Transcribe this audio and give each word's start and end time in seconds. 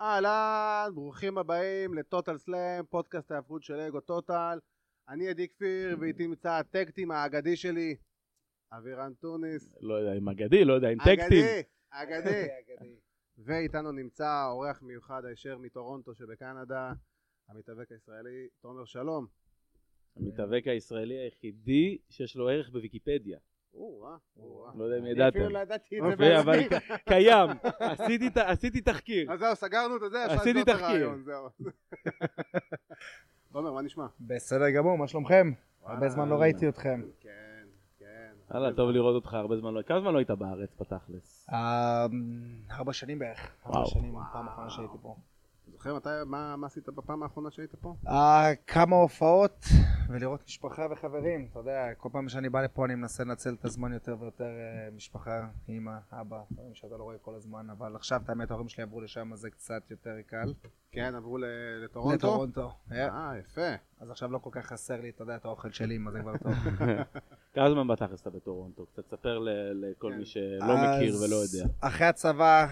אהלן, 0.00 0.90
ברוכים 0.94 1.38
הבאים 1.38 1.94
לטוטל 1.94 2.38
סלאם, 2.38 2.84
פודקאסט 2.90 3.30
ההפכות 3.30 3.62
של 3.62 3.74
אגו 3.74 4.00
טוטל. 4.00 4.58
אני 5.08 5.28
עדי 5.28 5.48
כפיר, 5.48 5.96
ואיתי 6.00 6.26
נמצא 6.26 6.52
הטקטים 6.52 7.10
האגדי 7.10 7.56
שלי, 7.56 7.96
אבירן 8.72 9.12
טוניס. 9.14 9.68
לא 9.80 9.94
יודע 9.94 10.18
אם 10.18 10.28
אגדי, 10.28 10.64
לא 10.64 10.72
יודע 10.72 10.88
אם 10.88 10.98
טקטים. 10.98 11.44
אגדי, 11.90 12.46
אגדי. 12.60 12.96
ואיתנו 13.38 13.92
נמצא 13.92 14.46
אורח 14.50 14.82
מיוחד 14.82 15.24
הישר 15.24 15.58
מטורונטו 15.58 16.14
שבקנדה, 16.14 16.92
המתאבק 17.48 17.92
הישראלי, 17.92 18.48
תומר 18.60 18.84
שלום. 18.84 19.26
המתאבק 20.16 20.62
הישראלי 20.66 21.18
היחידי 21.18 21.98
שיש 22.08 22.36
לו 22.36 22.48
ערך 22.48 22.70
בוויקיפדיה. 22.70 23.38
לא 23.74 24.18
יודע 24.84 24.98
אם 24.98 25.02
אני 25.02 25.10
ידעתם. 25.10 25.38
אפילו 25.38 25.48
לא 25.48 25.58
ידעתי 25.58 25.98
את 25.98 26.04
זה 26.04 26.12
אוקיי, 26.12 26.42
בעצמי. 26.42 26.78
קיים, 27.08 27.50
עשיתי 28.36 28.80
תחקיר. 28.80 29.32
אז 29.32 29.40
זהו, 29.40 29.56
סגרנו 29.56 29.96
את 29.96 30.10
זה, 30.10 30.26
אפשר 30.26 30.36
עשיתי 30.36 30.58
לסגור 30.58 30.74
את 30.74 30.80
תחקיר. 30.80 30.86
הרעיון, 30.86 31.22
זהו. 31.22 31.48
תומר, 33.52 33.72
מה 33.72 33.82
נשמע? 33.82 34.06
בסדר 34.20 34.70
גמור, 34.70 34.98
מה 34.98 35.08
שלומכם? 35.08 35.52
הרבה 35.84 36.08
זמן 36.08 36.28
לא 36.28 36.34
ראיתי 36.34 36.68
אתכם. 36.68 37.02
כן, 37.20 37.64
כן. 37.98 38.72
טוב 38.76 38.90
לראות 38.90 39.14
אותך 39.14 39.34
הרבה 39.34 39.56
זמן 39.56 39.74
לא... 39.74 39.82
כמה 39.82 40.00
זמן 40.00 40.12
לא 40.12 40.18
היית 40.18 40.30
בארץ 40.30 40.70
בתכלס? 40.80 41.46
אה, 41.52 42.06
ארבע 42.70 42.92
שנים 42.92 43.18
בערך. 43.18 43.56
ארבע. 43.66 43.86
שנים, 43.86 44.14
פעם 44.32 44.48
אחרונה 44.48 44.70
שהייתי 44.70 44.94
פה. 45.02 45.16
זוכר 45.80 45.94
מתי, 45.94 46.08
מה 46.26 46.56
מה 46.56 46.66
עשית 46.66 46.88
בפעם 46.88 47.22
האחרונה 47.22 47.50
שהיית 47.50 47.74
פה? 47.74 47.94
אה, 48.08 48.54
כמה 48.66 48.96
הופעות 48.96 49.64
ולראות 50.08 50.44
משפחה 50.46 50.86
וחברים. 50.90 51.48
אתה 51.50 51.58
יודע, 51.58 51.94
כל 51.98 52.08
פעם 52.12 52.28
שאני 52.28 52.48
בא 52.48 52.62
לפה 52.62 52.84
אני 52.84 52.94
מנסה 52.94 53.24
לנצל 53.24 53.54
את 53.54 53.64
הזמן 53.64 53.92
יותר 53.92 54.16
ויותר 54.20 54.44
אה, 54.44 54.88
משפחה, 54.96 55.46
אמא, 55.68 55.92
אבא, 56.12 56.42
דברים 56.50 56.74
שאתה 56.74 56.96
לא 56.96 57.02
רואה 57.02 57.18
כל 57.18 57.34
הזמן, 57.34 57.70
אבל 57.70 57.96
עכשיו, 57.96 58.20
את 58.24 58.28
האמת, 58.28 58.50
ההורים 58.50 58.68
שלי 58.68 58.82
עברו 58.82 59.00
לשם, 59.00 59.32
אז 59.32 59.38
זה 59.38 59.50
קצת 59.50 59.90
יותר 59.90 60.16
קל. 60.26 60.54
כן, 60.92 61.14
עברו 61.14 61.38
לטורונטו? 61.84 62.26
לטורונטו. 62.26 62.72
אה, 62.92 63.32
יפה. 63.38 63.70
אז 64.00 64.10
עכשיו 64.10 64.32
לא 64.32 64.38
כל 64.38 64.50
כך 64.52 64.66
חסר 64.66 65.00
לי, 65.00 65.08
אתה 65.08 65.22
יודע, 65.22 65.36
את 65.36 65.44
האוכל 65.44 65.70
של 65.70 65.92
אמא, 65.92 66.10
זה 66.10 66.20
כבר 66.20 66.36
טוב. 66.36 66.52
כמה 67.54 67.70
זמן 67.70 67.88
בתכלס 67.88 68.20
אתה 68.20 68.30
בטורונטו? 68.30 68.86
קצת 68.86 69.08
ספר 69.08 69.38
לכל 69.72 70.10
כן. 70.12 70.18
מי 70.18 70.24
שלא 70.24 70.74
מכיר 70.76 71.14
ולא 71.22 71.36
יודע. 71.36 71.72
אחרי 71.80 72.06
הצבא, 72.06 72.66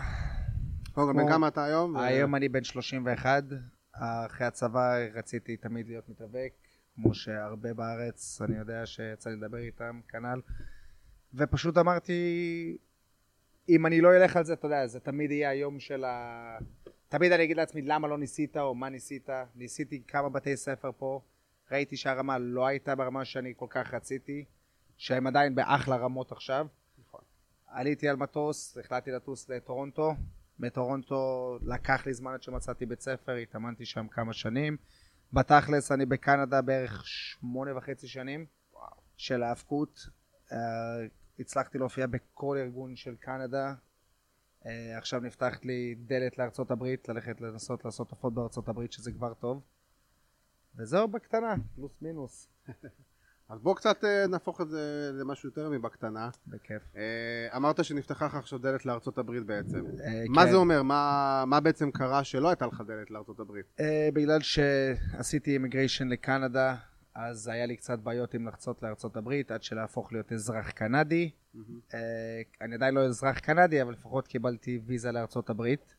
קודם 0.98 1.16
כל, 1.16 1.22
בן 1.22 1.28
כמה 1.28 1.48
אתה 1.48 1.64
היום? 1.64 1.96
היום 1.96 2.34
אני 2.34 2.48
בן 2.48 2.64
31, 2.64 3.44
אחרי 3.92 4.46
הצבא 4.46 4.96
רציתי 5.14 5.56
תמיד 5.56 5.86
להיות 5.88 6.08
מתאבק, 6.08 6.52
כמו 6.94 7.14
שהרבה 7.14 7.74
בארץ, 7.74 8.42
אני 8.42 8.56
יודע 8.56 8.86
שיצא 8.86 9.30
לי 9.30 9.36
לדבר 9.36 9.58
איתם, 9.58 10.00
כנ"ל, 10.08 10.40
ופשוט 11.34 11.78
אמרתי, 11.78 12.78
אם 13.68 13.86
אני 13.86 14.00
לא 14.00 14.16
אלך 14.16 14.36
על 14.36 14.44
זה, 14.44 14.52
אתה 14.52 14.66
יודע, 14.66 14.86
זה 14.86 15.00
תמיד 15.00 15.30
יהיה 15.30 15.50
היום 15.50 15.80
של 15.80 16.04
ה... 16.04 16.58
תמיד 17.08 17.32
אני 17.32 17.44
אגיד 17.44 17.56
לעצמי 17.56 17.82
למה 17.82 18.08
לא 18.08 18.18
ניסית 18.18 18.56
או 18.56 18.74
מה 18.74 18.88
ניסית, 18.88 19.28
ניסיתי 19.54 20.02
כמה 20.08 20.28
בתי 20.28 20.56
ספר 20.56 20.90
פה, 20.98 21.20
ראיתי 21.72 21.96
שהרמה 21.96 22.38
לא 22.38 22.66
הייתה 22.66 22.94
ברמה 22.94 23.24
שאני 23.24 23.52
כל 23.56 23.66
כך 23.70 23.94
רציתי, 23.94 24.44
שהם 24.96 25.26
עדיין 25.26 25.54
באחלה 25.54 25.96
רמות 25.96 26.32
עכשיו. 26.32 26.66
נכון. 26.98 27.20
עליתי 27.66 28.08
על 28.08 28.16
מטוס, 28.16 28.78
החלטתי 28.78 29.10
לטוס 29.10 29.48
לטורונטו, 29.48 30.14
בטורונטו 30.60 31.58
לקח 31.62 32.06
לי 32.06 32.14
זמן 32.14 32.32
עד 32.32 32.42
שמצאתי 32.42 32.86
בית 32.86 33.00
ספר, 33.00 33.32
התאמנתי 33.32 33.86
שם 33.86 34.08
כמה 34.08 34.32
שנים. 34.32 34.76
בתכלס 35.32 35.92
אני 35.92 36.06
בקנדה 36.06 36.62
בערך 36.62 37.06
שמונה 37.06 37.76
וחצי 37.76 38.08
שנים 38.08 38.46
של 39.16 39.42
האבקות. 39.42 40.08
Uh, 40.48 40.54
הצלחתי 41.38 41.78
להופיע 41.78 42.06
בכל 42.06 42.56
ארגון 42.60 42.96
של 42.96 43.16
קנדה. 43.16 43.74
Uh, 44.62 44.66
עכשיו 44.96 45.20
נפתחת 45.20 45.64
לי 45.64 45.94
דלת 46.06 46.38
לארצות 46.38 46.70
הברית, 46.70 47.08
ללכת 47.08 47.40
לנסות 47.40 47.84
לעשות 47.84 48.10
הופעות 48.10 48.34
בארצות 48.34 48.68
הברית 48.68 48.92
שזה 48.92 49.12
כבר 49.12 49.34
טוב. 49.34 49.62
וזהו 50.76 51.08
בקטנה, 51.08 51.54
פלוס 51.74 52.02
מינוס. 52.02 52.48
אז 53.48 53.60
בוא 53.60 53.74
קצת 53.74 54.04
אה, 54.04 54.26
נהפוך 54.26 54.60
את 54.60 54.68
זה 54.68 55.10
למשהו 55.14 55.48
יותר 55.48 55.70
מבקטנה. 55.70 56.30
בכיף. 56.46 56.82
אה, 56.96 57.56
אמרת 57.56 57.84
שנפתחה 57.84 58.26
לך 58.26 58.34
עכשיו 58.34 58.58
דלת 58.58 58.86
לארצות 58.86 59.18
הברית 59.18 59.46
בעצם. 59.46 59.84
אה, 60.04 60.24
מה 60.28 60.44
כן. 60.44 60.50
זה 60.50 60.56
אומר? 60.56 60.82
מה 60.82 61.44
מה 61.46 61.60
בעצם 61.60 61.90
קרה 61.90 62.24
שלא 62.24 62.48
הייתה 62.48 62.66
לך 62.66 62.82
דלת 62.86 63.10
לארצות 63.10 63.40
הברית? 63.40 63.66
בגלל 64.14 64.40
שעשיתי 64.40 65.50
אימיגריישן 65.50 66.08
לקנדה, 66.08 66.76
אז 67.14 67.48
היה 67.48 67.66
לי 67.66 67.76
קצת 67.76 67.98
בעיות 67.98 68.34
עם 68.34 68.48
לחצות 68.48 68.82
לארצות 68.82 69.16
הברית 69.16 69.50
עד 69.50 69.62
שלהפוך 69.62 70.12
להיות 70.12 70.32
אזרח 70.32 70.70
קנדי. 70.70 71.30
אני 72.60 72.74
עדיין 72.74 72.94
לא 72.94 73.06
אזרח 73.06 73.38
קנדי, 73.38 73.82
אבל 73.82 73.92
לפחות 73.92 74.26
קיבלתי 74.26 74.80
ויזה 74.86 75.12
לארצות 75.12 75.50
הברית, 75.50 75.96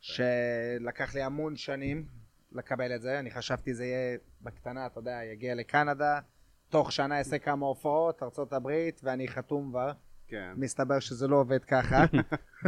שלקח 0.00 1.14
לי 1.14 1.22
המון 1.22 1.56
שנים 1.56 2.06
לקבל 2.52 2.94
את 2.94 3.02
זה. 3.02 3.18
אני 3.18 3.30
חשבתי 3.30 3.74
זה 3.74 3.84
יהיה 3.84 4.18
בקטנה, 4.42 4.86
אתה 4.86 5.00
יודע, 5.00 5.20
יגיע 5.32 5.54
לקנדה, 5.54 6.20
תוך 6.68 6.92
שנה 6.92 7.18
אעשה 7.18 7.38
כמה 7.38 7.66
הופעות, 7.66 8.22
הברית, 8.52 9.00
ואני 9.04 9.28
חתום 9.28 9.70
כבר. 9.70 9.92
כן. 10.28 10.52
מסתבר 10.56 10.98
שזה 11.00 11.28
לא 11.28 11.36
עובד 11.36 11.64
ככה. 11.64 12.04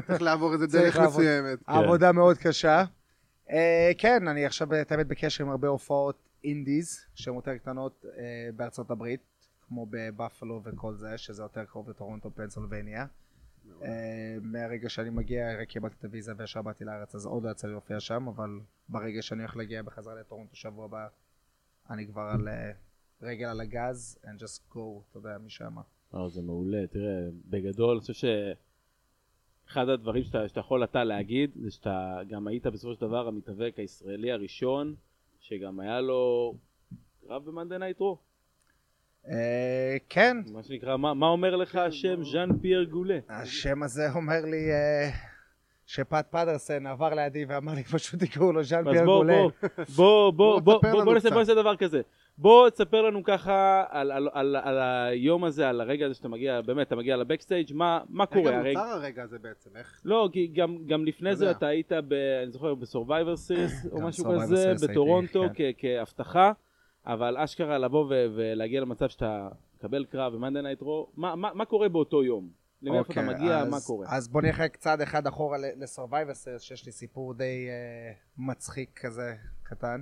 צריך 0.06 0.22
לעבור 0.22 0.52
איזה 0.52 0.66
דרך. 0.78 0.98
מסוימת. 0.98 1.58
העבודה 1.66 2.12
מאוד 2.12 2.38
קשה. 2.38 2.84
Uh, 3.48 3.50
כן, 3.98 4.28
אני 4.28 4.46
עכשיו 4.46 4.66
באמת 4.66 5.06
בקשר 5.06 5.44
עם 5.44 5.50
הרבה 5.50 5.68
הופעות 5.68 6.28
אינדיז, 6.44 7.06
שהן 7.14 7.34
יותר 7.34 7.56
קטנות 7.56 8.04
uh, 8.04 8.08
בארצות 8.56 8.90
הברית, 8.90 9.20
כמו 9.68 9.86
בבאפלו 9.90 10.62
וכל 10.64 10.94
זה, 10.94 11.18
שזה 11.18 11.42
יותר 11.42 11.64
קרוב 11.64 11.90
לטורונטו, 11.90 12.34
פנסילבניה. 12.34 13.06
Uh, 13.80 13.84
מהרגע 14.42 14.88
שאני 14.88 15.10
מגיע, 15.10 15.60
רק 15.60 15.68
קיבלתי 15.68 15.94
את 15.98 16.04
הוויזה 16.04 16.32
וישר 16.36 16.62
באתי 16.62 16.84
לארץ, 16.84 17.14
אז 17.14 17.26
עוד 17.26 17.44
לא 17.44 17.50
יצא 17.50 17.66
לי 17.66 17.72
להופיע 17.72 18.00
שם, 18.00 18.28
אבל 18.28 18.60
ברגע 18.88 19.22
שאני 19.22 19.40
הולך 19.40 19.56
להגיע 19.56 19.82
בחזרה 19.82 20.14
לטורונטו 20.14 20.56
שבוע 20.56 20.84
הבא, 20.84 21.06
אני 21.90 22.06
כבר 22.06 22.22
על 22.22 22.48
רגל 23.22 23.46
על 23.46 23.60
הגז, 23.60 24.18
and 24.24 24.42
just 24.42 24.74
go, 24.74 24.78
אתה 25.10 25.18
יודע, 25.18 25.38
משם. 25.46 25.76
אה, 26.14 26.28
זה 26.28 26.42
מעולה, 26.42 26.86
תראה, 26.86 27.28
בגדול, 27.50 27.90
אני 27.90 28.00
חושב 28.00 28.28
שאחד 29.66 29.88
הדברים 29.88 30.24
שאתה, 30.24 30.48
שאתה 30.48 30.60
יכול 30.60 30.84
אתה 30.84 31.04
להגיד, 31.04 31.50
זה 31.62 31.70
שאתה 31.70 32.20
גם 32.28 32.46
היית 32.46 32.66
בסופו 32.66 32.94
של 32.94 33.00
דבר 33.00 33.28
המתאבק 33.28 33.74
הישראלי 33.76 34.32
הראשון, 34.32 34.94
שגם 35.40 35.80
היה 35.80 36.00
לו 36.00 36.54
קרב 37.26 37.44
ב 37.44 37.49
Monday 37.49 37.78
Night 37.78 38.00
Raw. 38.00 38.18
Uh, 39.24 39.30
כן, 40.08 40.36
מה 40.52 40.62
שנקרא, 40.62 40.96
מה, 40.96 41.14
מה 41.14 41.26
אומר 41.26 41.56
לך 41.56 41.76
השם 41.76 42.24
ז'אן 42.24 42.58
פייר 42.60 42.84
גולה? 42.84 43.18
השם 43.28 43.82
הזה 43.82 44.12
אומר 44.14 44.40
לי 44.44 44.72
אה, 44.72 45.10
שפט 45.86 46.26
פטרסון 46.30 46.86
עבר 46.86 47.14
לידי 47.14 47.44
ואמר 47.44 47.74
לי 47.74 47.84
פשוט 47.84 48.24
תקראו 48.24 48.52
לו 48.52 48.64
ז'אן 48.64 48.88
אז 48.88 48.92
פייר 48.92 49.04
בוא, 49.04 49.16
גולה. 49.16 49.32
בוא, 49.32 49.50
בוא, 49.56 50.30
בוא, 50.30 50.30
בוא, 50.32 50.60
בוא, 50.60 50.74
תספר 50.78 50.90
בוא, 50.90 50.98
לנו 50.98 51.04
בוא 51.04 51.14
נעשה 51.14 51.28
קצת. 51.28 51.32
בוא 51.32 51.40
נעשה 51.40 51.54
דבר 51.54 51.76
כזה. 51.76 52.00
בוא 52.40 52.70
תספר 52.70 53.02
לנו 53.02 53.24
ככה 53.24 53.84
על, 53.88 54.10
על, 54.12 54.28
על, 54.32 54.56
על 54.56 54.78
היום 54.78 55.44
הזה, 55.44 55.68
על 55.68 55.80
הרגע 55.80 56.06
הזה 56.06 56.14
שאתה 56.14 56.28
מגיע, 56.28 56.60
באמת, 56.60 56.86
אתה 56.86 56.96
מגיע 56.96 57.16
ל 57.16 57.22
backstage, 57.22 57.72
מה, 57.74 58.00
מה 58.08 58.26
קורה? 58.26 58.52
גם 58.52 58.58
הרגע, 58.58 58.80
נוצר 58.80 58.92
הרגע 58.92 59.22
הזה 59.22 59.38
בעצם? 59.38 59.76
איך? 59.76 60.00
לא, 60.04 60.28
כי 60.32 60.46
גם, 60.46 60.76
גם 60.86 61.04
לפני 61.04 61.36
זה. 61.36 61.50
אתה 61.50 61.66
היית, 61.66 61.92
ב, 61.92 62.12
אני 62.42 62.50
זוכר, 62.50 62.74
ב 62.74 62.81
Survivor 62.81 63.36
Series 63.36 63.86
או 63.92 64.00
משהו 64.00 64.24
כזה, 64.24 64.72
בטורונטו 64.88 65.44
כן. 65.54 65.70
כהבטחה, 65.78 66.52
אבל 67.06 67.36
אשכרה 67.36 67.78
לבוא 67.78 68.04
ו- 68.04 68.26
ולהגיע 68.34 68.80
למצב 68.80 69.08
שאתה 69.08 69.48
מקבל 69.76 70.04
קרב 70.04 70.34
ב 70.34 70.38
Monday 70.38 70.62
Night 70.62 70.82
Raw, 70.82 71.12
מה, 71.16 71.36
מה, 71.36 71.50
מה 71.54 71.64
קורה 71.64 71.88
באותו 71.88 72.24
יום? 72.24 72.48
למאיפה 72.82 73.12
אתה 73.12 73.20
אוקיי, 73.20 73.34
מגיע, 73.34 73.58
אז- 73.58 73.70
מה 73.70 73.76
קורה? 73.86 74.06
אז 74.10 74.28
בוא 74.28 74.42
נלך 74.42 74.62
צעד 74.78 75.00
אחד 75.00 75.26
אחורה 75.26 75.58
ל 75.76 75.83
Survivor 75.83 76.34
Series, 76.34 76.62
שיש 76.62 76.86
לי 76.86 76.92
סיפור 76.92 77.34
די 77.34 77.68
אה, 77.68 78.12
מצחיק 78.38 79.00
כזה, 79.00 79.34
קטן. 79.62 80.00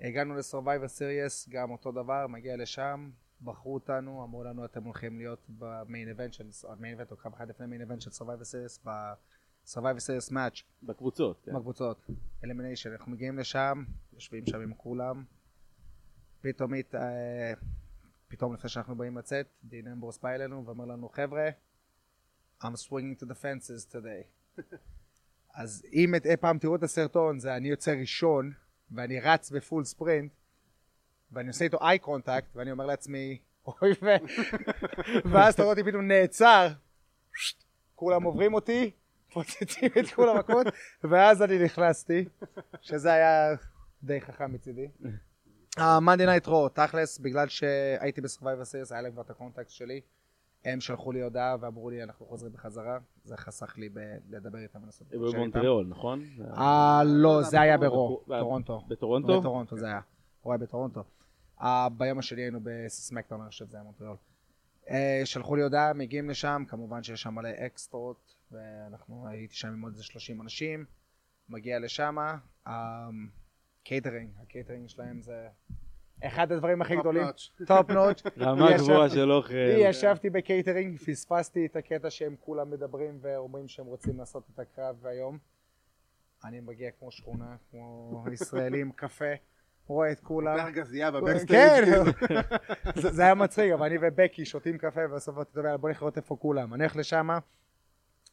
הגענו 0.00 0.34
ל 0.34 0.40
Survivor 0.40 0.88
Series, 0.88 1.48
גם 1.48 1.70
אותו 1.70 1.92
דבר, 1.92 2.26
מגיע 2.26 2.56
לשם, 2.56 3.10
בחרו 3.42 3.74
אותנו, 3.74 4.24
אמרו 4.24 4.44
לנו 4.44 4.64
אתם 4.64 4.84
הולכים 4.84 5.18
להיות 5.18 5.46
ב 5.58 5.68
main 5.68 6.08
event 6.08 6.32
של, 6.32 6.44
main 6.78 6.94
event 6.94 7.10
או 7.10 7.16
קרב 7.16 7.32
אחד 7.34 7.48
לפני 7.48 7.66
main 7.66 7.80
event 7.80 8.00
של 8.00 8.10
Survivor 8.10 8.44
Series, 8.44 8.84
ב 9.64 9.68
Survivor 9.68 10.00
Series 10.00 10.30
match. 10.30 10.62
בקבוצות, 10.82 11.42
כן. 11.44 11.52
בקבוצות, 11.54 12.06
elimination, 12.44 12.92
אנחנו 12.92 13.12
מגיעים 13.12 13.38
לשם, 13.38 13.84
יושבים 14.12 14.46
שם 14.46 14.60
עם 14.60 14.74
כולם, 14.74 15.24
פתאום, 16.40 16.74
הת- 16.74 16.94
אה, 16.94 17.52
פתאום 18.28 18.54
לפני 18.54 18.68
שאנחנו 18.70 18.96
באים 18.96 19.18
לצאת, 19.18 19.46
דין 19.64 19.88
אמברוס 19.88 20.18
בא 20.18 20.28
אלינו 20.28 20.66
ואומר 20.66 20.84
לנו 20.84 21.08
חבר'ה, 21.08 21.48
I'm 22.62 22.74
swinging 22.86 23.22
for 23.22 23.26
the 23.26 23.34
fences 23.42 23.92
today. 23.92 24.58
אז 25.60 25.82
אם 25.92 26.14
אי 26.14 26.36
פעם 26.36 26.58
תראו 26.58 26.76
את 26.76 26.82
הסרטון, 26.82 27.38
זה 27.38 27.56
אני 27.56 27.68
יוצא 27.68 27.90
ראשון, 28.00 28.52
ואני 28.94 29.20
רץ 29.20 29.50
ב 29.50 29.57
full 29.57 29.84
sprint, 29.84 30.32
ואני 31.32 31.48
עושה 31.48 31.64
איתו 31.64 31.78
eye 31.80 31.98
contact, 31.98 32.56
ואני 32.56 32.70
אומר 32.70 32.86
לעצמי, 32.86 33.38
אוי 33.66 33.92
ו... 34.02 34.06
ואז 35.32 35.54
אתה 35.54 35.62
רואה 35.62 35.72
אותי 35.72 35.90
פתאום 35.90 36.08
נעצר, 36.08 36.68
כולם 37.94 38.22
עוברים 38.22 38.54
אותי, 38.54 38.90
פוצצים 39.32 39.90
את 39.98 40.10
כולם 40.14 40.38
מכות, 40.38 40.66
ואז 41.04 41.42
אני 41.42 41.64
נכנסתי, 41.64 42.24
שזה 42.80 43.12
היה 43.12 43.54
די 44.02 44.20
חכם 44.20 44.52
מצידי. 44.52 44.88
ה 45.76 45.83
Monday 45.83 46.26
Night 46.26 46.46
Raw, 46.46 46.68
תכלס, 46.68 47.18
בגלל 47.18 47.48
שהייתי 47.48 48.20
ב 48.20 48.25
Survivor 48.25 48.64
Series, 48.64 48.92
היה 48.92 49.02
להם 49.02 49.12
כבר 49.12 49.22
את 49.22 49.30
ה 49.30 49.35
contact 49.35 49.70
שלי. 49.70 50.00
הם 50.64 50.80
שלחו 50.80 51.12
לי 51.12 51.22
הודעה 51.22 51.56
ואמרו 51.60 51.90
לי 51.90 52.02
אנחנו 52.02 52.26
חוזרים 52.26 52.52
בחזרה, 52.52 52.98
זה 53.24 53.36
חסך 53.36 53.78
לי 53.78 53.88
ב- 53.88 54.16
לדבר 54.28 54.58
איתם 54.58 54.82
ולעשות 54.82 55.06
הם 55.12 55.18
קשר 55.18 55.26
איתם. 55.26 55.36
במונטריאול, 55.36 55.86
נכון? 55.88 56.22
אה, 56.56 57.02
לא, 57.06 57.42
זה 57.42 57.60
היה. 57.60 57.78
ברו, 57.78 58.24
טורונטו. 58.26 58.80
בטורונטו? 58.88 59.40
בטורונטו 59.40 59.76
זה 59.76 59.86
היה. 59.86 60.00
הוא 60.40 60.52
היה 60.52 60.58
בטורונטו. 60.58 61.04
אה, 61.62 61.88
ביום 61.88 62.18
השני 62.18 62.42
היינו 62.42 62.60
ב 62.62 62.69
SmackDown, 62.69 63.40
אני 63.40 63.50
חושב 63.50 63.66
שזה 63.66 63.76
היה 63.76 63.84
מונטריאול. 63.84 64.16
אה, 64.90 65.22
שלחו 65.24 65.56
לי 65.56 65.62
הודעה, 65.62 65.92
מגיעים 65.92 66.30
לשם, 66.30 66.64
כמובן 66.68 67.02
שיש 67.02 67.22
שם 67.22 67.34
מלא 67.34 67.48
אקסטרות, 67.66 68.34
ואנחנו 68.52 69.28
הייתי 69.28 69.54
שם 69.54 69.68
עם 69.68 69.82
עוד 69.82 69.92
איזה 69.92 70.04
30 70.04 70.40
אנשים, 70.40 70.84
מגיע 71.48 71.78
לשם, 71.78 72.16
קייטרינג, 73.84 74.30
הקייטרינג 74.42 74.88
שלהם 74.88 75.22
זה 75.22 75.48
אחד 76.22 76.52
הדברים 76.52 76.82
הכי 76.82 76.94
Top 76.94 77.00
גדולים, 77.00 77.22
notch. 77.22 77.64
Top 77.66 77.90
notch. 77.90 78.22
רמה 78.38 78.76
גבוהה 78.76 79.08
של 79.08 79.32
אוכל. 79.32 79.54
ישבתי 79.54 80.30
בקייטרינג, 80.30 80.98
פספסתי 80.98 81.66
את 81.66 81.76
הקטע 81.76 82.10
שהם 82.10 82.34
כולם 82.40 82.70
מדברים 82.70 83.18
ואומרים 83.20 83.68
שהם 83.68 83.86
רוצים 83.86 84.18
לעשות 84.18 84.44
את 84.54 84.58
הקרב 84.58 85.06
היום. 85.06 85.38
אני 86.44 86.60
מגיע 86.60 86.90
כמו 86.90 87.10
שכונה, 87.10 87.56
כמו 87.70 88.24
ישראלי 88.32 88.80
עם 88.80 88.92
קפה, 88.96 89.34
רואה 89.86 90.12
את 90.12 90.20
כולם. 90.20 90.58
פותח 90.58 90.70
גזייה 90.74 91.10
בבקסטייג'. 91.10 91.48
כן, 91.48 92.04
כאילו. 92.26 93.12
זה 93.12 93.22
היה 93.22 93.34
מצחיק, 93.34 93.72
אבל 93.72 93.86
אני 93.86 93.96
ובקי 94.00 94.44
שותים 94.44 94.78
קפה 94.78 95.00
ובסוף 95.10 95.44
טוב 95.44 95.64
יאללה 95.64 95.76
בוא 95.76 95.90
לראות 95.90 96.16
איפה 96.16 96.36
כולם. 96.36 96.74
אני 96.74 96.82
הולך 96.82 96.96
לשם, 96.96 97.28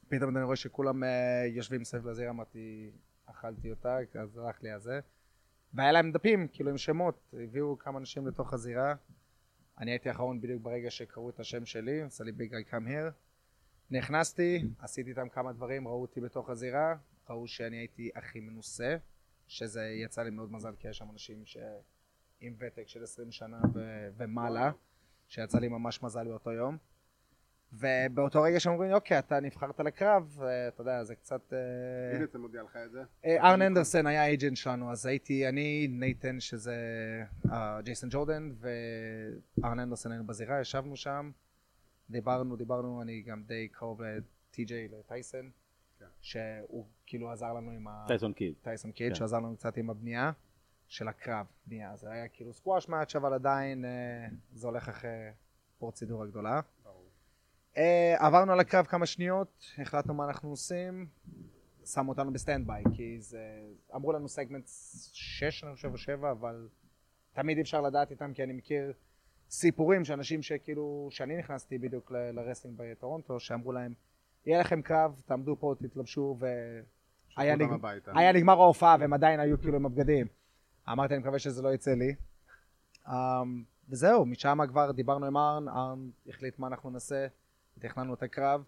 פתאום 0.09 0.37
אני 0.37 0.45
רואה 0.45 0.55
שכולם 0.55 1.03
אה, 1.03 1.45
יושבים 1.47 1.83
סביב 1.83 2.07
לזיר, 2.07 2.29
אמרתי, 2.29 2.91
אכלתי 3.25 3.69
אותה, 3.69 3.97
אז 4.19 4.37
הלך 4.37 4.63
לי 4.63 4.71
הזה. 4.71 4.99
והיה 5.77 5.91
להם 5.91 6.11
דפים, 6.11 6.47
כאילו 6.47 6.69
עם 6.69 6.77
שמות, 6.77 7.33
הביאו 7.43 7.77
כמה 7.77 7.99
אנשים 7.99 8.27
לתוך 8.27 8.53
הזירה. 8.53 8.95
אני 9.79 9.91
הייתי 9.91 10.09
האחרון 10.09 10.41
בדיוק 10.41 10.61
ברגע 10.61 10.91
שקראו 10.91 11.29
את 11.29 11.39
השם 11.39 11.65
שלי, 11.65 12.01
עשה 12.01 12.23
לי 12.23 12.31
ביג 12.31 12.53
I 12.53 12.71
come 12.71 12.87
here. 12.87 13.11
נכנסתי, 13.91 14.63
עשיתי 14.79 15.09
איתם 15.09 15.29
כמה 15.29 15.53
דברים, 15.53 15.87
ראו 15.87 16.01
אותי 16.01 16.21
בתוך 16.21 16.49
הזירה, 16.49 16.95
ראו 17.29 17.47
שאני 17.47 17.77
הייתי 17.77 18.09
הכי 18.15 18.39
מנוסה, 18.39 18.97
שזה 19.47 19.85
יצא 19.85 20.23
לי 20.23 20.29
מאוד 20.29 20.51
מזל, 20.51 20.75
כי 20.79 20.87
יש 20.87 20.97
שם 20.97 21.09
אנשים 21.09 21.45
ש... 21.45 21.57
עם 22.39 22.55
ותק 22.59 22.87
של 22.87 23.03
20 23.03 23.31
שנה 23.31 23.59
ו... 23.73 24.07
ומעלה, 24.17 24.71
שיצא 25.27 25.59
לי 25.59 25.67
ממש 25.67 26.03
מזל 26.03 26.27
באותו 26.27 26.51
יום. 26.51 26.77
ובאותו 27.73 28.41
רגע 28.41 28.59
שהם 28.59 28.73
אומרים, 28.73 28.93
אוקיי, 28.93 29.19
אתה 29.19 29.39
נבחרת 29.39 29.79
לקרב, 29.79 30.39
אה, 30.41 30.67
אתה 30.67 30.81
יודע, 30.81 31.03
זה 31.03 31.15
קצת... 31.15 31.53
אה, 31.53 32.13
מי 32.13 32.19
בעצם 32.19 32.41
מודיע 32.41 32.63
לך 32.63 32.77
את 32.85 32.91
זה? 32.91 33.03
אה, 33.25 33.49
ארן 33.49 33.61
אנדרסן 33.61 34.07
היה 34.07 34.25
אייג'נט 34.25 34.57
שלנו, 34.57 34.91
אז 34.91 35.05
הייתי 35.05 35.47
אני, 35.47 35.87
נייתן 35.87 36.39
שזה 36.39 36.75
אה, 37.51 37.81
ג'ייסון 37.81 38.09
ג'ורדן, 38.11 38.51
וארן 38.59 39.79
אנדרסן 39.79 40.11
היינו 40.11 40.27
בזירה, 40.27 40.61
ישבנו 40.61 40.95
שם, 40.95 41.31
דיברנו, 42.09 42.55
דיברנו, 42.55 43.01
אני 43.01 43.21
גם 43.21 43.43
די 43.43 43.67
קרוב 43.67 44.01
לטי.ג'יי, 44.01 44.87
לטייסון, 44.87 45.51
כן. 45.99 46.05
שהוא 46.21 46.85
כאילו 47.05 47.31
עזר 47.31 47.53
לנו 47.53 47.71
עם 47.71 47.87
ה... 47.87 48.05
טייסון 48.07 48.33
קיד. 48.33 48.53
טייסון 48.61 48.91
קיד, 48.91 49.09
כן. 49.09 49.15
שעזר 49.15 49.37
לנו 49.37 49.55
קצת 49.55 49.77
עם 49.77 49.89
הבנייה 49.89 50.31
של 50.87 51.07
הקרב, 51.07 51.45
בנייה. 51.65 51.95
זה 51.95 52.11
היה 52.11 52.27
כאילו 52.27 52.53
squash 52.53 52.89
match, 52.89 53.15
אבל 53.15 53.33
עדיין 53.33 53.85
אה, 53.85 54.27
זה 54.53 54.67
הולך 54.67 54.89
אחרי 54.89 55.29
פרוצדורה 55.77 56.27
גדולה. 56.27 56.61
אה, 57.77 58.25
עברנו 58.27 58.53
על 58.53 58.59
הקרב 58.59 58.85
כמה 58.85 59.05
שניות, 59.05 59.65
החלטנו 59.81 60.13
מה 60.13 60.25
אנחנו 60.25 60.49
עושים, 60.49 61.05
שמו 61.85 62.11
אותנו 62.11 62.33
ב 62.33 62.39
stand 62.39 62.67
by, 62.67 62.83
כי 62.93 63.19
זה... 63.19 63.39
אמרו 63.95 64.13
לנו 64.13 64.27
סגמנט 64.27 64.65
6, 65.13 65.63
אני 65.63 65.73
חושב, 65.73 65.87
או 65.91 65.97
7, 65.97 66.31
אבל 66.31 66.67
תמיד 67.33 67.57
אפשר 67.59 67.81
לדעת 67.81 68.11
איתם, 68.11 68.33
כי 68.33 68.43
אני 68.43 68.53
מכיר 68.53 68.93
סיפורים 69.49 70.03
שאנשים 70.03 70.41
שכאילו, 70.41 71.07
שאני 71.11 71.37
נכנסתי 71.37 71.77
בדיוק 71.77 72.11
ל 72.11 72.18
wrestling 72.18 72.77
בטורונטו, 72.79 73.39
שאמרו 73.39 73.71
להם, 73.71 73.93
יהיה 74.45 74.59
לכם 74.59 74.81
קרב, 74.81 75.21
תעמדו 75.25 75.55
פה, 75.59 75.73
תתלבשו, 75.79 76.37
ו... 76.39 76.45
היה 77.37 77.55
שלחו 77.55 77.73
אותם 77.73 78.11
נג-. 78.11 78.17
היה 78.17 78.31
נגמר 78.33 78.53
ההופעה 78.53 78.95
והם 78.99 79.13
עדיין 79.13 79.39
היו 79.39 79.57
כאילו 79.57 79.75
עם 79.75 79.85
הבגדים. 79.85 80.27
אמרתי, 80.91 81.13
אני 81.13 81.21
מקווה 81.21 81.39
שזה 81.39 81.61
לא 81.61 81.73
יצא 81.73 81.91
לי. 81.91 82.15
Um, 83.05 83.11
וזהו, 83.89 84.25
משם 84.25 84.57
כבר 84.69 84.91
דיברנו 84.91 85.25
עם 85.25 85.37
ארן, 85.37 85.67
ארן 85.67 86.09
החליט 86.29 86.59
מה 86.59 86.67
אנחנו 86.67 86.89
נעשה, 86.89 87.27
תכננו 87.79 88.13
את 88.13 88.23
הקרב, 88.23 88.63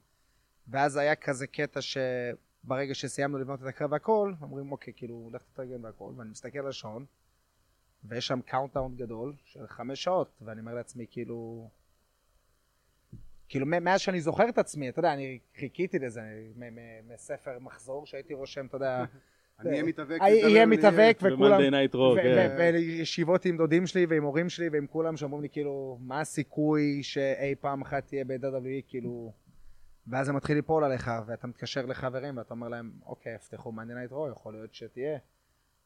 ואז 0.67 0.97
היה 0.97 1.15
כזה 1.15 1.47
קטע 1.47 1.79
שברגע 1.81 2.93
שסיימנו 2.93 3.37
לבנות 3.37 3.61
את 3.61 3.67
הקרב 3.67 3.91
והכל, 3.91 4.33
אומרים 4.41 4.71
אוקיי, 4.71 4.93
כאילו, 4.95 5.29
לך 5.33 5.41
תתארגן 5.53 5.85
והכל, 5.85 6.13
ואני 6.17 6.29
מסתכל 6.29 6.59
על 6.59 6.67
השעון, 6.67 7.05
ויש 8.03 8.27
שם 8.27 8.41
countdown 8.41 8.97
גדול 8.97 9.33
של 9.43 9.67
חמש 9.67 10.03
שעות, 10.03 10.37
ואני 10.41 10.61
אומר 10.61 10.73
לעצמי, 10.73 11.05
כאילו... 11.09 11.69
כאילו, 13.47 13.65
מאז 13.65 14.01
שאני 14.01 14.21
זוכר 14.21 14.49
את 14.49 14.57
עצמי, 14.57 14.89
אתה 14.89 14.99
יודע, 14.99 15.13
אני 15.13 15.39
חיכיתי 15.59 15.99
לזה, 15.99 16.21
בספר 17.07 17.59
מחזור 17.59 18.05
שהייתי 18.05 18.33
רושם, 18.33 18.65
אתה 18.65 18.75
יודע, 18.75 19.05
אני 19.59 19.69
אהיה 19.71 19.83
מתאבק. 19.83 20.17
מתאבק 20.65 21.17
וכולם... 21.21 21.61
כן. 22.15 22.55
וישיבות 22.73 23.45
עם 23.45 23.57
דודים 23.57 23.87
שלי 23.87 24.05
ועם 24.05 24.23
הורים 24.23 24.49
שלי 24.49 24.69
ועם 24.69 24.87
כולם 24.87 25.17
שאומרים 25.17 25.41
לי 25.41 25.49
כאילו 25.49 25.97
מה 26.01 26.19
הסיכוי 26.19 27.03
שאי 27.03 27.55
פעם 27.59 27.81
אחת 27.81 28.07
תהיה 28.07 28.25
ב-WWE 28.25 28.81
כאילו 28.87 29.33
ואז 30.07 30.25
זה 30.25 30.33
מתחיל 30.33 30.55
ליפול 30.55 30.83
עליך 30.83 31.11
ואתה 31.27 31.47
מתקשר 31.47 31.85
לחברים 31.85 32.37
ואתה 32.37 32.53
אומר 32.53 32.67
להם 32.67 32.91
אוקיי 33.05 33.35
יפתחו 33.35 33.71
Monday 33.71 33.93
Night 33.93 34.11
Raw 34.11 34.29
יכול 34.29 34.53
להיות 34.53 34.73
שתהיה 34.73 35.17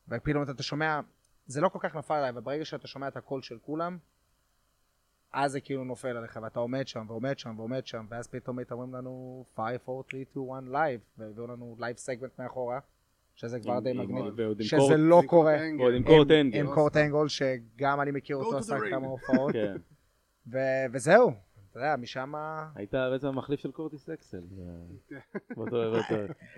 ופתאום 0.09 0.43
אתה 0.43 0.63
שומע 0.63 0.99
זה 1.45 1.61
לא 1.61 1.69
כל 1.69 1.79
כך 1.81 1.95
נפל 1.95 2.13
עליי 2.13 2.31
וברגע 2.35 2.65
שאתה 2.65 2.87
שומע 2.87 3.07
את 3.07 3.17
הקול 3.17 3.41
של 3.41 3.57
כולם 3.61 3.97
אז 5.33 5.51
זה 5.51 5.61
כאילו 5.61 5.83
נופל 5.83 6.17
עליך 6.17 6.39
ואתה 6.43 6.59
עומד 6.59 6.87
שם 6.87 7.05
ועומד 7.07 7.37
שם 7.37 7.53
ועומד 7.57 7.87
שם 7.87 8.05
ואז 8.09 8.27
פתאום 8.27 8.59
אומרים 8.71 8.93
לנו 8.93 9.45
5, 9.55 9.65
4, 9.89 10.03
3, 10.09 10.23
2, 10.31 10.49
1 10.51 10.63
live 10.67 11.01
והביאו 11.17 11.47
לנו 11.47 11.75
live 11.79 11.97
segment 11.97 12.39
מאחורה 12.39 12.79
שזה 13.35 13.59
כבר 13.59 13.79
די 13.79 13.93
מגניב 13.93 14.23
שזה 14.61 14.97
לא 14.97 15.21
קורה 15.25 15.61
עם 15.95 16.03
קורט 16.03 16.31
אנגל. 16.31 16.59
עם 16.59 16.73
קורט 16.73 16.97
אנגל, 16.97 17.27
שגם 17.27 18.01
אני 18.01 18.11
מכיר 18.11 18.35
אותו, 18.35 18.57
עשה. 18.57 18.75
כמה 18.89 19.07
הופעות, 19.07 19.51
כן. 19.53 19.75
ו- 20.51 20.57
וזהו, 20.93 21.31
אתה 21.71 21.79
יודע, 21.79 21.95
משם... 21.99 22.33
היית 22.75 22.93
בעצם 22.93 23.27
המחליף 23.27 23.59
של 23.59 23.71
קורטיס 23.71 24.09
אקסל. 24.09 24.41
באותו- 25.55 25.77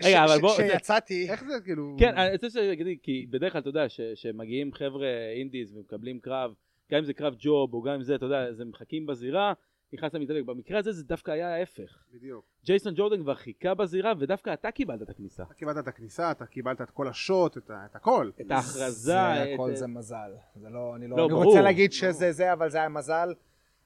רגע, 0.04 0.24
אבל 0.26 0.42
בוא... 0.42 0.52
כשיצאתי, 0.54 1.30
איך 1.30 1.44
זה 1.44 1.54
כאילו... 1.64 1.96
כן, 2.00 2.18
אני 2.18 2.32
רוצה 2.32 2.50
שתגידי, 2.50 2.98
כי 3.04 3.26
בדרך 3.30 3.52
כלל, 3.54 3.62
אתה 3.62 3.70
יודע, 3.70 3.90
ש- 3.90 4.02
שמגיעים 4.16 4.74
חבר'ה 4.74 5.08
אינדיז 5.36 5.76
ומקבלים 5.78 6.20
קרב, 6.20 6.52
גם 6.92 6.98
אם 7.00 7.06
זה 7.06 7.14
קרב 7.14 7.36
ג'וב, 7.40 7.74
או 7.74 7.82
גם 7.82 7.94
אם 7.94 8.04
זה, 8.04 8.16
אתה 8.16 8.26
יודע, 8.26 8.54
זה 8.54 8.66
מחכים 8.66 9.06
בזירה, 9.06 9.54
נכנס 9.94 10.14
למתאבק. 10.14 10.44
במקרה 10.46 10.80
הזה 10.80 10.92
זה 10.92 11.04
דווקא 11.04 11.32
היה 11.32 11.56
ההפך. 11.56 12.04
בדיוק. 12.14 12.46
ג'ייסון 12.66 12.94
ג'ורדן 12.96 13.22
כבר 13.24 13.36
חיכה 13.36 13.74
בזירה, 13.74 14.14
ודווקא 14.20 14.54
אתה 14.54 14.72
קיבלת 14.72 15.02
את 15.02 15.10
הכניסה. 15.10 15.44
אתה 15.44 15.54
קיבלת 15.54 15.78
את 15.78 15.88
הכניסה, 15.88 16.32
אתה 16.32 16.46
קיבלת 16.46 16.82
את 16.82 16.90
כל 16.90 17.08
השוט, 17.08 17.58
את 17.58 17.70
ה- 17.70 17.86
את 17.86 17.96
הכל. 17.96 18.32
את 18.42 18.52
ההכרזה. 18.52 18.90
זה 18.90 19.18
את- 19.44 19.50
הכל 19.54 19.76
זה 19.76 19.88
מזל. 19.88 20.32
זה 20.56 20.70
לא, 20.70 20.96
אני 20.96 21.08
לא... 21.08 21.18
לא, 21.18 21.24
אני 21.26 21.32
ברור. 21.34 21.44
רוצה 21.46 21.62
להגיד 21.62 21.92
שזה 21.94 22.32
זה, 22.32 22.54
אבל 22.54 22.70
זה 22.70 22.78
היה 22.78 22.90
מזל. 22.90 23.34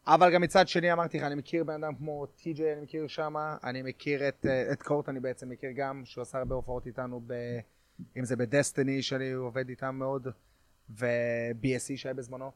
אבל 0.07 0.33
גם 0.33 0.41
מצד 0.41 0.67
שני 0.67 0.93
אמרתי 0.93 1.17
לך, 1.17 1.23
אני 1.23 1.35
מכיר 1.35 1.63
בן 1.63 1.83
אדם 1.83 1.95
כמו 1.95 2.25
טי.ג'יי, 2.25 2.73
אני 2.73 2.81
מכיר 2.81 3.07
שמה, 3.07 3.57
אני 3.63 3.81
מכיר 3.81 4.27
את, 4.27 4.45
אה, 4.49 4.71
את 4.71 4.81
קורט, 4.83 5.09
אני 5.09 5.19
בעצם 5.19 5.49
מכיר 5.49 5.69
גם, 5.75 6.01
שהוא 6.05 6.21
עשה 6.21 6.37
הרבה 6.37 6.55
הופעות 6.55 6.87
איתנו, 6.87 7.21
ב, 7.27 7.33
אם 8.17 8.25
זה 8.25 8.35
בדסטיני, 8.35 9.01
שאני 9.01 9.31
עובד 9.31 9.69
איתם 9.69 9.95
מאוד, 9.95 10.27
ו-BSC 10.89 11.91
שהיה 11.97 12.13
בזמנו. 12.13 12.51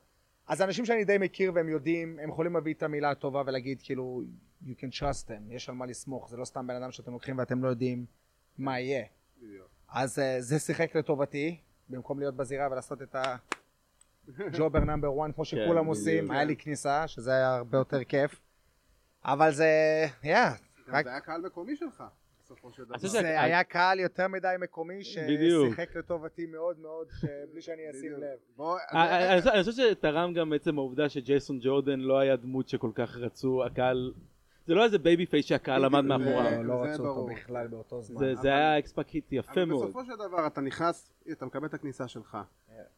אז 0.47 0.61
אנשים 0.61 0.85
שאני 0.85 1.05
די 1.05 1.17
מכיר 1.17 1.51
והם 1.55 1.69
יודעים, 1.69 2.19
הם 2.19 2.29
יכולים 2.29 2.53
להביא 2.53 2.73
את 2.73 2.83
המילה 2.83 3.11
הטובה 3.11 3.43
ולהגיד 3.45 3.81
כאילו, 3.81 4.21
you 4.63 4.71
can 4.79 4.99
trust 4.99 5.27
them, 5.27 5.53
יש 5.53 5.69
על 5.69 5.75
מה 5.75 5.85
לסמוך, 5.85 6.29
זה 6.29 6.37
לא 6.37 6.45
סתם 6.45 6.67
בן 6.67 6.75
אדם 6.75 6.91
שאתם 6.91 7.11
לוקחים 7.11 7.37
ואתם 7.37 7.63
לא 7.63 7.67
יודעים 7.69 8.05
מה 8.57 8.79
יהיה. 8.79 9.05
בדיוק. 9.41 9.67
אז 9.89 10.19
אה, 10.19 10.41
זה 10.41 10.59
שיחק 10.59 10.95
לטובתי, 10.95 11.59
במקום 11.89 12.19
להיות 12.19 12.35
בזירה 12.35 12.67
ולעשות 12.71 13.01
את 13.01 13.15
הג'ובר 14.27 14.79
נאמבר 14.89 15.07
1 15.25 15.35
כמו 15.35 15.45
שכולם 15.45 15.67
בדיוק. 15.67 15.87
עושים, 15.87 16.31
היה 16.31 16.43
לי 16.43 16.55
כניסה, 16.55 17.07
שזה 17.07 17.31
היה 17.31 17.55
הרבה 17.55 17.77
יותר 17.77 18.03
כיף. 18.03 18.41
אבל 19.25 19.51
זה, 19.51 20.05
רק 20.87 21.05
זה 21.05 21.11
היה 21.11 21.19
קהל 21.19 21.41
מקומי 21.41 21.75
שלך, 21.75 22.03
בסופו 22.53 22.71
של 22.73 22.83
דבר. 22.83 22.93
אני 22.95 22.99
חושב 23.01 23.11
זה 23.11 23.41
היה 23.41 23.63
קהל 23.63 23.99
יותר 23.99 24.27
מדי 24.27 24.55
מקומי. 24.59 25.03
ששיחק 25.03 25.95
לטובתי 25.95 26.45
מאוד 26.45 26.79
מאוד, 26.79 27.07
בלי 27.51 27.61
שאני 27.61 27.81
אשים. 27.91 28.11
לב. 28.13 28.61
אה, 28.93 29.33
אני 29.33 29.41
חושב- 29.41 29.51
אני 29.53 29.63
חושב 29.63 29.89
שתרם 29.91 30.33
גם 30.33 30.53
עצם 30.53 30.77
העובדה 30.77 31.09
שג'ייסון 31.09 31.59
ג'ורדן 31.61 31.99
לא 31.99 32.19
היה 32.19 32.35
דמות 32.35 32.69
שכל 32.69 32.91
כך 32.95 33.17
רצו, 33.17 33.65
הקהל... 33.65 34.13
זה 34.67 34.73
לא 34.73 34.83
איזה 34.83 34.97
babyface 34.99 35.45
שהקהל 35.45 35.85
עמד 35.85 36.01
מאחוריו. 36.05 36.63
לא, 36.63 36.75
לא 36.75 36.83
זה 36.87 36.93
רצו 36.93 37.03
אותו 37.07 37.13
ברור. 37.15 37.29
בכלל 37.33 37.67
באותו 37.67 38.01
זמן. 38.01 38.19
זה- 38.19 38.31
אבל- 38.33 38.41
זה 38.41 38.47
היה 38.47 38.79
X-Pac 38.79 39.09
heat 39.09 39.25
יפה 39.31 39.51
אבל 39.53 39.65
מאוד. 39.65 39.83
בסופו 39.83 40.05
של 40.05 40.15
דבר 40.15 40.47
אתה 40.47 40.61
נכנס, 40.61 41.11
אתה 41.31 41.45
מקבל 41.45 41.65
את 41.65 41.73
הכניסה 41.73 42.07
שלך, 42.07 42.37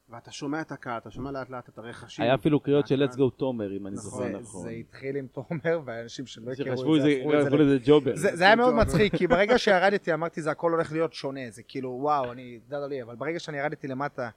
ואתה 0.10 0.32
שומע 0.32 0.62
את 0.62 0.72
הקהל, 0.72 0.98
אתה 0.98 1.12
שומע 1.12 1.32
לאט 1.32 1.50
לאט 1.50 1.70
את 1.70 1.78
הרחשים. 1.78 2.26
היה 2.26 2.36
אפילו 2.36 2.60
קריאות 2.60 2.88
של 2.88 3.04
let's 3.10 3.16
go 3.16 3.32
תומר, 3.38 3.78
אם 3.78 3.88
אני 3.88 3.96
נכון, 3.96 4.10
זוכר 4.12 4.24
זה- 4.24 4.30
נכון. 4.40 4.62
זה 4.64 4.70
התחיל 4.70 5.16
עם 5.16 5.28
תומר, 5.28 5.80
ואנשים 5.86 6.26
שלא 6.26 6.52
הכירו 6.52 6.96
את 6.96 7.02
זה, 7.02 7.08
איזה- 7.08 7.20
הפכו 7.22 7.34
את 7.34 7.42
זה 7.42 7.48
הפכו 7.48 7.58
לזה 7.58 7.78
ג'ובר. 7.86 8.12
זה, 8.16 8.46
היה 8.46 8.56
מאוד. 8.62 8.74
מצחיק, 8.74 9.16
כי 9.16 9.28
ברגע 9.28 9.58
שירדתי 9.58 10.14
אמרתי 10.14 10.42
זה 10.42 10.52
הכל 10.52 10.72
הולך 10.72 10.92
להיות 10.92 11.14
שונה, 11.14 11.42
זה 11.50 11.64
כאילו 11.64 11.90
וואו, 12.02 12.32
אני 12.32 12.60
דדה 12.68 12.88
לי, 12.88 13.02
אבל 13.02 13.16
ברגע 13.16 13.40
שאני 13.40 13.58
ירדתי 13.58 13.88
למטה 13.88 14.30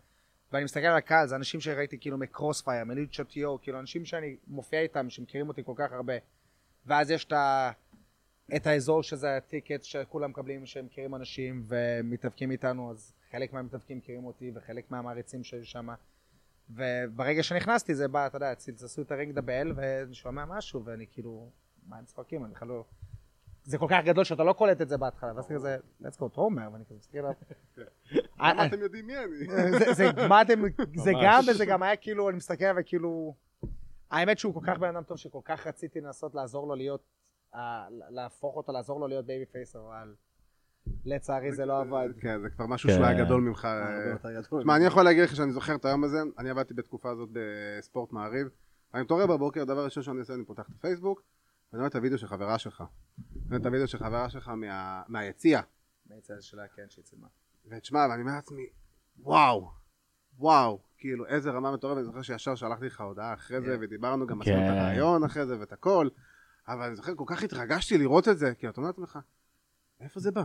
ואני 0.53 0.65
מסתכל 0.65 0.87
על 0.87 0.97
הקהל, 0.97 1.27
זה 1.27 1.37
אנשים 1.37 1.61
שראיתי 1.61 1.99
כאילו 2.01 2.19
מקרוספייר, 2.19 2.85
מליד 2.85 3.09
צ'וטיו, 3.13 3.57
כאילו 3.63 3.81
אנשים 3.81 4.05
שאני 4.05 4.37
מופיע 4.47 4.81
איתם, 4.81 5.11
שמכירים 5.11 5.49
אותי 5.49 5.63
כל 5.65 5.73
כך 5.77 5.93
הרבה, 5.93 6.13
ואז 6.89 7.11
יש 7.11 7.25
את, 7.25 7.33
ה... 7.33 7.71
את 8.57 8.67
האזור 8.67 9.03
שזה 9.03 9.37
הטיקט 9.37 9.85
שכולם 9.85 10.31
מקבלים, 10.31 10.67
שהם 10.67 10.85
מכירים 10.85 11.15
אנשים 11.15 11.65
ומתאבקים 11.67 12.51
איתנו, 12.51 12.91
אז 12.91 13.13
חלק 13.31 13.53
מהמתאבקים 13.53 13.99
מכירים 13.99 14.25
אותי 14.25 14.53
וחלק 14.55 14.91
מהמעריצים 14.91 15.45
שהיו 15.45 15.65
שם. 15.65 15.89
וברגע 16.71 17.43
שנכנסתי 17.43 17.95
זה 17.95 18.09
בא, 18.09 18.27
אתה 18.27 18.37
יודע, 18.37 18.55
צלצלו 18.55 19.05
את 19.05 19.13
ה 19.13 19.17
ring 19.17 19.35
the 19.35 19.51
bell 19.51 19.73
ואני 19.77 20.15
שומע 20.15 20.45
משהו 20.45 20.85
ואני 20.85 21.07
כאילו, 21.11 21.51
מה 21.87 21.99
הם 21.99 22.05
צוחקים? 22.05 22.45
אני 22.45 22.53
בכלל 22.53 22.69
לא... 22.69 22.85
זה 23.65 23.79
כל 23.79 23.87
כך 23.91 24.05
גדול 24.05 24.25
שאתה 24.25 24.45
לא 24.45 24.53
קולט 24.53 24.81
את 24.81 24.89
זה 24.89 24.97
בהתחלה, 24.97 25.33
ואז 25.37 25.47
כזה, 25.47 25.77
let's 26.03 26.17
go 26.21 26.29
תומר, 26.29 26.69
ואני 26.73 26.85
כזה 26.85 26.99
מסתכל 26.99 27.19
עליו. 27.19 27.33
למה 28.39 28.67
אתם 28.67 28.81
יודעים 28.81 29.07
מי 29.07 29.19
אני? 29.19 29.95
זה-. 29.95 31.13
גם, 31.23 31.43
וזה 31.51 31.67
גם 31.67 31.83
היה 31.83 31.97
כאילו, 31.97 32.29
אני 32.29 32.37
מסתכל 32.37 32.65
וכאילו, 32.81 33.35
האמת 34.11 34.39
שהוא 34.39 34.55
כל 34.55 34.61
כך 34.67 34.79
בן 34.79 34.89
אדם 34.89 35.03
טוב, 35.03 35.17
שכל 35.17 35.41
כך 35.45 35.67
רציתי 35.67 36.01
לנסות 36.01 36.35
לעזור 36.35 36.69
לו 36.69 36.75
להיות, 36.75 37.03
אה, 37.55 37.87
להפוך 38.11 38.57
אותו, 38.57 38.73
לעזור 38.73 39.01
לו 39.01 39.07
להיות 39.07 39.27
babyface, 39.27 39.77
אבל 39.77 40.15
לצערי 41.05 41.53
זה 41.53 41.67
לא 41.67 41.81
עבד. 41.81 42.09
כן, 42.21 42.41
זה 42.41 42.51
כבר 42.51 42.67
משהו 42.67 42.89
כן. 42.89 42.95
שהוא 42.95 43.07
היה 43.07 43.25
גדול 43.25 43.41
ממך. 43.41 43.69
תשמע, 44.59 44.77
אני 44.77 44.85
יכול 44.85 45.03
להגיד 45.03 45.23
לך 45.25 45.37
שאני 45.37 45.53
זוכר 45.53 45.75
את 45.75 45.85
היום 45.85 46.05
הזה, 46.05 46.19
אני 46.39 46.51
עבדתי 46.51 46.75
בתקופה 46.75 47.11
הזאת 47.11 47.29
בספורט 47.33 48.13
מעריב, 48.13 48.49
אני 48.95 49.03
מתעורר 49.03 49.27
בבוקר, 49.27 49.65
דבר 49.65 49.85
ראשון 49.85 50.03
שאני 50.03 50.19
עושה, 50.19 50.35
אני 50.35 50.45
פותח 50.45 50.69
את 50.71 50.75
הפייסבוק, 50.79 51.23
ואני 51.73 51.81
רואה 51.81 51.89
את 51.89 51.95
הוידאו 51.97 52.19
של 52.19 52.27
חברה 52.27 52.59
שלך. 52.59 52.81
אני 52.81 53.49
רואה 53.49 53.57
את 53.61 53.67
הוידאו 53.67 53.87
של 53.89 53.99
חברה 53.99 54.29
שלך 54.29 54.49
מה- 54.49 55.03
מהיציע. 55.09 55.61
מהצד 56.07 56.41
שלה, 56.43 56.69
כן, 56.69 56.85
שהצלמה. 56.89 57.27
ותשמע, 57.67 58.07
ואני 58.11 58.23
אומר 58.23 58.33
לעצמי, 58.33 58.67
וואו, 59.19 59.69
וואו, 60.39 60.79
כאילו 60.99 61.27
איזה 61.27 61.51
רמה 61.51 61.73
מטורפת, 61.73 61.97
אני 61.97 62.05
זוכר 62.05 62.23
שישר 62.23 62.55
שלחתי 62.55 62.87
לך 62.87 63.01
הודעה 63.01 63.35
אחרי 63.35 63.61
זה, 63.61 63.77
כן. 63.77 63.79
ודיברנו 63.81 64.27
גם, 64.27 64.43
כן. 64.43 64.53
עשינו 64.53 64.67
את 64.67 64.71
הרעיון 64.71 65.25
אחרי 65.25 65.47
זה 65.47 65.61
ואת 65.61 65.73
הכל, 65.73 66.09
אבל 66.69 66.87
אני 66.87 66.97
זוכר, 66.97 67.15
כל 67.15 67.25
כך 67.27 67.43
התרגשתי 67.43 67.99
לראות 67.99 68.29
את 68.29 68.39
זה, 68.39 68.55
כי 68.55 68.69
אתה 68.69 68.77
אומר 68.81 68.89
לעצמך, 68.89 69.19
מאיפה 70.01 70.21
זה 70.21 70.31
בא? 70.31 70.43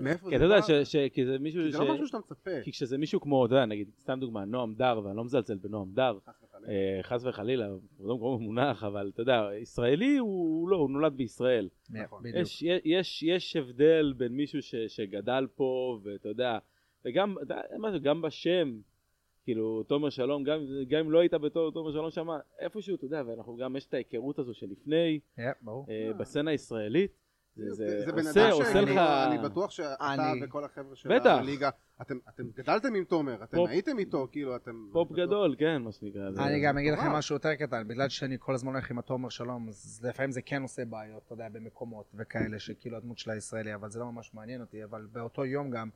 מאיפה 0.00 0.24
כי 0.24 0.30
זה 0.30 0.36
אתה 0.36 0.44
יודע 0.44 0.60
בא? 0.60 0.66
ש- 0.66 0.92
ש- 0.92 0.96
כי 1.12 1.26
זה 1.26 1.38
מישהו 1.38 1.62
כי 1.62 1.72
ש... 1.72 1.72
זה 1.72 1.78
לא 1.78 1.94
משהו 1.94 2.06
שאתה 2.06 2.18
מצפה. 2.18 2.50
כי 2.62 2.72
כשזה 2.72 2.98
מישהו 2.98 3.20
כמו, 3.20 3.46
אתה 3.46 3.54
יודע, 3.54 3.66
נגיד, 3.66 3.90
סתם 4.00 4.20
דוגמה, 4.20 4.44
נועם 4.44 4.74
דר, 4.74 5.00
ואני 5.04 5.16
לא 5.16 5.24
מזלזל 5.24 5.56
בנועם 5.56 5.92
דר, 5.92 6.18
חס 7.02 7.24
וחלילה. 7.24 7.64
אה, 7.64 7.70
הוא 7.96 8.08
לא 8.08 8.16
מקום 8.16 8.42
מונח, 8.42 8.84
אבל 8.84 9.10
אתה 9.14 9.22
יודע, 9.22 9.48
ישראלי 9.60 10.16
הוא 10.16 10.68
לא, 10.68 10.76
הוא 10.76 10.90
נולד 10.90 11.12
בישראל. 11.16 11.68
נכון. 11.90 12.22
בדיוק. 12.22 12.36
יש, 12.36 12.62
יש, 12.84 13.22
יש 13.22 13.56
הבדל 13.56 14.14
בין 14.16 14.32
מישהו 14.32 14.62
ש, 14.62 14.74
שגדל 14.88 15.46
פה, 15.54 16.00
ואתה 16.04 16.28
יודע, 16.28 16.58
וגם, 17.04 17.32
אתה 17.32 17.54
יודע, 17.54 17.60
משהו, 17.78 18.00
גם 18.02 18.22
בשם, 18.22 18.78
כאילו, 19.44 19.82
תומר 19.82 20.10
שלום, 20.10 20.44
גם, 20.44 20.58
גם 20.88 20.98
אם 21.00 21.10
לא 21.10 21.18
היית 21.20 21.34
בתור 21.34 21.72
תומר 21.72 21.92
שלום 21.92 22.10
שם, 22.10 22.28
איפשהו, 22.60 22.94
אתה 22.96 23.04
יודע, 23.04 23.22
ואנחנו 23.26 23.56
גם, 23.56 23.76
יש 23.76 23.86
את 23.86 23.94
ההיכרות 23.94 24.38
הזו 24.38 24.54
שלפני, 24.54 25.20
כן, 25.36 25.50
ברור. 25.62 25.86
אה, 25.90 26.12
בסצנה 26.18 26.50
הישראלית, 26.50 27.12
זה, 27.56 27.72
זה, 27.72 28.00
זה 28.06 28.12
בן 28.12 28.18
עושה, 28.26 28.44
אדם 28.48 28.52
עושה 28.52 28.72
שאני 28.72 28.84
לך... 28.90 28.98
אני 28.98 29.48
בטוח 29.48 29.70
שאתה 29.70 30.14
אני- 30.14 30.40
וכל 30.44 30.64
החבר'ה 30.64 30.96
של 30.96 31.08
בטח. 31.18 31.26
הליגה, 31.40 31.70
אתם 32.02 32.18
אתם 32.28 32.42
גדלתם 32.54 32.94
עם 32.94 33.04
תומר, 33.04 33.42
אתם 33.44 33.56
pop- 33.56 33.70
הייתם 33.70 33.98
איתו, 33.98 34.28
כאילו 34.32 34.56
אתם... 34.56 34.88
פופ 34.92 35.12
גדול, 35.12 35.54
כן, 35.58 35.82
מה 35.82 35.92
שנקרא. 35.92 36.30
זה- 36.30 36.42
אני 36.44 36.60
גם 36.60 36.78
אגיד 36.78 36.92
לכם. 36.92 37.12
משהו 37.12 37.36
יותר 37.36 37.54
קטן, 37.54 37.88
בגלל 37.88 38.08
שאני 38.08 38.36
כל 38.38 38.54
הזמן 38.54 38.72
הולך 38.72 38.90
עם 38.90 38.98
התומר 38.98 39.28
שלום, 39.28 39.68
אז 39.68 40.04
לפעמים 40.08 40.30
זה 40.30 40.42
כן 40.42 40.62
עושה 40.62 40.84
בעיות, 40.84 41.22
אתה 41.26 41.32
יודע, 41.32 41.48
במקומות 41.48 42.12
וכאלה, 42.14 42.58
שכאילו 42.58 42.96
הדמות 42.96 43.18
של 43.18 43.30
הישראלי, 43.30 43.74
אבל 43.74 43.90
זה 43.90 44.00
לא 44.00 44.12
ממש 44.12 44.34
מעניין 44.34 44.60
אותי, 44.60 44.84
אבל 44.84 45.06
באותו 45.12 45.44
יום 45.44 45.70
גם 45.70 45.88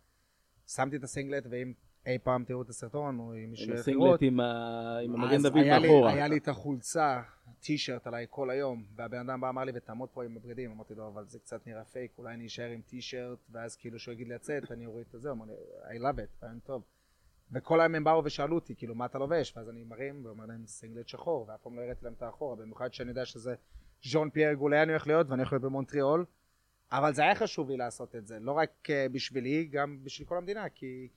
שמתי 0.66 0.96
את 0.96 1.04
ה 1.04 1.09
singlet, 1.09 1.46
ואם 1.50 1.72
אי 2.06 2.18
פעם 2.18 2.44
תראו 2.44 2.62
את 2.62 2.68
הסרטון, 2.68 3.18
או 3.18 3.34
אם 3.34 3.50
מישהו 3.50 3.70
ילך 3.72 3.88
לראות, 3.88 4.22
עם 4.22 4.40
המגן 4.40 5.42
דוד 5.42 5.64
מאחורה. 5.66 6.12
היה 6.12 6.28
לי 6.28 6.38
את 6.38 6.48
החולצה, 6.48 7.22
טישרט 7.60 8.06
עליי 8.06 8.26
כל 8.30 8.50
היום, 8.50 8.84
והבן 8.96 9.18
אדם 9.30 9.40
בא 9.40 9.48
אמר 9.48 9.64
לי, 9.64 9.72
ותעמוד 9.74 10.08
פה 10.08 10.24
עם 10.24 10.36
הבגדים, 10.36 10.70
אמרתי 10.70 10.94
לו, 10.94 11.08
אבל 11.08 11.24
זה 11.26 11.38
קצת 11.38 11.66
נראה 11.66 11.84
פייק, 11.84 12.12
אולי 12.18 12.34
אני 12.34 12.46
אשאר 12.46 12.70
עם 12.70 12.80
טישרט, 12.80 13.38
ואז 13.50 13.76
כאילו 13.76 13.98
שהוא 13.98 14.12
יגיד 14.12 14.28
לי 14.28 14.34
לצאת, 14.34 14.72
אני 14.72 14.86
אוריד 14.86 15.06
את 15.14 15.20
זה, 15.20 15.30
אמר 15.30 15.44
לי, 15.44 15.52
I 15.98 16.00
love 16.00 16.18
it, 16.18 16.42
רעיון 16.42 16.58
טוב. 16.58 16.82
וכל 17.52 17.80
היום 17.80 17.94
הם 17.94 18.04
באו 18.04 18.24
ושאלו 18.24 18.54
אותי, 18.54 18.74
כאילו, 18.76 18.94
מה 18.94 19.06
אתה 19.06 19.18
לובש? 19.18 19.56
ואז 19.56 19.70
אני 19.70 19.84
מרים 19.84 20.20
ואומר 20.24 20.46
להם 20.46 20.66
singlet 20.66 21.08
שחור, 21.08 21.46
ואף 21.48 21.60
פעם 21.62 21.76
לא 21.76 21.82
הראיתי 21.82 22.04
להם 22.04 22.14
את 22.16 22.22
האחורה, 22.22 22.56
במיוחד 22.56 22.92
שאני 22.92 23.08
יודע 23.08 23.24
שזה 23.24 23.54
ז'אן 24.02 24.30
פייר 24.30 24.52
גולי 24.52 24.82
אני 24.82 24.92
הולך 24.92 25.06
להיות, 25.06 25.26
ואני 25.30 25.42
הולך 25.42 25.52
להיות 25.52 25.62
במונטריאול, 25.62 26.24
אבל 26.92 27.14
זה 27.14 27.22
היה 27.22 27.34
חשוב 27.34 27.70
לי 27.70 27.76
לעשות 27.76 28.16
את 28.16 28.26
זה, 28.26 28.38
לא 28.40 28.52
רק 28.52 28.90
אה, 28.90 29.06
בשבילי, 29.12 29.64
גם 29.64 29.98
בשביל 30.04 30.28
כל 30.28 30.36
המדינה, 30.36 30.68
כי 30.68 31.08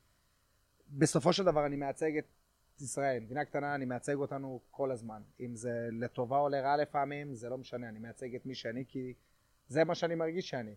בסופו 0.89 1.33
של 1.33 1.43
דבר 1.43 1.65
אני 1.65 1.75
מייצג 1.75 2.17
את 2.17 2.25
ישראל, 2.81 3.19
מדינה 3.19 3.45
קטנה, 3.45 3.75
אני 3.75 3.85
מייצג 3.85 4.15
אותנו 4.15 4.61
כל 4.71 4.91
הזמן. 4.91 5.21
אם 5.39 5.55
זה 5.55 5.89
לטובה 5.91 6.37
או 6.37 6.49
לרעה 6.49 6.77
לפעמים, 6.77 7.35
זה 7.35 7.49
לא 7.49 7.57
משנה, 7.57 7.89
אני 7.89 7.99
מייצג 7.99 8.35
את 8.35 8.45
מי 8.45 8.55
שאני, 8.55 8.85
כי 8.87 9.13
זה 9.67 9.83
מה 9.83 9.95
שאני 9.95 10.15
מרגיש 10.15 10.49
שאני. 10.49 10.75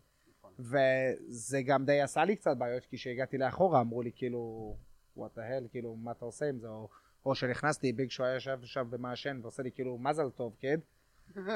וזה 0.58 1.62
גם 1.62 1.84
די 1.84 2.00
עשה 2.00 2.24
לי 2.24 2.36
קצת 2.36 2.56
בעיות, 2.56 2.84
כי 2.84 2.96
כשהגעתי 2.96 3.38
לאחורה 3.38 3.80
אמרו 3.80 4.02
לי 4.02 4.10
כאילו, 4.14 4.76
what 5.16 5.36
the 5.36 5.40
hell, 5.40 5.68
כאילו, 5.70 5.96
מה 5.96 6.12
אתה 6.12 6.24
עושה 6.24 6.48
עם 6.48 6.58
זה? 6.58 6.68
או, 6.68 6.88
או 7.26 7.34
שנכנסתי, 7.34 7.92
ביג 7.92 8.10
שו 8.10 8.24
היה 8.24 8.34
יושב 8.34 8.58
שם 8.62 8.88
ומעשן 8.90 9.38
ועושה 9.42 9.62
לי 9.62 9.72
כאילו, 9.72 9.98
מזל 9.98 10.30
טוב, 10.30 10.56
קד. 10.60 10.78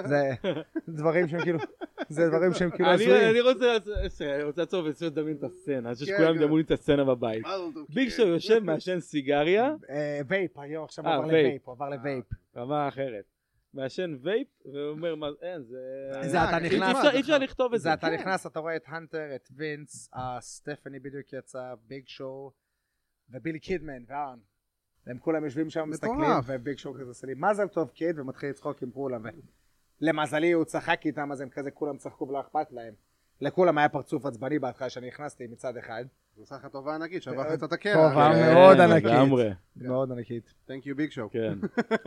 זה 0.05 0.31
דברים 0.89 1.29
שהם 1.29 1.41
כאילו, 1.43 1.59
זה 2.09 2.29
דברים 2.29 2.55
שהם 2.55 2.71
כאילו 2.71 2.89
אני 2.89 2.95
הזויים. 3.05 3.31
אני 3.31 3.41
רוצה 4.43 4.63
לעצור 4.63 4.85
ולנסות 4.85 5.13
לדמיין 5.13 5.37
את 5.37 5.43
הסצנה, 5.45 5.89
אני 5.89 5.95
חושב 5.95 6.07
כן, 6.07 6.13
שכולם 6.13 6.29
כן. 6.29 6.35
ידמיינו 6.35 6.57
לי 6.57 6.63
את 6.63 6.71
הסצנה 6.71 7.05
בבית. 7.05 7.45
ביג 7.89 8.09
שו 8.09 8.23
יושב, 8.23 8.59
מעשן 8.59 9.01
סיגריה, 9.01 9.75
אה, 9.91 10.21
vape, 10.29 10.59
היום 10.59 10.85
עכשיו 10.85 11.07
אה, 11.07 11.17
הוא 11.17 11.25
עבר 11.25 11.33
vape. 11.33 11.45
ל 11.45 11.48
vape, 11.48 11.63
הוא 11.69 11.73
עבר 11.75 11.89
ל 11.91 11.96
vape. 11.96 12.25
רמה 12.57 12.89
אחרת. 12.89 13.25
מעשן 13.75 14.17
vape, 14.23 14.49
ואומר, 14.75 15.15
מה, 15.15 15.27
אין, 15.43 15.63
זה... 15.63 15.79
זה 16.23 16.45
אתה 16.45 16.59
נכנס, 16.59 16.97
אי 17.15 17.21
אפשר- 17.21 17.39
לכתוב 17.39 17.75
את 17.75 17.81
זה 17.81 17.83
זה. 17.83 17.95
אתה. 17.95 18.09
נכנס, 18.11 18.47
אתה 18.47 18.61
רואה 18.61 18.77
את 18.77 18.83
הנטר, 18.87 19.35
את 19.35 19.49
וינס, 19.57 20.11
אה, 20.17 20.39
סטפני 20.41 20.99
בדיוק 20.99 21.33
יצא, 21.33 21.75
ביג 21.89 22.03
שואו, 22.07 22.53
ובילי 23.31 23.59
קידמן, 23.59 24.03
וארן. 24.09 24.39
הם 25.07 25.19
כולם 25.19 25.45
יושבים 25.45 25.71
שם, 25.71 25.91
מסתכלים. 25.91 26.31
וביג 26.47 26.79
שואו 26.79 26.95
כזה 26.95 27.05
עושה 27.11 27.27
לי 27.27 27.35
מזל 27.37 27.69
טוב 27.69 27.91
kid, 27.91 28.19
ומתחיל 28.19 28.51
לצחוק 28.51 28.83
עם 28.83 28.91
כולם. 28.91 29.23
למזלי 30.01 30.53
הוא 30.53 30.65
צחק 30.65 31.01
איתם, 31.07 31.33
אז 31.33 31.41
הם 31.41 31.49
כזה 31.49 31.71
כולם 31.71 31.97
צחקו 31.97 32.29
ולא 32.29 32.41
אכפת 32.41 32.73
להם. 32.73 32.95
לכולם 33.41 33.79
היה 33.79 33.89
פרצוף 33.89 34.27
עצבני 34.27 34.59
בהתחלה 34.59 34.91
שאני 34.91 35.09
נכנסתי 35.09 35.47
מצד 35.47 35.77
אחד. 35.77 36.05
זה 36.35 36.41
עושה 36.41 36.57
לך 36.57 36.67
טובה 36.67 36.95
ענקית, 36.95 37.23
שעבר 37.23 37.43
לך 37.43 37.53
קצת 37.53 37.73
הקרח. 37.73 38.13
טובה 38.13 38.31
כן, 38.35 38.55
מאוד 38.55 38.81
ענקית. 38.81 39.05
לגמרי, 39.05 39.51
מאוד 39.77 40.13
ענקית. 40.13 40.55
Thank 40.69 40.83
you 40.83 40.99
big 40.99 41.15
show. 41.15 41.29
כן. 41.31 41.59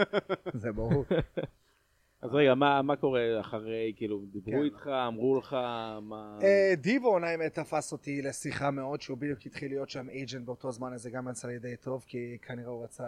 זה 0.62 0.72
ברור. 0.72 1.05
אז 2.22 2.34
רגע, 2.34 2.55
מה 2.55 2.81
מה 2.81 2.96
קורה 2.96 3.39
אחרי, 3.39 3.93
כאילו, 3.96 4.22
דיברו 4.31 4.51
כן. 4.51 4.63
איתך, 4.63 4.88
אמרו 5.08 5.39
לך, 5.39 5.53
מה... 6.01 6.39
אה, 6.43 6.74
דיבון 6.77 7.24
האמת 7.24 7.60
תפס 7.60 7.91
אותי 7.91 8.22
לשיחה 8.22 8.72
מאוד 8.72 9.01
שהוא 9.01 9.17
בדיוק 9.17 9.39
התחיל 9.46 9.72
להיות 9.72 9.89
שם 9.89 10.10
אייג'נט 10.10 10.46
באותו 10.46 10.72
זמן 10.72 10.93
אז 10.93 11.01
זה 11.01 11.10
גם 11.10 11.27
יצא 11.29 11.48
לי 11.48 11.60
די 11.60 11.75
טוב 11.75 12.03
כי 12.08 12.38
כנראה 12.41 12.69
הוא 12.69 12.84
רצה 12.84 13.03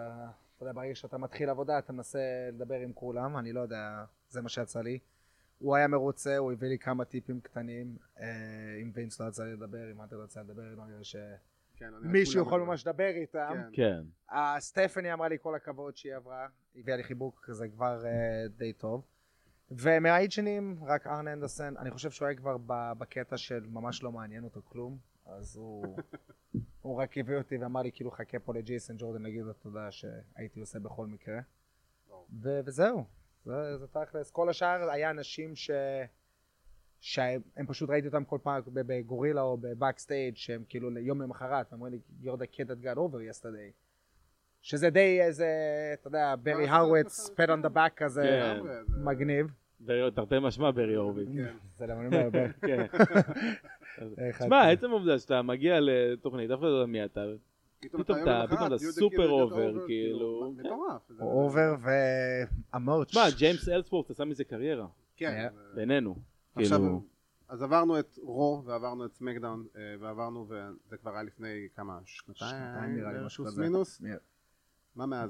אתה 0.62 0.70
יודע 0.70 0.82
ברגע 0.82 0.96
שאתה 0.96 1.18
מתחיל 1.18 1.50
עבודה 1.50 1.80
אתה 1.80 1.94
מנסה 1.94 2.20
לדבר 2.54 2.76
עם 2.76 2.94
כולם 2.94 3.38
אני 3.38 3.54
לא 3.54 3.60
יודע 3.60 4.04
זה 4.30 4.42
מה 4.42 4.50
שיצא 4.50 4.82
לי 4.82 5.00
הוא 5.60 5.76
היה 5.76 5.88
מרוצה 5.88 6.38
הוא 6.38 6.52
הביא 6.52 6.70
לי 6.70 6.78
כמה 6.78 7.06
טיפים 7.06 7.42
קטנים 7.42 7.98
אה, 8.20 8.26
עם 8.82 8.92
וינס 8.94 9.22
לא 9.22 9.28
יצא 9.28 9.44
לי 9.44 9.54
לדבר 9.54 9.92
אם 9.92 10.04
אתה 10.04 10.16
לא 10.16 10.24
יצא 10.24 10.42
לדבר 10.42 10.76
לא 10.78 10.86
נראה 10.86 11.04
שמישהו 11.04 12.44
כן, 12.44 12.50
כולם 12.50 12.62
יכול. 12.62 12.62
ממש 12.62 12.88
לדבר 12.88 13.10
איתם 13.10 13.54
כן. 13.54 13.70
כן. 13.74 14.02
אה, 14.32 14.56
סטפני 14.60 15.14
אמרה 15.14 15.28
לי 15.28 15.38
כל 15.42 15.56
הכבוד 15.56 15.98
שהיא 15.98 16.16
עברה, 16.16 16.48
הביאה 16.76 16.98
לי 16.98 17.04
חיבוק 17.04 17.42
כזה 17.44 17.68
כבר 17.68 18.06
אה, 18.06 18.48
די 18.58 18.74
טוב. 18.74 19.06
ומהאייג'נים 19.72 20.84
רק 20.84 21.08
ארן 21.08 21.28
אנדרסן, 21.28 21.78
אני 21.78 21.92
חושב 21.92 22.12
שהוא 22.12 22.28
היה 22.28 22.38
כבר 22.38 22.58
בקטע 22.98 23.38
של 23.38 23.66
ממש 23.70 24.04
לא 24.04 24.12
מעניין 24.12 24.44
אותו 24.44 24.62
כלום, 24.66 24.98
אז 25.38 25.56
הוא, 25.56 25.98
הוא 26.82 27.02
רק 27.02 27.18
הביא 27.18 27.38
אותי 27.38 27.58
ואמר 27.58 27.82
לי 27.82 27.92
כאילו 27.94 28.12
חכה 28.12 28.40
פה 28.40 28.54
לג'ייסון 28.54 28.96
ג'ורדן 29.00 29.22
להגיד 29.22 29.42
לו 29.42 29.54
תודה 29.54 29.92
שהייתי 29.92 30.60
עושה 30.60 30.80
בכל 30.80 31.08
מקרה. 31.08 31.40
ו- 32.42 32.60
וזהו, 32.66 33.04
זה, 33.46 33.78
זה 33.78 33.88
תכלס. 33.88 34.32
כל 34.32 34.50
השאר 34.50 34.90
היה 34.92 35.10
אנשים 35.10 35.56
ש... 35.56 35.72
שהם 37.00 37.42
פשוט 37.68 37.90
ראיתי 37.90 38.08
אותם 38.08 38.24
כל 38.26 38.38
פעם 38.44 38.62
ב- 38.68 38.80
בגורילה 38.94 39.42
או 39.42 39.58
בבקסטייג' 39.58 40.36
שהם 40.36 40.64
כאילו 40.70 41.00
יום 41.00 41.22
למחרת, 41.22 41.66
ואומרים 41.72 41.94
לי 41.94 42.00
you're 42.32 42.36
the 42.38 42.56
kid 42.56 42.68
that 42.68 42.86
got 42.86 42.98
over 42.98 43.42
yesterday. 43.42 43.72
שזה 44.62 44.90
די 44.90 45.22
איזה, 45.22 45.48
אתה 45.94 46.08
יודע, 46.08 46.36
ברי 46.44 46.68
הרוויץ, 46.68 47.18
זה- 47.28 47.36
פד 47.36 47.50
on 47.50 47.66
the 47.66 47.76
back 47.76 47.90
כזה, 47.96 48.22
כן. 48.24 48.60
מגניב. 49.04 49.48
תרתי 50.16 50.36
משמע 50.42 50.72
ברי 50.72 50.96
הורוביץ. 50.96 51.28
כן. 51.36 51.56
זה 51.76 51.86
למה 51.88 52.02
אני 52.02 52.08
אומר, 52.08 52.30
תשמע, 54.40 54.64
אתה- 54.64 54.70
עצם 54.70 54.90
העובדה 54.90 55.20
שאתה 55.20 55.42
מגיע 55.42 55.78
לתוכנית, 55.82 56.52
אף 56.52 56.60
אחד 56.60 56.68
לא 56.68 56.74
יודע 56.74 56.86
מי 56.86 57.06
אתה, 57.06 57.24
פתאום 57.80 58.04
פתאום 58.04 58.18
אתה- 58.20 58.78
super 58.80 59.72
over, 59.76 59.82
over, 59.82 59.88
כאילו. 59.88 60.54
מטורף. 60.58 61.02
זה- 61.10 61.24
הוא 61.24 61.44
over 61.44 61.76
וה 62.74 62.82
merch. 62.82 63.08
תשמע, 63.08 63.30
ג'יימס 63.38 63.70
אלסוורת' 63.70 64.10
עשה 64.10 64.26
מזה 64.26 64.44
קריירה, 64.44 64.88
כן. 65.18 65.48
בינינו. 65.76 66.16
עכשיו, 66.56 66.80
כאילו, 66.80 67.04
אז 67.50 67.62
עברנו 67.64 68.00
את 68.00 68.20
Raw 68.24 68.64
ועברנו 68.66 69.06
את 69.06 69.14
SmackDown 69.14 69.66
אה, 69.76 69.82
ועברנו, 70.00 70.46
וזה 70.50 70.98
כבר 70.98 71.12
היה 71.14 71.24
לפני 71.24 71.68
כמה, 71.76 72.00
שנתיים? 72.06 72.96
נראה 72.96 73.14
לי, 73.14 73.26
משהו. 73.26 73.46
מינוס? 73.58 74.02
מה 74.96 75.06
מאז? 75.06 75.30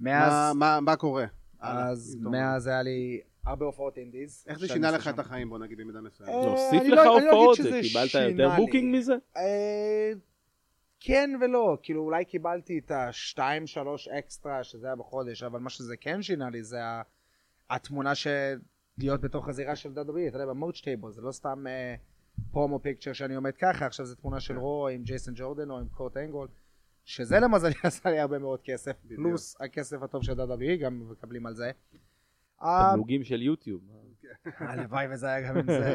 מאז, 0.00 0.56
מה- 0.56 0.96
קורה? 0.96 1.24
אז. 1.60 2.18
מאז 2.20 2.66
היה 2.66 2.82
לי 2.82 3.20
הרבה 3.46 3.64
הופעות 3.66 3.98
indies. 3.98 4.44
איך 4.48 4.58
זה 4.58 4.68
שינה 4.68 4.90
לך 4.90 5.08
את. 5.08 5.18
החיים, 5.18 5.48
בוא 5.48 5.58
נגיד 5.58 5.78
במידה 5.78 6.00
מסוימת? 6.00 6.32
אה, 6.32 6.42
זה 6.42 6.48
הוסיף 6.48 6.80
אני 6.80 6.90
לך 6.90 6.98
לא- 6.98 7.04
לא 7.04 7.30
הופעות? 7.30 7.56
שזה 7.56 7.80
קיבלת 7.82 8.30
יותר. 8.30 8.56
booking 8.56 8.96
מזה? 8.96 9.14
אה, 9.36 10.12
כן 11.00 11.30
ולא, 11.40 11.78
כאילו 11.82 12.02
אולי 12.02 12.24
קיבלתי 12.24 12.78
את 12.78 12.90
השתיים 12.90 13.66
שלוש 13.66 14.08
אקסטרה 14.08 14.64
שזה 14.64 14.86
היה 14.86 14.96
בחודש, 14.96 15.42
אבל 15.42 15.60
מה 15.60 15.70
שזה 15.70 15.96
כן 15.96 16.22
שינה 16.22 16.50
לי 16.50 16.62
זה 16.62 16.78
התמונה 17.70 18.14
של 18.14 18.58
להיות 18.98 19.20
בתוך 19.20 19.48
הזירה 19.48 19.76
של 19.76 19.88
WWE, 19.92 20.28
אתה 20.28 20.36
יודע, 20.36 20.46
ב 20.46 20.52
merch 20.52 20.80
table, 20.80 21.12
זה 21.12 21.22
לא 21.22 21.32
סתם 21.32 21.66
אה, 21.66 21.94
promo 22.50 22.78
picture 22.78 23.12
שאני 23.12 23.34
עומד 23.34 23.56
ככה, 23.56 23.86
עכשיו 23.86 24.06
זו 24.06 24.14
תמונה 24.14 24.40
של 24.40 24.58
Raw 24.58 24.88
עם 24.88 25.02
ג'ייסון 25.02 25.34
ג'ורדן 25.36 25.70
או 25.70 25.78
עם 25.78 25.88
קורט 25.88 26.16
אנגל, 26.16 26.48
שזה 27.04 27.40
למזלי 27.40 27.74
עשה 27.84 28.10
לי 28.10 28.18
הרבה 28.18 28.38
מאוד 28.38 28.60
כסף. 28.64 28.96
פלוס 29.16 29.56
הכסף 29.60 30.02
הטוב 30.02 30.22
של 30.22 30.32
WWE, 30.40 30.76
גם 30.82 31.10
מקבלים 31.10 31.46
על 31.46 31.54
זה. 31.54 31.70
אה, 32.64 32.90
תמלוגים 32.92 33.24
של 33.24 33.42
יוטיוב. 33.42 33.82
הלוואי 34.44 35.06
וזה 35.10 35.28
היה 35.28 35.48
גם 35.48 35.56
עם 35.56 35.66
זה. 35.66 35.94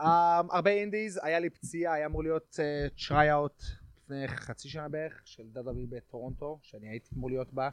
um, 0.00 0.04
הרבה 0.56 0.70
indies, 0.70 1.20
היה 1.22 1.38
לי 1.38 1.50
פציעה, 1.50 1.92
היה 1.94 2.06
אמור 2.06 2.22
להיות 2.22 2.58
tryout 3.08 3.62
לפני 3.96 4.28
חצי 4.28 4.68
שנה 4.68 4.88
בערך, 4.88 5.22
של 5.24 5.42
WWE 5.52 5.86
בטורונטו, 5.86 6.58
שאני 6.62 6.88
הייתי 6.88 7.14
אמור 7.14 7.30
להיות 7.30 7.52
בה. 7.52 7.68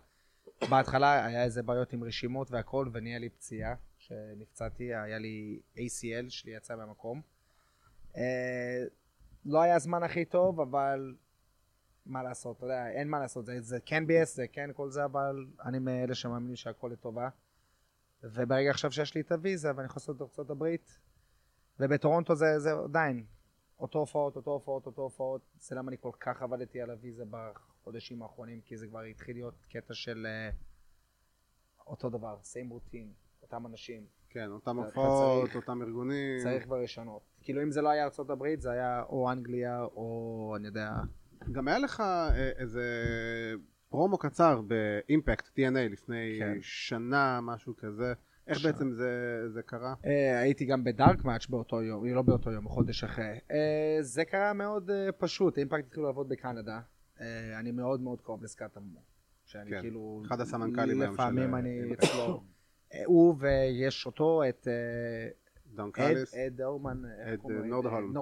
בהתחלה 0.69 1.25
היה 1.25 1.43
איזה 1.43 1.63
בעיות 1.63 1.93
עם 1.93 2.03
רשימות 2.03 2.51
והכל, 2.51 2.89
ונהיה 2.93 3.19
לי 3.19 3.29
פציעה, 3.29 3.75
שנפצעתי, 3.97 4.95
היה 4.95 5.17
לי 5.19 5.59
ACL 5.75 6.29
שלי 6.29 6.51
יצא 6.51 6.75
מהמקום. 6.75 7.21
Uh, 8.13 8.17
לא 9.45 9.61
היה 9.61 9.75
הזמן 9.75 10.03
הכי 10.03 10.25
טוב, 10.25 10.59
אבל 10.59 11.15
מה 12.05 12.23
לעשות, 12.23 12.57
אתה 12.57 12.65
יודע, 12.65 12.87
אין 12.87 13.07
מה 13.07 13.19
לעשות, 13.19 13.45
זה, 13.45 13.61
זה 13.61 13.79
כן 13.85 14.07
ביאס, 14.07 14.35
זה 14.35 14.47
כן 14.47 14.69
כל 14.73 14.89
זה, 14.89 15.05
אבל 15.05 15.45
אני 15.65 15.79
מאלה 15.79 16.15
שמאמינים 16.15 16.55
שהכל 16.55 16.89
לטובה. 16.93 17.29
וברגע 18.23 18.69
עכשיו 18.69 18.91
שיש 18.91 19.15
לי 19.15 19.21
את 19.21 19.31
הוויזה 19.31 19.71
ואני 19.75 19.85
יכול 19.85 19.95
לעשות 19.95 20.15
את 20.15 20.21
ארצות 20.21 20.49
הברית 20.49 20.99
ובטורונטו 21.79 22.35
זה, 22.35 22.59
זה 22.59 22.71
עדיין 22.71 23.25
אותו 23.79 23.99
הופעות, 23.99 24.35
אותו 24.35 24.51
הופעות, 24.51 24.85
אותו 24.85 25.01
הופעות. 25.01 25.41
זה 25.59 25.75
למה 25.75 25.89
אני 25.89 25.97
כל 25.99 26.11
כך 26.19 26.41
עבדתי 26.41 26.81
על 26.81 26.89
הוויזה 26.89 27.23
בחודשים 27.29 28.21
האחרונים 28.21 28.61
כי 28.61 28.77
זה 28.77 28.87
כבר 28.87 29.01
התחיל 29.01 29.35
להיות 29.35 29.65
קטע 29.69 29.93
של 29.93 30.27
uh, 30.27 30.55
אותו 31.87 32.09
דבר, 32.09 32.37
same 32.43 32.71
routine, 32.73 33.41
אותם 33.41 33.65
אנשים. 33.65 34.05
כן, 34.29 34.47
אותם 34.51 34.77
הופעות, 34.77 35.55
אותם 35.55 35.81
ארגונים. 35.81 36.39
צריך 36.43 36.63
כבר 36.63 36.81
לשנות. 36.81 37.21
כאילו 37.41 37.63
אם 37.63 37.71
זה 37.71 37.81
לא 37.81 37.89
היה 37.89 38.03
ארצות 38.03 38.29
הברית 38.29 38.61
זה 38.61 38.71
היה 38.71 39.03
או 39.03 39.31
אנגליה 39.31 39.83
או 39.83 40.53
אני 40.57 40.67
יודע 40.67 40.91
גם 41.51 41.67
היה 41.67 41.79
לך 41.79 41.99
אה, 41.99 42.49
איזה 42.49 42.83
פרומו 43.91 44.17
קצר 44.17 44.61
באימפקט 44.61 45.47
TNA 45.47 45.91
לפני 45.91 46.35
כן. 46.39 46.57
שנה, 46.61 47.39
משהו 47.41 47.73
כזה. 47.77 48.13
איך 48.47 48.59
שנה. 48.59 48.71
בעצם 48.71 48.91
זה, 48.91 49.41
זה 49.53 49.61
קרה? 49.61 49.93
Uh, 50.03 50.07
הייתי 50.41 50.65
גם 50.65 50.83
בדארק 50.83 51.25
מאץ' 51.25 51.47
באותו 51.47 51.81
יום, 51.81 52.05
לא 52.05 52.21
באותו 52.21 52.51
יום, 52.51 52.67
חודש 52.67 53.03
אחרי. 53.03 53.37
Uh, 53.49 53.53
זה 54.01 54.25
קרה 54.25 54.53
מאוד 54.53 54.89
uh, 54.89 55.11
פשוט, 55.11 55.57
אימפקט 55.57 55.85
התחילו 55.85 56.05
לעבוד 56.05 56.29
בקנדה. 56.29 56.79
Uh, 57.17 57.21
אני 57.59 57.71
מאוד 57.71 58.01
מאוד 58.01 58.21
קרוב 58.21 58.43
לסקאט 58.43 58.77
אמו. 58.77 59.01
שאני 59.45 59.69
כן, 59.69 59.81
כאילו... 59.81 60.23
אחד 60.25 60.41
הסמנכ"לים 60.41 61.01
היום 61.01 61.15
של, 61.15 61.21
לפעמים 61.21 61.55
אני. 61.55 61.93
אצלו. 61.93 62.43
הוא 63.05 63.35
ויש 63.39 64.05
אותו, 64.05 64.41
את 64.49 64.67
דון 65.73 65.91
קאליס. 65.91 66.35
אד, 66.35 66.61
אד, 66.61 67.37
קוראים 67.37 67.59
לו? 67.59 67.63
אה, 67.63 67.69
נורדהולם. 67.69 68.17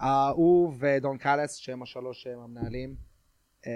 Mm. 0.00 0.04
הוא 0.34 0.74
ודון 0.78 1.18
קאלס, 1.18 1.54
שהם 1.54 1.82
השלוש 1.82 2.22
שהם 2.22 2.38
המנהלים. 2.38 2.94
Uh, 3.64 3.66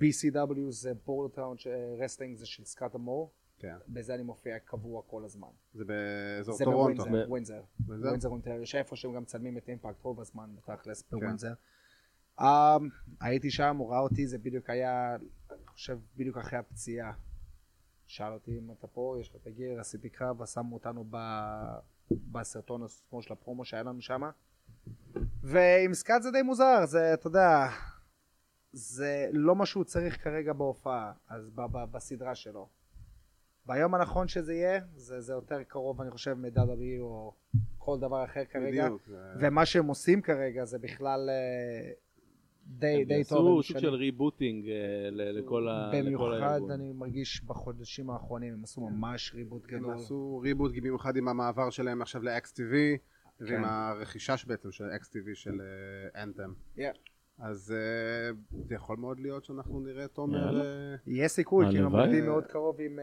BCW 0.00 0.70
זה 0.70 0.92
Border 1.06 1.36
Town 1.36 1.56
Wrestling 1.98 2.36
זה 2.36 2.46
של 2.46 2.64
סקוט 2.64 2.94
דאמור. 2.94 3.32
כן. 3.58 3.76
בזה 3.88 4.14
אני 4.14 4.22
מופיע 4.22 4.58
קבוע 4.58 5.02
כל 5.06 5.24
הזמן. 5.24 5.48
זה 5.74 5.84
באזור 5.84 6.54
זה 6.54 6.64
טורונטו. 6.64 7.04
בווינדזור, 7.04 7.62
ווינדזור. 7.86 8.28
אונטריו, 8.28 8.66
שאיפה 8.66 8.96
שהם 8.96 9.14
גם 9.14 9.22
מצלמים 9.22 9.58
את 9.58 9.68
Impact 9.68 10.02
רוב 10.02 10.20
הזמן 10.20 10.50
בתכלס 10.56 11.02
כן. 11.02 11.16
בווינדזור. 11.16 11.52
Um, 12.40 12.44
הייתי 13.20 13.50
שם, 13.50 13.76
הוא 13.76 13.90
ראה 13.90 14.00
אותי, 14.00 14.26
זה 14.26 14.38
בדיוק 14.38 14.70
היה, 14.70 15.16
אני 15.50 15.66
חושב, 15.66 15.98
בדיוק 16.16 16.38
אחרי 16.38 16.58
הפציעה. 16.58 17.12
שאל 18.06 18.32
אותי 18.32 18.58
אם 18.58 18.70
אתה 18.78 18.86
פה, 18.86 19.16
יש 19.20 19.28
לך 19.28 19.36
את 19.36 19.46
ה 19.46 19.52
gear, 19.52 19.80
עשיתי 19.80 20.10
קרב, 20.10 20.40
ושמו 20.40 20.74
אותנו 20.74 21.04
ב... 21.10 21.16
בסרטון 22.10 22.82
השמאל 22.82 23.22
של 23.22 23.32
הפרומו 23.32 23.64
שהיה 23.64 23.82
לנו 23.82 24.00
שם. 24.00 24.22
ועם 25.42 25.94
סקאט 25.94 26.22
זה 26.22 26.30
די 26.30 26.42
מוזר, 26.42 26.86
זה, 26.86 27.14
אתה 27.14 27.26
יודע, 27.26 27.68
זה 28.72 29.28
לא 29.32 29.56
מה 29.56 29.66
שהוא 29.66 29.84
צריך 29.84 30.24
כרגע 30.24 30.52
בהופעה, 30.52 31.12
אז 31.28 31.50
ב- 31.50 31.60
ב- 31.72 31.84
בסדרה 31.92 32.34
שלו. 32.34 32.68
ביום 33.66 33.94
הנכון 33.94 34.28
שזה 34.28 34.54
יהיה, 34.54 34.80
זה, 34.96 35.20
זה 35.20 35.32
יותר 35.32 35.62
קרוב, 35.62 36.00
אני 36.00 36.10
חושב, 36.10 36.32
מדאדאבי 36.34 36.98
או 36.98 37.32
כל 37.78 37.98
דבר 38.00 38.24
אחר 38.24 38.44
כרגע. 38.44 38.84
בדיוק. 38.84 39.08
ומה 39.40 39.66
שהם 39.66 39.86
עושים 39.86 40.22
כרגע 40.22 40.64
זה 40.64 40.78
בכלל 40.78 41.30
אה, 41.30 41.90
די, 42.66 43.04
די 43.04 43.14
טוב. 43.14 43.38
עשו 43.38 43.48
הם 43.48 43.54
סוג 43.54 43.62
שנים- 43.62 43.80
של 43.80 43.94
ריבוטינג 43.94 44.68
אה, 44.68 44.74
לכל 45.10 45.68
ה- 45.68 45.88
לכל 45.92 46.02
במיוחד 46.02 46.32
הארגון. 46.42 46.70
אני 46.70 46.92
מרגיש 46.92 47.44
בחודשים 47.44 48.10
האחרונים 48.10 48.52
הם 48.54 48.64
עשו 48.64 48.80
ממש 48.80 49.32
ריבוט 49.34 49.62
הם 49.72 49.78
גדול. 49.78 49.94
עשו 49.94 50.38
ריבוט 50.38 50.72
במיוחד 50.76 51.16
עם 51.16 51.28
המעבר 51.28 51.70
שלהם 51.70 52.02
עכשיו 52.02 52.22
ל-XTV 52.22 52.58
כן. 53.38 53.44
ועם 53.44 53.64
הרכישה 53.64 54.34
בעצם 54.46 54.72
של 54.72 54.84
XTV 55.02 55.34
של 55.34 55.60
אנתם. 56.16 56.52
אז 57.44 57.72
אה, 57.76 58.30
זה 58.64 58.74
יכול 58.74 58.96
מאוד 58.96 59.20
להיות 59.20 59.44
שאנחנו 59.44 59.80
נראה 59.80 60.08
תומר 60.08 60.38
יאללה. 60.46 60.64
אה, 60.64 60.94
יש 61.06 61.32
סיכוי, 61.32 61.66
כי 61.70 61.78
הם. 61.78 61.96
עובדים 61.96 62.24
מאוד 62.26 62.44
קרוב 62.46 62.80
עם, 62.80 62.98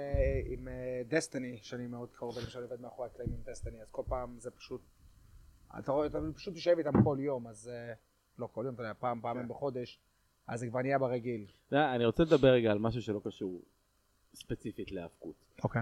אה, 0.68 1.02
דסטיני, 1.08 1.58
שאני 1.62 1.88
מאוד 1.88 2.10
קרוב 2.12 2.40
שאני 2.40 2.64
עובד 2.64 2.82
מאחורי 2.82 3.08
הקלעים 3.08 3.34
עם 3.34 3.42
דסטיני, 3.46 3.82
אז 3.82 3.90
כל 3.92 4.02
פעם 4.08 4.36
זה 4.40 4.52
פשוט, 4.52 4.82
אתה 5.80 5.92
רואה, 5.92 6.08
אתה 6.08 6.20
פשוט 6.36 6.56
יושב 6.56 6.76
איתם 6.78 7.04
כל 7.04 7.18
יום, 7.20 7.48
אז 7.48 7.72
לא 8.40 8.48
כל 8.52 8.64
יום, 8.66 8.74
אתה 8.74 8.84
יודע, 8.84 8.94
פעם, 9.00 9.22
פעמיים 9.22 9.46
כן. 9.46 9.50
בחודש, 9.54 10.00
אז 10.48 10.60
זה 10.60 10.68
כבר 10.68 10.82
נהיה 10.82 11.00
ברגיל. 11.00 11.46
אני 11.72 12.06
רוצה 12.06 12.24
לדבר 12.24 12.48
רגע 12.52 12.72
על 12.72 12.80
משהו 12.80 13.02
שלא 13.02 13.22
קשור 13.24 13.62
ספציפית 14.34 14.92
להאבקות. 14.92 15.36
אוקיי. 15.64 15.82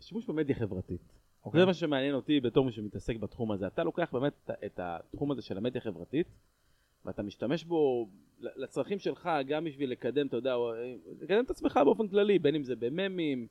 שימוש 0.00 0.26
במדיה 0.26 0.56
חברתית. 0.56 1.00
אוקיי. 1.44 1.60
זה 1.60 1.66
מה 1.66 1.74
שמעניין 1.74 2.14
אותי 2.14 2.40
בתור 2.40 2.64
מי 2.64 2.72
שמתעסק 2.72 3.16
בתחום 3.16 3.52
הזה. 3.52 3.66
אתה 3.66 3.84
לוקח 3.84 4.08
באמת 4.12 4.32
את- 4.44 4.64
את 4.66 4.80
התחום 4.82 5.32
הזה 5.32 5.42
של 5.42 5.56
המדיה 5.56 5.80
החברתית, 5.80 6.26
ואתה 7.08 7.22
משתמש 7.22 7.64
בו 7.64 8.08
לצרכים 8.40 8.98
שלך, 8.98 9.28
גם 9.46 9.64
בשביל 9.64 9.90
לקדם, 9.92 10.26
אתה 10.26 10.36
יודע, 10.36 10.54
או- 10.54 10.72
לקדם 11.20 11.44
את 11.44 11.50
עצמך 11.50 11.80
באופן 11.84 12.08
כללי, 12.08 12.38
בין 12.38 12.54
אם 12.54 12.64
זה 12.64 12.76
בממים, 12.76 13.46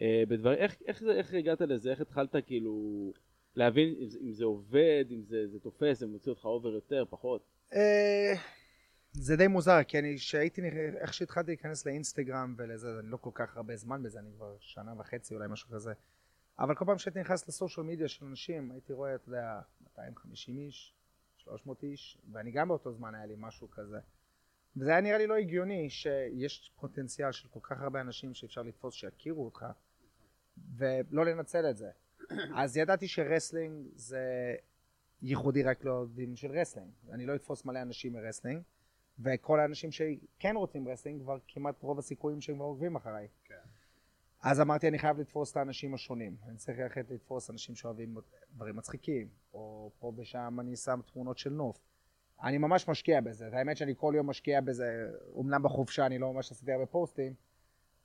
אה, 0.00 0.22
בדברים, 0.28 0.58
איך, 0.58 0.76
איך, 0.86 1.00
זה- 1.00 1.12
איך 1.12 1.34
הגעת 1.34 1.60
לזה, 1.60 1.90
איך 1.90 2.00
התחלת 2.00 2.36
כאילו 2.46 3.12
להבין 3.56 3.94
אם 4.00 4.08
זה, 4.08 4.18
אם 4.22 4.32
זה 4.32 4.44
עובד, 4.44 5.04
אם 5.10 5.22
זה, 5.22 5.46
זה 5.48 5.60
תופס, 5.60 5.98
זה 6.00 6.06
מוציא 6.06 6.32
אותך 6.32 6.44
אובר 6.44 6.68
יותר, 6.68 7.04
פחות. 7.10 7.42
אה, 7.74 8.34
זה 9.12 9.36
די 9.36 9.46
מוזר, 9.46 9.82
כי 9.88 9.98
אני, 9.98 10.18
שהייתי, 10.18 10.60
נכ- 10.62 10.74
איך 11.00 11.14
שהתחלתי 11.14 11.50
להיכנס 11.50 11.86
לאינסטגרם 11.86 12.54
ולזה, 12.58 12.88
אני 13.00 13.10
לא 13.10 13.16
כל 13.16 13.30
כך 13.34 13.56
הרבה 13.56 13.76
זמן 13.76 14.02
בזה, 14.02 14.18
אני 14.18 14.30
כבר 14.36 14.56
שנה 14.60 14.94
וחצי 14.98 15.34
אולי 15.34 15.48
משהו 15.48 15.68
כזה. 15.70 15.92
אבל 16.58 16.74
כל 16.74 16.84
פעם 16.84 16.98
שהייתי 16.98 17.20
נכנס 17.20 17.48
ל 17.48 17.53
social 17.53 17.86
media 17.86 18.08
של 18.08 18.26
אנשים, 18.26 18.70
הייתי 18.72 18.92
רואה, 18.92 19.14
אתה 19.14 19.28
יודע, 19.28 19.60
250 19.82 20.58
איש, 20.58 20.92
300 21.46 21.82
איש, 21.82 22.18
ואני 22.32 22.50
גם 22.50 22.68
באותו 22.68 22.92
זמן 22.92 23.14
היה 23.14 23.26
לי 23.26 23.34
משהו 23.38 23.70
כזה. 23.70 23.98
וזה 24.76 24.90
היה 24.90 25.00
נראה 25.00 25.18
לי 25.18 25.26
לא 25.26 25.34
הגיוני 25.34 25.90
שיש 25.90 26.72
פוטנציאל 26.76 27.32
של 27.32 27.48
כל 27.48 27.60
כך 27.62 27.80
הרבה 27.80 28.00
אנשים 28.00 28.34
שאפשר 28.34 28.62
לתפוס 28.62 28.94
שיכירו 28.94 29.44
אותך, 29.44 29.66
ולא 30.76 31.26
לנצל 31.26 31.70
את 31.70 31.76
זה. 31.76 31.90
אז 32.60 32.76
ידעתי 32.76 33.08
ש 33.08 33.22
wrestling 33.22 33.86
זה 33.94 34.54
ייחודי 35.22 35.62
רק 35.62 35.84
לאוהדים 35.84 36.36
של 36.36 36.50
wrestling. 36.50 36.90
אני 37.10 37.26
לא 37.26 37.34
אתפוס 37.34 37.64
מלא 37.64 37.82
אנשים 37.82 38.12
מ 38.12 38.16
wrestling, 38.16 38.62
וכל 39.18 39.60
האנשים 39.60 39.92
שכן 39.92 40.56
רוצים 40.56 40.88
wrestling, 40.88 41.22
כבר 41.22 41.38
כמעט 41.48 41.82
רוב 41.82 41.98
הסיכויים 41.98 42.40
שהם 42.40 42.56
כבר 42.56 42.64
עוקבים 42.64 42.96
אחריי. 42.96 43.28
אז 44.46 44.60
אמרתי, 44.60 44.88
אני 44.88 44.98
חייב 44.98 45.20
לתפוס 45.20 45.52
את 45.52 45.56
האנשים 45.56 45.94
השונים. 45.94 46.36
אני 46.48 46.56
צריך 46.56 46.78
ללכת 46.78 47.10
לתפוס 47.10 47.50
אנשים 47.50 47.74
שאוהבים 47.74 48.14
דברים 48.54 48.76
מצחיקים, 48.76 49.28
או 49.54 49.90
פה 49.98 50.12
ושם 50.16 50.56
אני 50.60 50.76
שם 50.76 51.00
תמונות 51.12 51.38
של 51.38 51.50
נוף. 51.50 51.78
אני 52.42 52.58
ממש 52.58 52.88
משקיע 52.88 53.20
בזה. 53.20 53.48
האמת 53.52 53.76
שאני 53.76 53.94
כל 53.96 54.12
יום 54.16 54.30
משקיע 54.30 54.60
בזה, 54.60 55.08
אומנם 55.32 55.62
בחופשה 55.62 56.06
אני 56.06 56.18
לא 56.18 56.32
ממש 56.32 56.52
עשיתי 56.52 56.72
הרבה 56.72 56.86
פוסטים, 56.86 57.34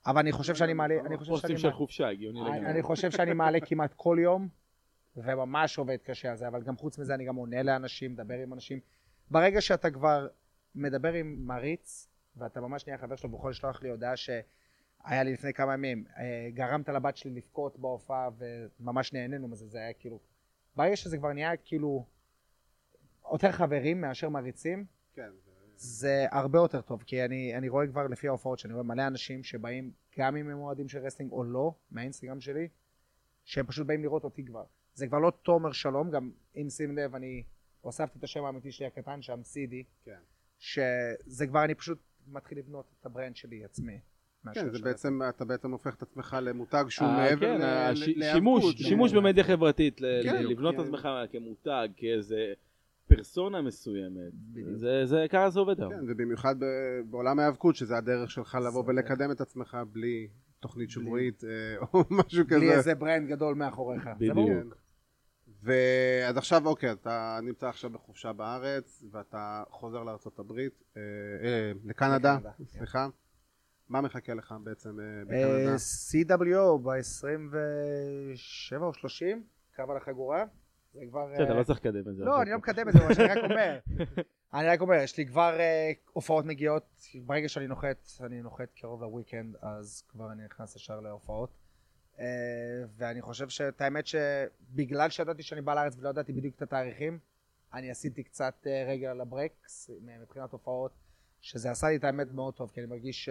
אבל 0.06 0.20
אני 0.20 0.32
חושב 0.32 0.56
שאני 0.56 0.74
מעלה, 0.74 1.00
אני 1.06 1.18
חושב 1.18 1.36
שאני 1.36 1.58
של 1.58 1.72
חופשה, 1.72 2.08
הגיוני 2.10 2.42
אני, 2.42 2.50
לגמרי. 2.50 2.72
אני 2.72 2.82
חושב 2.82 3.12
שאני 3.12 3.34
מעלה 3.34 3.60
כמעט 3.60 3.94
כל 3.96 4.18
יום, 4.22 4.48
וממש 5.18 5.78
עובד 5.78 5.98
קשה 6.04 6.32
על 6.32 6.38
זה, 6.38 6.48
אבל 6.48 6.62
גם 6.62 6.78
חוץ 6.78 7.00
מזה 7.00 7.14
אני 7.14 7.26
גם 7.26 7.36
עונה 7.36 7.64
לאנשים, 7.64 8.12
מדבר 8.12 8.36
עם 8.36 8.54
אנשים. 8.54 8.80
ברגע 9.32 9.62
שאתה 9.62 9.92
כבר 9.92 10.28
מדבר 10.76 11.14
עם 11.14 11.36
מעריץ, 11.40 12.08
ואתה 12.36 12.62
ממש 12.62 12.88
נהיה 12.88 12.98
חבר 12.98 13.16
שלו 13.16 13.30
והוא 13.30 13.40
יכול 13.40 13.52
לשלוח 13.52 13.84
לי 13.84 13.90
הודעה 13.90 14.18
שהיה 15.08 15.24
לי 15.24 15.34
לפני 15.34 15.54
כמה 15.54 15.74
ימים, 15.74 16.06
אה, 16.18 16.50
גרמת 16.54 16.90
לבת 16.90 17.18
שלי 17.18 17.32
לבכות 17.32 17.80
בהופעה 17.80 18.30
וממש 18.80 19.14
נהנינו 19.14 19.48
מזה, 19.48 19.68
זה 19.68 19.78
היה 19.78 19.94
כאילו, 19.94 20.20
ברגע 20.76 20.96
שזה 20.96 21.18
כבר 21.18 21.34
נהיה 21.34 21.58
כאילו 21.58 22.06
יותר 23.32 23.52
חברים 23.52 24.02
מאשר 24.02 24.30
מעריצים, 24.30 24.86
כן, 25.14 25.30
זה- 25.76 26.26
הרבה 26.32 26.60
יותר 26.60 26.82
טוב, 26.82 27.04
כי 27.04 27.26
אני, 27.26 27.58
אני 27.58 27.70
רואה 27.70 27.88
כבר 27.88 28.08
לפי 28.08 28.28
ההופעות 28.28 28.60
שאני 28.60 28.74
רואה 28.74 28.84
מלא 28.84 29.08
אנשים 29.08 29.44
שבאים, 29.44 29.92
גם 30.18 30.36
אם 30.38 30.50
הם 30.50 30.58
אוהדים 30.60 30.88
של 30.90 31.00
wrestling 31.00 31.32
או 31.32 31.44
לא, 31.44 31.74
מהאינסטגרם 31.92 32.42
שלי, 32.42 32.68
שהם 33.44 33.66
פשוט 33.66 33.88
באים 33.88 34.02
לראות 34.04 34.24
אותי 34.24 34.46
כבר. 34.46 34.64
זה 34.94 35.08
כבר 35.08 35.20
לא 35.20 35.32
תומר 35.44 35.72
שלום, 35.72 36.12
גם 36.12 36.32
אם 36.56 36.70
שים 36.70 36.98
לב, 36.98 37.16
אני 37.16 37.44
הוספתי 37.82 38.20
את 38.20 38.24
השם 38.24 38.44
האמיתי 38.46 38.72
שלי 38.72 38.86
הקטן 38.86 39.22
שם, 39.22 39.44
סידי, 39.44 39.84
כן. 40.06 40.20
שזה 40.60 41.48
כבר, 41.48 41.64
אני 41.64 41.76
פשוט 41.76 42.00
מתחיל 42.28 42.58
לבנות 42.58 42.86
את 43.00 43.06
ה 43.06 43.11
brand 43.11 43.36
שלי 43.36 43.66
עצמי. 43.66 44.00
כן, 44.54 44.70
זה 44.72 44.80
בעצם, 44.84 45.20
אתה 45.30 45.46
בעצם 45.46 45.72
הופך 45.72 45.96
את 45.96 46.02
עצמך 46.02 46.38
למותג 46.42 46.86
שהוא 46.90 47.08
אה, 47.08 47.18
מעבר 47.18 47.40
כן, 47.58 47.62
ל- 47.62 47.64
הש- 47.64 48.02
ל- 48.02 48.04
שימוש, 48.34 48.64
להיאבקות. 48.64 48.78
שימוש 48.88 49.14
במדיה 49.14 49.44
חברתית, 49.44 49.98
כן, 50.24 50.44
לבנות 50.46 50.74
את 50.76 50.80
כן. 50.80 50.86
עצמך 50.86 51.08
כמותג, 51.32 51.88
כאיזה 51.98 52.54
פרסונה 53.08 53.62
מסוימת. 53.62 54.32
זה- 54.74 55.06
זה 55.06 55.26
ככה 55.30 55.50
זה 55.50 55.60
עובד 55.60 55.80
היום. 55.80 55.94
כן, 55.94 56.00
ובמיוחד 56.08 56.56
בעולם 57.10 57.40
ההיאבקות, 57.40 57.76
שזה 57.76 57.98
הדרך 57.98 58.32
שלך 58.32 58.58
לבוא 58.68 58.84
ולקדם 58.88 59.32
את 59.32 59.42
עצמך 59.42 59.78
בלי 59.92 60.28
תוכנית 60.60 60.90
שבועית 60.90 61.44
אה, 61.44 61.50
או 61.94 62.04
משהו 62.10 62.46
כזה. 62.48 62.60
בלי 62.60 62.72
איזה 62.72 62.96
ברנד 62.96 63.30
גדול 63.30 63.56
מאחוריך. 63.56 64.10
בדיוק. 64.18 64.78
ואז 65.64 66.38
עכשיו 66.38 66.68
אוקיי 66.68 66.92
אתה 66.92 67.40
נמצא 67.44 67.68
עכשיו 67.70 67.90
בחופשה 67.90 68.34
בארץ 68.34 69.04
ואתה 69.12 69.64
חוזר 69.70 70.04
אה, 70.98 71.02
אה, 71.44 71.72
לקנדה. 71.86 72.38
סליחה 72.66 73.08
מה 73.92 74.02
מחכה 74.02 74.34
לך 74.34 74.56
בעצם 74.64 75.00
אה, 75.00 75.06
אה, 75.06 75.24
בקנדה 75.26 75.76
CWO 75.76 76.78
ב-27 76.84 78.82
או 78.82 78.94
30, 78.94 79.44
קו 79.76 79.84
על 79.90 79.98
החגורה. 79.98 80.46
זה 80.94 81.00
כבר... 81.10 81.26
בסדר, 81.34 81.44
אתה 81.44 81.52
אה, 81.54 81.58
לא 81.58 81.64
צריך 81.64 81.80
לקדם 81.80 82.10
את 82.10 82.16
זה. 82.16 82.26
לא. 82.26 82.42
אני 82.42 82.52
לא 82.52 82.58
מקדם 82.58 82.90
את 82.90 82.94
זה, 82.94 83.00
מה 83.08 83.16
שאני 83.16 83.28
רק 83.28 83.38
אומר. 83.44 83.80
אני 84.54 84.68
רק 84.68 84.82
אומר, 84.82 84.96
יש 84.96 85.18
לי 85.18 85.26
כבר 85.26 85.58
הופעות 86.14 86.46
מגיעות, 86.46 86.84
ברגע 87.26 87.50
שאני 87.50 87.68
נוחת, 87.68 88.08
אני 88.22 88.42
נוחת 88.42 88.74
קרוב 88.76 89.02
לוויקנד, 89.02 89.56
אז 89.62 90.04
כבר 90.08 90.32
אני 90.32 90.46
נכנס 90.46 90.76
ישר 90.76 91.00
להופעות. 91.00 91.50
ואני 92.98 93.22
חושב 93.22 93.50
שאת 93.50 93.82
האמת 93.82 94.06
שבגלל 94.08 95.10
שידעתי 95.10 95.44
שאני 95.44 95.62
בא 95.62 95.74
לארץ 95.74 95.96
ולא 95.98 96.10
ידעתי 96.10 96.34
בדיוק 96.34 96.56
את 96.56 96.62
התאריכים, 96.62 97.20
אני 97.74 97.92
עשיתי 97.92 98.24
קצת 98.24 98.68
רגל 98.88 99.08
על 99.08 99.22
הברקס 99.22 99.90
מבחינת 100.02 100.52
הופעות, 100.52 100.92
שזה 101.42 101.72
עשה 101.72 101.90
לי 101.90 101.96
את 101.96 102.04
האמת 102.04 102.32
מאוד 102.32 102.54
טוב, 102.54 102.72
כי 102.74 102.80
אני 102.80 102.88
מרגיש 102.88 103.30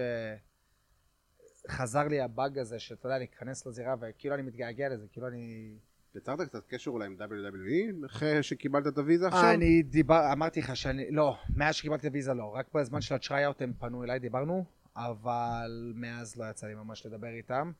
שחזר 1.62 2.08
לי 2.08 2.20
הבאג 2.20 2.58
הזה, 2.58 2.78
שאתה 2.78 3.06
יודע, 3.06 3.18
להיכנס 3.18 3.66
לזירה, 3.66 3.94
וכאילו 4.00 4.34
אני 4.34 4.42
מתגעגע 4.42 4.88
לזה, 4.88 5.06
כאילו 5.12 5.28
אני... 5.28 5.74
יצרת 6.14 6.40
קצת 6.48 6.66
קשר 6.68 6.90
אולי 6.90 7.06
עם 7.06 7.16
WWE 7.20 8.06
אחרי 8.06 8.42
שקיבלת 8.42 8.86
את 8.86 8.98
הוויזה 8.98 9.26
עכשיו? 9.26 9.50
אני 9.54 9.82
דיבר, 9.82 10.32
אמרתי 10.32 10.60
לך 10.60 10.76
שאני, 10.76 11.10
לא, 11.10 11.36
מאז 11.56 11.74
שקיבלתי 11.74 12.00
את 12.06 12.10
הוויזה 12.12 12.34
לא, 12.34 12.44
רק 12.54 12.66
בזמן 12.74 13.00
של 13.00 13.14
הטריי-אוט 13.14 13.62
הם 13.62 13.72
פנו 13.78 14.04
אליי, 14.04 14.18
דיברנו, 14.18 14.64
אבל 14.96 15.92
מאז 15.94 16.36
לא 16.36 16.44
יצא 16.50 16.66
לי 16.66 16.74
ממש 16.74 17.06
לדבר 17.06 17.28
איתם. 17.28 17.72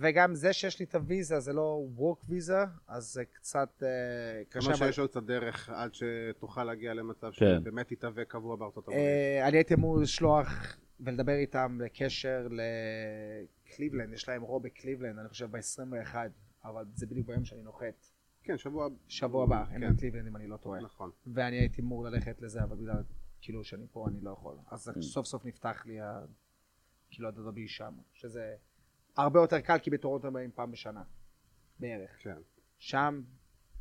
וגם 0.00 0.34
זה 0.34 0.52
שיש 0.52 0.78
לי 0.80 0.84
את 0.84 0.94
הוויזה 0.94 1.40
זה 1.40 1.52
לא 1.52 1.80
work 1.98 2.24
ויזה, 2.28 2.64
אז 2.88 3.04
זה 3.04 3.24
קצת 3.24 3.82
אה, 3.82 3.88
קשה. 4.48 4.60
כמה 4.66 4.74
אבל- 4.74 4.86
שיש 4.86 4.98
עוד 4.98 5.10
קצת 5.10 5.22
דרך 5.22 5.68
עד 5.70 5.90
שתוכל 5.94 6.64
להגיע 6.64 6.94
למצב 6.94 7.30
כן. 7.32 7.58
שבאמת 7.60 7.88
תתהווה 7.88 8.24
קבוע 8.24 8.56
בארצות 8.56 8.84
הברית. 8.88 9.00
אה, 9.00 9.48
אני 9.48 9.56
הייתי 9.56 9.74
אמור 9.74 9.98
לשלוח 9.98 10.76
ולדבר 11.00 11.32
איתם 11.32 11.78
בקשר 11.84 12.48
לקליבלנד, 13.66 14.12
יש 14.12 14.28
להם 14.28 14.42
רו 14.42 14.60
בקליבלנד, 14.60 15.18
אני 15.18 15.28
חושב 15.28 15.50
ב-21, 15.50 16.14
אבל 16.64 16.84
זה 16.94 17.06
בדיוק 17.06 17.26
ביום 17.26 17.44
שאני 17.44 17.62
נוחת. 17.62 18.06
כן 18.42 18.58
שבוע 18.58 18.88
שבוע 19.08 19.44
הבא, 19.44 19.64
הם 19.70 19.80
כן. 19.80 19.92
בקליבלנד 19.96 20.26
אם 20.26 20.36
אני 20.36 20.46
לא 20.46 20.56
טועה. 20.56 20.80
נכון 20.80 21.10
ואני 21.26 21.56
הייתי 21.56 21.82
אמור 21.82 22.04
ללכת 22.04 22.42
לזה, 22.42 22.62
אבל 22.62 22.76
בגלל, 22.76 23.02
כאילו, 23.40 23.64
שאני 23.64 23.86
פה 23.92 24.08
אני 24.08 24.20
לא 24.20 24.30
יכול. 24.30 24.56
אז 24.70 24.88
Mm. 24.88 25.02
סוף 25.02 25.26
סוף 25.26 25.44
נפתח 25.44 25.86
לי, 25.86 26.00
ה... 26.00 26.20
כאילו, 27.10 27.28
הדודבי 27.28 27.68
שם, 27.68 27.94
שזה 28.12 28.56
הרבה 29.16 29.40
יותר 29.40 29.60
קל, 29.60 29.78
כי 29.78 29.90
בטורונטו 29.90 30.26
הם 30.26 30.32
באים 30.32 30.50
פעם 30.54 30.70
בשנה, 30.70 31.02
בערך. 31.78 32.22
כן 32.22 32.38
שם, 32.78 33.22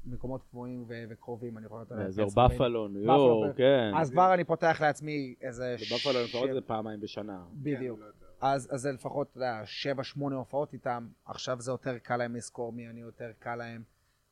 מקומות 0.07 0.43
קבועים 0.49 0.85
ו- 0.87 1.03
וקרובים, 1.09 1.57
אני 1.57 1.65
יכול 1.65 1.81
לתת... 1.81 1.91
באזור 1.91 2.25
בפלו, 2.47 2.87
ניו 2.87 3.03
יורק, 3.03 3.57
כן. 3.57 3.91
אז 3.95 4.09
כבר 4.11 4.33
אני 4.33 4.43
פותח 4.43 4.77
לעצמי 4.81 5.35
איזה... 5.41 5.75
בבפלו 5.91 6.11
לפחות 6.23 6.43
שבע- 6.45 6.53
זה 6.53 6.61
פעמיים 6.61 6.99
בשנה. 6.99 7.43
בדיוק. 7.53 7.99
כן, 7.99 8.05
לא. 8.05 8.11
אז, 8.41 8.67
אז 8.73 8.81
זה 8.81 8.91
לפחות, 8.91 9.27
אתה 9.31 9.37
יודע, 9.37 9.61
שבע, 9.65 10.03
שמונה 10.03 10.35
הופעות 10.35 10.73
איתם, 10.73 11.07
עכשיו 11.25 11.61
זה 11.61 11.71
יותר 11.71 11.97
קל 11.97 12.17
להם 12.17 12.35
לזכור 12.35 12.71
מי 12.73 12.87
אני, 12.89 12.99
יותר 13.01 13.31
קל 13.39 13.55
להם 13.55 13.83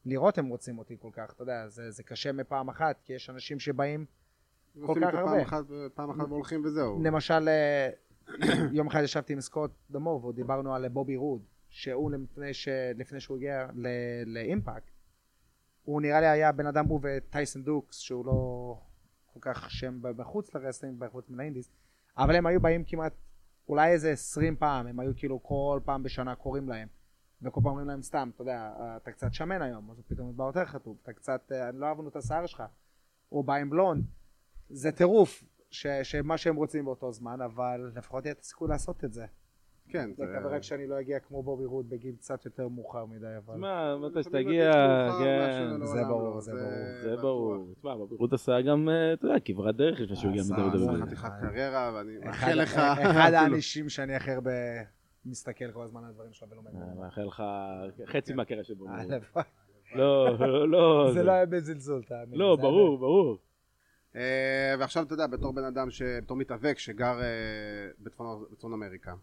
לראות 0.06 0.38
הם 0.38 0.48
רוצים 0.48 0.78
אותי 0.80 0.96
כל 1.00 1.10
כך, 1.14 1.34
אתה 1.34 1.44
יודע, 1.44 1.68
זה, 1.68 1.92
זה 1.92 2.04
קשה 2.04 2.32
מפעם 2.32 2.70
אחת, 2.70 3.02
כי 3.06 3.14
יש 3.14 3.30
אנשים 3.30 3.60
שבאים, 3.60 4.06
עושים 4.82 5.04
כך 5.04 5.08
את 5.08 5.14
זה 5.14 5.18
פעם 5.18 5.28
הרבה. 5.28 5.42
אחת 5.42 5.66
פעם 5.96 6.10
אחת 6.10 6.30
והולכים 6.30 6.62
וזהו 6.66 7.02
למשל, 7.04 7.48
אה, 7.50 7.90
יום 8.74 8.88
אחד 8.88 9.02
ישבתי 9.04 9.34
עם 9.34 9.42
סקוט 9.42 9.72
דמור 9.92 10.26
ודיברנו 10.26 10.76
על 10.76 10.88
בובי 10.88 11.16
רוד, 11.16 11.42
שהוא 11.70 12.12
לפני, 12.12 12.54
ש... 12.54 12.68
לפני 12.98 13.20
שהוא 13.20 13.38
הגיע 13.38 13.68
ל- 13.76 13.88
לאימפקט, 14.34 14.92
הוא 15.86 16.02
נראה 16.02 16.22
לי 16.22 16.28
היה 16.28 16.52
בן 16.52 16.68
אדם, 16.68 16.86
הוא 16.86 17.00
וטייסון 17.04 17.64
דוקס, 17.64 17.98
שהוא 17.98 18.26
לא 18.26 18.82
כל 19.34 19.40
כך 19.42 19.72
שם 19.72 20.00
בחוץ 20.02 20.56
ל 20.56 20.60
wrestling, 20.60 21.00
בחוץ 21.00 21.30
מן 21.30 21.40
ה 21.40 21.44
indies, 21.44 21.72
אבל 22.18 22.36
הם 22.36 22.46
היו 22.46 22.62
באים 22.62 22.84
כמעט, 22.84 23.14
אולי 23.70 23.92
איזה 23.92 24.12
עשרים 24.12 24.56
פעם, 24.56 24.88
הם 24.88 25.00
היו 25.00 25.12
כאילו 25.16 25.44
כל 25.44 25.80
פעם 25.86 26.04
בשנה 26.04 26.36
קוראים 26.36 26.70
להם, 26.70 26.88
וכל 27.42 27.62
פעם 27.64 27.72
אומרים 27.72 27.88
להם 27.88 28.02
סתם, 28.02 28.30
אתה 28.36 28.42
יודע, 28.42 28.74
אתה 28.98 29.12
קצת 29.12 29.34
שמן 29.34 29.62
היום, 29.62 29.92
אז 29.92 29.98
הוא 29.98 30.06
פתאום 30.08 30.38
בא 30.38 30.44
יותר 30.44 30.66
חטוב, 30.66 30.98
אתה 31.04 31.14
קצת, 31.14 31.52
אה, 31.52 31.72
לא 31.72 31.86
אהבנו 31.86 32.10
את 32.10 32.16
השיער 32.16 32.46
שלך, 32.46 32.64
הוא 33.30 33.46
בא 33.46 33.54
עם 33.54 33.70
בלונד, 33.70 34.06
זה 34.70 34.92
טירוף, 34.92 35.44
שמה 36.04 36.38
שהם 36.38 36.56
רוצים 36.56 36.86
באותו 36.86 37.12
זמן, 37.12 37.42
אבל 37.42 37.92
לפחות 37.96 38.26
יהיה 38.26 38.34
את 38.34 38.40
הסיכוי 38.40 38.70
לעשות 38.70 39.04
את 39.04 39.14
זה. 39.14 39.26
כן 39.90 40.10
זה 40.18 40.24
מקווה 40.24 40.56
רק 40.56 40.64
שאני 40.64 40.88
לא 40.88 41.00
אגיע 41.00 41.20
כמו 41.20 41.44
בובי 41.44 41.66
רוד 41.66 41.90
בגיל 41.90 42.16
קצת 42.16 42.46
יותר 42.46 42.68
מאוחר 42.68 43.06
מדי, 43.06 43.26
אבל... 43.46 43.54
תשמע, 43.56 43.98
מתי 43.98 44.24
שתגיע, 44.24 44.72
כן, 45.20 45.40
מאשר 45.40 45.86
זה 45.86 46.04
ברור, 46.04 46.36
לא, 46.36 46.42
זה 46.42 46.52
ברור. 46.52 46.72
זה. 47.02 47.16
ברור. 47.22 47.74
תשמע, 47.78 47.96
בבירות 47.96 48.34
עשה 48.34 48.62
גם, 48.62 48.90
אה, 48.90 49.14
אתה 49.14 49.26
יודע, 49.26 49.40
כברת 49.46 49.76
דרך 49.76 50.00
לפני 50.00 50.16
שהוא 50.16 50.30
הגיע 50.30 50.42
עשה, 50.42 50.54
מ-WWE. 50.56 50.76
עשה 50.96 51.06
חתיכת 51.06 51.30
קריירה 51.42 51.92
ואני 51.96 52.12
אחד- 52.20 52.26
מאחל 52.28 52.54
לך 52.54 52.74
אחד 52.74 53.00
אפילו. 53.34 53.38
האנשים 53.38 53.90
שאני 53.90 54.16
הכי 54.16 54.32
הרבה 54.32 54.52
מסתכל 55.26 55.72
כל 55.72 55.84
הזמן 55.84 56.04
על 56.04 56.10
הדברים 56.10 56.34
שלו 56.34 56.50
ולומד. 56.50 56.68
אה, 56.76 56.80
ממנו. 56.86 57.02
מאחל 57.02 57.24
לך 57.24 57.44
חצי 58.06 58.34
מהקריירה 58.34 58.64
של 58.64 58.74
בובי. 58.74 58.92
הלוואי. 58.94 59.44
לא, 59.96 60.38
לא. 60.68 61.12
זה 61.14 61.24
לא 61.24 61.32
היה 61.32 61.46
בזלזול, 61.46 62.04
תאמין. 62.04 62.40
לא, 62.40 62.56
ברור, 62.56 62.98
ברור. 62.98 63.38
אה, 64.16 64.76
ועכשיו 64.80 65.04
אתה 65.04 65.14
יודע 65.14 65.28
בתור 65.28 65.54
בן 65.54 65.64
אדם. 65.64 65.88
בתור 66.22 66.38
מתאבק 66.38 66.78
שגר 66.78 67.22
אה, 67.22 67.26
בצפון 68.00 68.74
אמריקה 68.74 69.14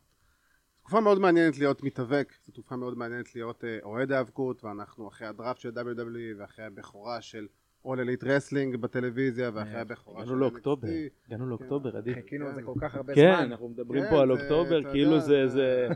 תקופה 0.83 1.01
מאוד 1.01 1.19
מעניינת 1.19 1.59
להיות 1.59 1.83
מתאבק 1.83 2.33
זו 2.47 2.53
תקופה 2.53 2.77
מאוד 2.77 2.99
מעניינת 2.99 3.35
להיות 3.35 3.65
אה, 3.65 3.79
אוהד 3.83 4.13
האבקות 4.13 4.65
ואנחנו 4.65 5.09
אחרי 5.09 5.27
הדראפט 5.27 5.61
של 5.61 5.71
WWE 5.71 6.39
ואחרי 6.39 6.65
הבכורה 6.65 7.23
של 7.23 7.47
All 7.87 7.89
Elite 7.89 8.23
Wrestling 8.23 8.77
בטלוויזיה 8.77 9.51
ואחרי 9.55 9.81
הבכורה 9.81 10.21
של 10.21 10.29
הגענו 10.29 10.41
לאוקטובר. 10.41 10.89
הגענו 11.27 11.47
לאוקטובר, 11.47 11.97
עדיף. 11.97 12.15
חיכינו 12.15 12.49
לזה 12.49 12.63
כל 12.63 12.75
כך 12.81 12.95
הרבה 12.95 13.15
כן, 13.15 13.35
זמן. 13.37 13.51
אנחנו 13.51 13.69
מדברים 13.69 14.03
כן, 14.03 14.11
פה 14.11 14.21
על 14.21 14.31
אוקטובר, 14.31 14.93
כאילו 14.93 15.21
זה... 15.21 15.89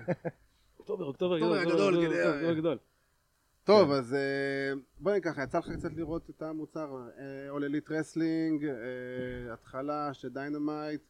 אוקטובר, 0.78 1.04
אוקטובר, 1.04 1.34
אוקטובר 1.34 1.64
גדול, 1.64 2.48
אוקטובר. 2.48 2.76
טוב 3.66 3.90
אז 3.90 4.14
אה, 4.14 4.72
בוא 4.98 5.12
ניקח 5.12 5.38
יצא 5.42 5.58
לך 5.58 5.70
קצת 5.70 5.92
לראות 5.96 6.30
את 6.30 6.42
המוצר 6.42 6.96
אה, 7.18 7.56
All 7.56 7.60
Elite 7.60 7.88
Wrestling 7.88 8.64
אה, 8.64 9.52
התחלה 9.52 10.14
של 10.14 10.28
Dynamite 10.28 11.02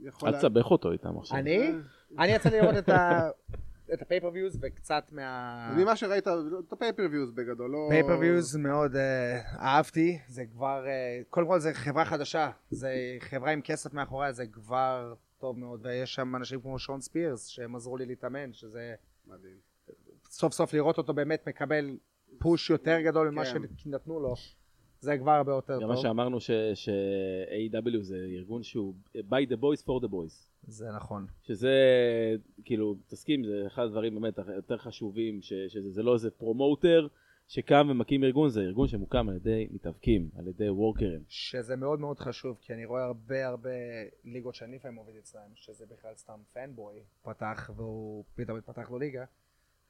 יכול 0.00 0.28
אל 0.28 0.36
תסבך 0.36 0.70
אותו 0.70 0.92
איתם 0.92 1.18
עכשיו. 1.18 1.38
אני? 1.38 1.72
אני 2.18 2.32
יצא 2.32 2.48
לי 2.48 2.60
לראות 2.60 2.76
את 2.78 2.88
ה... 2.88 3.28
את 3.94 4.02
ה 4.02 4.06
pay-per-views 4.06 4.58
וקצת 4.62 5.04
מה... 5.12 5.74
ממה 5.76 5.96
שראית 5.96 6.28
את 6.68 6.72
ה 6.72 6.76
pay-per-views 6.76 7.32
בגדול 7.32 7.70
לא... 7.70 7.88
pay-per-views 7.90 8.56
מאוד 8.56 8.96
אה, 8.96 9.40
אהבתי, 9.58 10.18
זה 10.28 10.44
כבר, 10.52 10.86
אה, 10.86 11.20
קודם 11.30 11.46
כל 11.46 11.58
זה 11.58 11.74
חברה 11.74 12.04
חדשה, 12.04 12.50
זה 12.70 12.90
חברה 13.20 13.52
עם 13.52 13.60
כסף 13.60 13.94
מאחוריה, 13.94 14.32
זה 14.32 14.46
כבר 14.46 15.14
טוב 15.38 15.58
מאוד, 15.58 15.80
ויש 15.82 16.14
שם 16.14 16.36
אנשים 16.36 16.60
כמו 16.60 16.78
שון 16.78 17.00
ספירס 17.00 17.46
שהם 17.46 17.76
עזרו 17.76 17.96
לי 17.96 18.06
להתאמן, 18.06 18.52
שזה 18.52 18.94
מדהים 19.26 19.56
סוף 20.30 20.52
סוף 20.52 20.74
לראות 20.74 20.98
אותו 20.98 21.14
באמת 21.14 21.48
מקבל 21.48 21.96
פוש 22.38 22.70
יותר 22.70 23.00
גדול 23.00 23.30
ממה 23.30 23.44
כן. 23.44 23.60
שנתנו 23.76 24.20
לו, 24.20 24.34
זה 25.00 25.18
כבר 25.18 25.30
הרבה 25.30 25.52
יותר 25.52 25.80
גם 25.80 25.88
מה 25.88 25.94
טוב, 25.94 26.02
שאמרנו 26.02 26.40
ש-AW 26.40 28.00
זה 28.00 28.16
ארגון 28.16 28.62
שהוא 28.62 28.94
by 29.16 29.46
the 29.50 29.56
boys 29.56 29.82
for 29.84 30.04
the 30.04 30.08
boys. 30.08 30.48
זה 30.66 30.86
נכון, 30.96 31.26
שזה, 31.42 31.72
כאילו, 32.64 32.96
תסכים, 33.06 33.44
זה 33.44 33.64
אחד 33.66 33.82
הדברים 33.82 34.14
באמת 34.14 34.38
היותר 34.48 34.78
חשובים, 34.78 35.42
ש- 35.42 35.52
שזה 35.68 35.90
זה 35.90 36.02
לא 36.02 36.14
איזה 36.14 36.30
פרומוטר 36.30 37.06
שקם 37.48 37.86
ומקים 37.90 38.24
ארגון, 38.24 38.48
זה 38.50 38.60
ארגון 38.60 38.88
שמוקם 38.88 39.28
על 39.28 39.36
ידי 39.36 39.68
מתאבקים, 39.70 40.28
על 40.38 40.48
ידי 40.48 40.70
וורקרים. 40.70 41.20
שזה 41.28 41.76
מאוד 41.76 42.00
מאוד 42.00 42.18
חשוב, 42.18 42.58
כי 42.60 42.72
אני 42.72 42.84
רואה 42.84 43.04
הרבה 43.04 43.46
הרבה 43.46 43.70
ליגות 44.24 44.54
שאני 44.54 44.76
לפעמים 44.76 44.96
עובד 44.96 45.16
אצלם, 45.18 45.40
שזה 45.54 45.84
בכלל 45.86 46.10
סתם 46.16 46.38
פנבוי 46.52 46.94
פתח, 47.22 47.70
והוא 47.76 48.24
פתאום 48.34 48.60
פתח 48.60 48.90
לו 48.90 48.98
ליגה, 48.98 49.24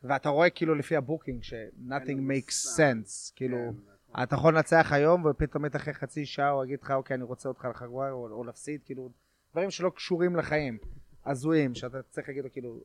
ואתה 0.03 0.29
רואה 0.29 0.51
כאילו 0.51 0.75
לפי 0.75 0.97
ה 0.97 1.02
booking 1.02 1.42
ש-nothing 1.42 2.16
לו 2.16 2.33
makes 2.35 2.79
sense, 2.79 3.33
כאילו, 3.37 3.57
כן, 3.57 3.92
אתה 4.22 4.35
יכול 4.35 4.55
לנצח 4.55 4.92
היום, 4.92 5.24
ופתאום 5.24 5.64
אחרי 5.76 5.94
חצי 5.94 6.26
שעה 6.26 6.50
הוא 6.50 6.64
יגיד 6.64 6.83
לך, 6.83 6.90
אוקיי, 6.90 7.14
אני 7.14 7.24
רוצה 7.24 7.48
אותך 7.48 7.68
לחגורה, 7.70 8.11
או, 8.11 8.29
או 8.31 8.44
להפסיד, 8.44 8.81
כאילו, 8.85 9.11
דברים 9.52 9.70
שלא 9.70 9.90
קשורים 9.90 10.37
לחיים, 10.37 10.79
הזויים, 11.26 11.74
שאתה 11.74 12.02
צריך 12.02 12.29
להגיד 12.29 12.44
לו, 12.44 12.52
כאילו, 12.52 12.81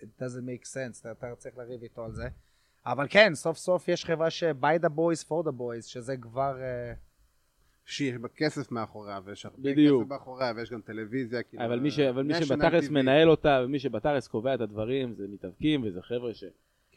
it 0.00 0.22
doesn't 0.22 0.46
make 0.46 0.66
sense, 0.66 1.00
אתה, 1.00 1.12
אתה 1.12 1.34
צריך 1.36 1.58
לריב 1.58 1.82
איתו 1.82 2.04
על 2.04 2.12
זה. 2.12 2.28
אבל 2.86 3.06
כן, 3.10 3.34
סוף 3.34 3.56
סוף 3.56 3.88
יש 3.88 4.04
חברה 4.04 4.30
ש- 4.30 4.44
by 4.44 4.82
the 4.82 4.88
boys 4.88 5.24
for 5.28 5.46
the 5.48 5.52
boys, 5.58 5.82
שזה 5.82 6.16
כבר... 6.16 6.60
אה, 6.60 6.92
שיש 7.84 8.16
בה 8.16 8.28
כסף 8.28 8.72
מאחוריה, 8.72 9.20
ויש 9.24 9.46
הרבה 9.46 9.70
בדיוק. 9.70 10.02
כסף 10.02 10.10
מאחוריה, 10.10 10.52
ויש 10.56 10.70
גם 10.70 10.80
טלוויזיה, 10.80 11.42
כאילו... 11.42 11.64
אבל 11.64 11.80
מי, 11.80 11.90
ש... 11.90 12.00
אבל 12.00 12.22
מי 12.22 12.34
TV. 12.34 12.90
מנהל 12.90 13.30
אותה, 13.30 13.60
ומי 13.64 13.78
שבתכלס 13.78 14.28
קובע 14.28 14.54
את 14.54 14.60
הדברים, 14.60 15.14
זה 15.14 15.26
מתאבקים, 15.28 15.84
וזה 15.84 16.02
חבר'ה 16.02 16.34
ש... 16.34 16.44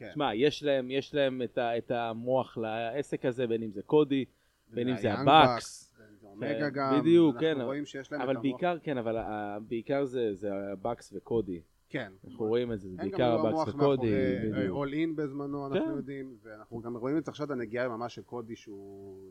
כן. 0.02 0.10
שמע, 0.14 0.34
יש 0.34 0.62
להם, 0.62 0.90
יש 0.90 1.14
להם 1.14 1.42
את, 1.42 1.58
ה... 1.58 1.78
את 1.78 1.90
המוח 1.90 2.58
לעסק 2.58 3.24
הזה, 3.24 3.46
בין 3.46 3.62
אם 3.62 3.70
זה 3.72 3.82
קודי, 3.82 4.24
בין 4.68 4.88
אם 4.88 4.96
זה 4.96 5.12
הבאקס. 5.12 5.92
אומגה 6.22 6.70
גם. 6.70 7.00
בדיוק, 7.00 7.34
אנחנו 7.34 7.48
כן, 7.54 7.60
רואים 7.60 7.86
שיש 7.86 8.12
להם 8.12 8.20
את 8.20 8.24
אבל 8.24 8.36
המוח. 8.36 8.42
בעיקר, 8.42 8.78
כן, 8.82 8.98
אבל 8.98 9.16
ה- 9.16 9.58
בעיקר 9.68 10.04
זה, 10.04 10.34
זה 10.34 10.50
הבאקס 10.72 11.12
וקודי. 11.16 11.60
כן. 11.88 12.12
אנחנו 12.24 12.46
רואים 12.46 12.72
את 12.72 12.80
זה, 12.80 12.88
זה 12.88 13.02
אין 13.02 13.10
גם 13.10 13.18
בעיקר 13.18 13.36
לא 13.36 13.40
הבאקס 13.40 13.54
מוח 13.54 13.68
וקודי. 13.68 14.12
מאחורי. 14.50 14.68
All 14.68 14.92
In 14.92 15.16
בזמנו, 15.16 15.66
אנחנו 15.66 15.86
כן. 15.86 15.96
יודעים, 15.96 16.36
ואנחנו 16.42 16.80
גם 16.80 16.96
רואים 16.96 17.18
את 17.18 17.24
זה 17.24 17.30
עכשיו, 17.30 17.46
את 17.46 17.50
הנגיעה 17.50 17.88
ממש 17.88 18.14
של 18.14 18.22
קודי 18.22 18.56
שהוא... 18.56 19.30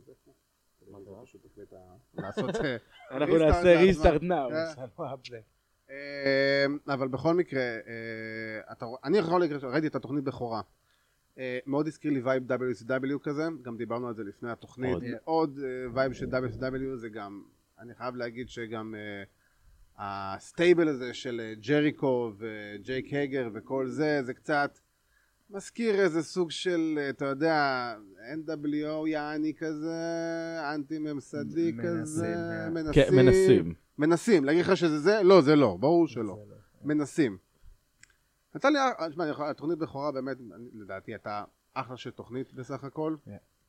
לעשות... 2.14 2.56
אה, 2.56 2.78
אנחנו 3.18 3.38
נעשה. 3.38 3.80
restart 3.82 4.22
now. 4.22 4.50
אה, 5.91 6.93
אבל 6.93 7.08
בכל 7.08 7.34
מקרה, 7.34 7.62
אה, 7.62 8.71
אתה 8.71 8.86
אני 9.04 9.17
יכול 9.17 9.39
להגיד, 9.39 9.58
ראיתי 9.63 9.88
את 9.88 9.95
התוכנית 9.95 10.23
בכורה. 10.23 10.62
אה, 11.38 11.60
מאוד 11.65 11.88
הזכיר 11.88 12.12
לי 12.12 12.21
vibe 12.22 12.52
WCW 12.51 13.19
כזה, 13.23 13.43
גם 13.62 13.77
דיברנו 13.77 14.08
על 14.08 14.13
זה 14.15 14.23
לפני 14.23 14.51
התוכנית. 14.51 14.97
מאוד. 15.01 15.60
vibe 15.94 16.13
של 16.13 16.25
WCW 16.25 16.95
זה 16.95 17.10
גם, 17.10 17.43
אני 17.80 17.95
חייב 17.95 18.15
להגיד 18.15 18.49
שגם 18.49 18.95
ה 19.98 20.10
stable 20.10 20.88
הזה 20.88 21.13
של 21.13 21.54
ג'ריקו 21.67 22.34
וג'ייק 22.38 23.13
הגר 23.13 23.49
וכל 23.54 23.88
זה, 23.88 24.23
זה 24.23 24.34
קצת 24.34 24.80
מזכיר 25.52 25.96
איזה 26.02 26.24
סוג 26.24 26.52
של, 26.52 26.98
אה, 27.02 27.10
אתה 27.10 27.26
יודע, 27.26 27.94
NWO 28.48 29.08
יעני 29.08 29.54
כזה, 29.54 29.96
אנטי 30.76 30.98
ממסדי 31.00 31.72
מנסים, 31.72 31.82
כזה, 32.02 32.34
אה. 32.36 32.94
כן, 32.94 33.16
מנסים. 33.16 33.74
מנסים, 33.98 34.46
להגיד 34.46 34.62
לך 34.62 34.78
שזה 34.78 35.00
זה? 35.00 35.24
לא, 35.24 35.42
זה 35.42 35.56
לא, 35.56 35.78
ברור 35.80 36.08
שלא. 36.08 36.24
לא. 36.24 36.38
מנסים. 36.84 37.38
נתן 38.56 38.74
לי, 38.74 38.80
תשמע, 39.10 39.28
יכול- 39.28 39.50
התוכנית 39.50 39.78
בכורה 39.78 40.12
באמת, 40.12 40.38
לדעתי 40.74 41.12
הייתה 41.12 41.44
אחלה 41.74 41.98
של 41.98 42.12
תוכנית 42.12 42.54
בסך 42.54 42.84
הכל. 42.84 43.16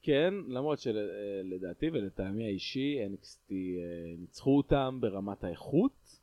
כן, 0.03 0.35
למרות 0.49 0.79
שלדעתי 0.79 1.91
ולטעמי 1.93 2.45
האישי, 2.47 2.99
NXT 3.13 3.51
אה, 3.53 3.57
ניצחו 4.19 4.57
אותם 4.57 4.99
ברמת 5.01 5.45
האיכות. 5.45 6.21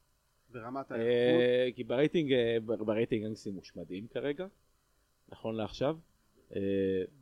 ברמת 0.52 0.92
האיכות. 0.92 1.08
אה, 1.42 1.70
כי 1.76 1.84
ברייטינג, 1.84 2.34
אה, 2.34 2.58
בר- 2.66 2.84
ברייטינג 2.84 3.26
NXT 3.26 3.52
מושמדים 3.52 4.08
כרגע, 4.08 4.46
נכון 5.32 5.56
לעכשיו. 5.56 5.96
אה, 6.56 6.62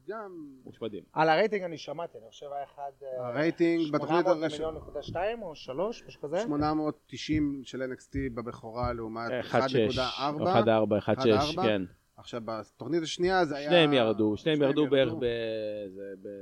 גם 0.07 0.31
מושמדים. 0.63 1.03
על 1.13 1.29
הרייטינג 1.29 1.63
אני 1.63 1.77
שמעתי, 1.77 2.17
אני 2.17 2.29
חושב 2.29 2.45
היה 2.51 2.63
אחד... 2.63 2.91
אה, 3.03 3.27
הרייטינג 3.27 3.93
בתוכנית 3.93 4.25
800 4.25 4.27
הראשונה, 4.27 4.67
מיליון 4.67 4.75
נקודה 4.75 5.03
שתיים 5.03 5.41
או 5.41 5.55
שלוש, 5.55 6.03
משהו 6.07 6.21
כזה? 6.21 6.39
890 6.39 7.61
של 7.63 7.81
NXT 7.81 8.15
בבכורה 8.33 8.93
לעומת 8.93 9.31
1.6, 9.51 9.55
1.4. 9.55 9.59
1.4, 9.95 11.19
1.6, 11.19 11.57
1.4. 11.57 11.61
כן. 11.61 11.81
עכשיו 12.17 12.41
בתוכנית 12.45 13.03
השנייה 13.03 13.45
זה 13.45 13.57
היה... 13.57 13.69
שניהם 13.69 13.93
ירדו, 13.93 14.37
שניהם 14.37 14.61
ירדו 14.61 14.87
בערך 14.89 15.13
ב... 15.13 15.25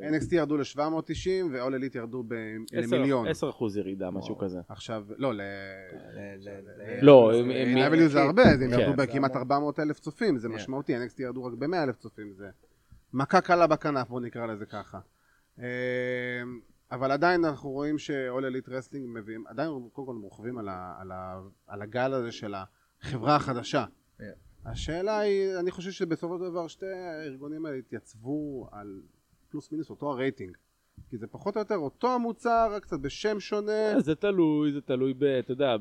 NXT 0.02 0.36
ירדו 0.36 0.58
ל-790 0.58 1.46
ו-all 1.52 1.72
elite 1.72 1.98
ירדו 1.98 2.24
למיליון. 2.74 3.28
10 3.28 3.50
אחוז 3.50 3.78
ירידה, 3.78 4.12
משהו 4.12 4.38
כזה. 4.38 4.60
עכשיו, 4.70 5.06
לא, 5.18 5.34
ל... 5.34 5.42
לא, 7.02 7.32
AW 7.34 8.08
זה 8.08 8.22
הרבה, 8.22 8.44
אז 8.44 8.62
הם 8.62 8.72
כן. 8.72 8.80
ירדו 8.80 8.94
בכמעט 8.94 9.32
המון. 9.32 9.42
400 9.42 9.80
אלף 9.80 10.00
צופים, 10.00 10.38
זה 10.38 10.48
כן. 10.48 10.54
משמעותי, 10.56 10.96
NXT 10.96 11.22
ירדו 11.22 11.44
רק 11.44 11.54
ב-100 11.54 11.84
אלף 11.84 11.98
צופים, 11.98 12.34
זה 12.34 12.50
מכה 13.14 13.42
קלה 13.42 13.68
בכנף, 13.68 14.10
בוא 14.10 14.22
נקרא 14.22 14.46
לזה 14.46 14.66
ככה. 14.66 15.00
אמ, 15.60 15.64
אבל 16.92 17.12
עדיין 17.12 17.46
אנחנו 17.46 17.70
רואים 17.70 17.98
ש-all 17.98 18.42
elite 18.42 18.68
wrestling 18.68 19.08
מביאים, 19.08 19.44
עדיין 19.48 19.70
קודם 19.94 20.08
כל 20.08 20.16
רוכבים 20.24 20.58
על 21.68 21.82
הגל 21.82 22.14
הזה 22.14 22.32
של 22.32 22.54
החברה 23.02 23.36
החדשה. 23.36 23.86
השאלה 24.66 25.20
היא, 25.20 25.56
אני 25.60 25.72
חושב 25.72 25.92
שבסופו 25.92 26.38
של 26.38 26.44
דבר 26.44 26.68
שתי 26.68 26.86
הארגונים 26.86 27.66
האלה 27.66 27.78
התייצבו 27.78 28.68
על 28.72 29.02
פלוס 29.50 29.72
מינוס 29.72 29.90
אותו 29.90 30.12
הרייטינג. 30.12 30.58
כי 31.10 31.18
זה 31.18 31.28
פחות 31.28 31.56
או 31.56 31.62
יותר 31.62 31.76
אותו 31.76 32.16
המוצר, 32.16 32.68
רק 32.72 32.84
קצת 32.84 33.00
בשם 33.00 33.40
שונה. 33.40 33.72
אה, 33.94 34.00
זה 34.00 34.16
תלוי, 34.16 34.72
זה 34.72 34.82
תלוי 34.82 35.14
ב... 35.14 35.24
אתה 35.24 35.52
יודע, 35.52 35.76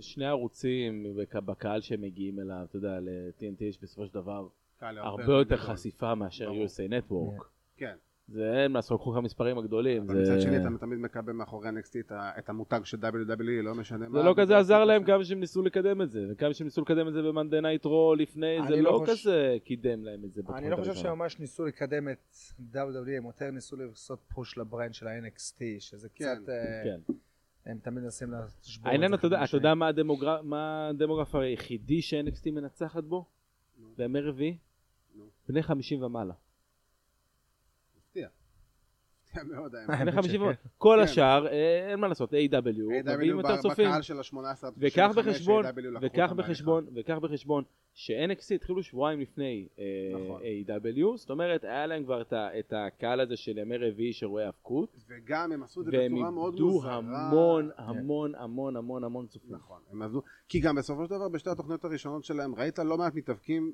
שני 0.00 0.26
ערוצים 0.26 1.06
בק- 1.16 1.36
בקהל 1.36 1.80
שהם 1.80 2.00
מגיעים 2.00 2.40
אליו, 2.40 2.66
אתה 2.68 2.76
יודע, 2.76 3.00
ל-TNT 3.00 3.64
יש 3.64 3.78
בסופו 3.82 4.06
של 4.06 4.14
דבר 4.14 4.48
הרבה 4.80 5.32
יותר. 5.32 5.56
חשיפה 5.56 6.14
מאשר. 6.14 6.50
USA 6.50 6.90
Network. 7.10 7.44
כן. 7.76 7.96
זה 8.28 8.62
אין 8.62 8.72
מה 8.72 8.78
לעשות, 8.78 9.00
קחו 9.00 9.10
לך 9.12 9.16
המספרים 9.16 9.58
הגדולים. 9.58 10.02
אבל 10.02 10.24
זה- 10.24 10.32
מצד 10.32 10.40
שני 10.40 10.56
אתה 10.56 10.78
תמיד 10.80 10.98
מקבל 10.98 11.32
מאחורי 11.32 11.68
NXT 11.68 12.12
את 12.38 12.48
המותג 12.48 12.80
של 12.84 12.96
WWE, 12.96 13.62
לא 13.62 13.74
משנה 13.74 14.08
מה. 14.08 14.18
זה 14.18 14.24
לא 14.24 14.34
כזה 14.36 14.58
עזר 14.58 14.84
להם. 14.84 15.04
כמה 15.04 15.24
שהם 15.24 15.40
ניסו 15.40 15.62
לקדם 15.62 16.02
את 16.02 16.10
זה, 16.10 16.26
וכמה 16.30 16.54
שהם 16.54 16.66
ניסו 16.66 16.80
לקדם 16.82 17.08
את 17.08 17.12
זה 17.12 17.22
ב 17.22 17.27
Monday 17.27 17.60
Night 17.60 17.84
Raw 17.84 18.14
לפני, 18.14 18.56
זה 18.68 18.76
לא 18.76 18.82
לא 18.92 18.98
חוש- 18.98 19.10
כזה 19.10 19.56
קידם 19.64 20.04
להם 20.04 20.24
את 20.24 20.32
זה 20.32 20.42
אני 20.54 20.70
לא 20.70 20.76
חושב 20.76 20.90
הראשונה. 20.90 21.14
שממש 21.14 21.38
ניסו 21.38 21.64
לקדם 21.64 22.08
את 22.08 22.34
WWE, 22.74 23.10
הם 23.16 23.24
יותר 23.26 23.50
ניסו 23.50 23.76
לעשות 23.76 24.18
פוש 24.34 24.58
לברנד 24.58 24.94
של 24.94 25.06
ה-NXT, 25.08 25.60
שזה 25.78 26.08
כן, 26.14 26.24
קצת... 26.42 26.48
אה, 26.48 26.82
כן. 26.84 27.12
הם 27.66 27.78
תמיד 27.82 28.02
מנסים 28.04 28.28
לשבור 28.32 28.94
את 28.94 29.20
זה 29.30 29.44
אתה 29.44 29.56
יודע. 29.56 29.74
מה 29.74 29.86
הדמוגרף, 29.86 30.40
מה 30.44 30.88
הדמוגרף 30.88 31.34
היחידי 31.34 32.02
ש-NXT 32.02 32.50
מנצחת 32.50 33.04
בו? 33.04 33.24
בימי 33.96 34.20
רביעי? 34.20 34.56
בני 35.48 35.62
50 35.62 36.02
ומעלה. 36.02 36.34
מאוד 39.44 39.74
האמת. 39.74 40.14
50 40.14 40.30
שכן. 40.30 40.40
ומעלה. 40.40 40.54
כל 40.78 40.96
כן. 40.98 41.04
השאר, 41.04 41.46
אה, 41.46 41.90
אין 41.90 42.00
מה 42.00 42.08
לעשות, 42.08 42.32
A.W. 42.32 43.14
מביאים 43.14 43.40
AW 43.40 43.52
יותר. 43.52 43.68
בקהל 43.68 44.02
של 44.02 44.18
ה-18 44.18 44.66
עד 44.66 44.72
וקח 44.78 45.10
35, 45.12 45.26
בחשבון, 45.26 45.64
AW 45.66 46.00
לקחו 46.00 46.22
אותם 46.22 46.36
בחשבון, 46.36 46.86
וקח 46.94 47.18
בחשבון 47.18 47.64
ש-NXT 47.94 48.54
התחילו 48.54 48.82
שבועיים 48.82 49.20
לפני 49.20 49.68
אה, 49.78 49.84
נכון. 50.14 50.40
AEW 50.42 51.16
זאת 51.16 51.30
אומרת, 51.30 51.64
היה 51.64 51.86
להם 51.86 52.04
כבר 52.04 52.22
את 52.32 52.72
הקהל 52.76 53.20
הזה 53.20 53.36
של 53.36 53.58
ימי 53.58 53.76
רביעי 53.76 54.12
שרואה 54.12 54.46
היאבקות. 54.46 54.96
וגם 55.08 55.52
הם 55.52 55.62
עשו 55.62 55.80
את 55.80 55.86
זה 55.86 55.90
והם 55.92 56.14
בצורה 56.14 56.30
מאוד 56.30 56.54
איבדו 56.54 56.68
מוזרה. 56.68 56.94
המון 56.96 57.70
המון 57.76 58.34
המון 58.34 58.76
המון 58.76 59.04
המון 59.04 59.26
צופים. 59.26 59.54
נכון, 59.54 59.80
הם 59.90 60.02
עזבו, 60.02 60.22
כי 60.48 60.60
גם 60.60 60.76
בסופו 60.76 61.04
של 61.04 61.10
דבר 61.10 61.28
בשתי 61.28 61.50
התוכניות 61.50 61.84
הראשונות 61.84 62.24
שלהם 62.24 62.54
ראית 62.54 62.78
לא 62.78 62.98
מעט 62.98 63.14
מתאבקים 63.14 63.72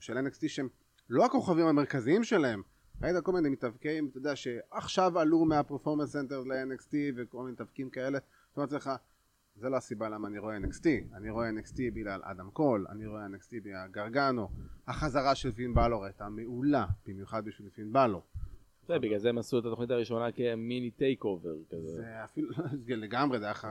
של 0.00 0.18
NXT 0.18 0.48
שהם 0.48 0.68
לא 1.10 1.24
הכוכבים 1.24 1.66
המרכזיים 1.66 2.24
שלהם 2.24 2.62
ראית 3.02 3.16
כל 3.24 3.32
מיני 3.32 3.48
מתאבקים, 3.48 4.08
אתה 4.08 4.18
יודע, 4.18 4.36
שעכשיו 4.36 5.18
עלו 5.18 5.44
מה 5.44 5.54
Performance 5.54 6.12
Center 6.12 6.40
ל-NXT 6.40 6.94
וכל 7.16 7.38
מיני 7.38 7.52
מתאבקים 7.52 7.90
כאלה 7.90 8.18
זאת 8.48 8.56
אומרת 8.56 8.72
לך, 8.72 8.90
זה 9.56 9.68
לא 9.68 9.76
הסיבה 9.76 10.08
למה 10.08 10.28
אני 10.28 10.38
רואה 10.38 10.56
NXT 10.58 10.86
אני 11.16 11.30
רואה 11.30 11.50
NXT 11.50 11.76
בגלל 11.94 12.20
אדם 12.24 12.50
קול, 12.50 12.86
אני 12.90 13.06
רואה 13.06 13.26
NXT 13.26 13.50
בגלל 13.64 13.88
גרגנו. 13.90 14.48
החזרה 14.86 15.34
של 15.34 15.52
פין 15.52 15.74
בלור 15.74 16.04
הייתה 16.04 16.28
מעולה, 16.28 16.86
במיוחד 17.06 17.44
בשביל 17.44 17.68
פין 17.68 17.92
בלור 17.92 18.22
זה, 18.86 18.98
בגלל 18.98 19.18
זה 19.18 19.28
הם 19.28 19.38
עשו 19.38 19.58
את 19.58 19.64
התוכנית 19.64 19.90
הראשונה 19.90 20.32
כמיני 20.32 20.90
TakeOver 20.90 21.54
כזה. 21.70 21.88
זה 21.88 22.24
אפילו, 22.24 22.48
זה 22.86 22.96
לגמרי, 22.96 23.38
זה 23.38 23.52
ח- 23.54 23.64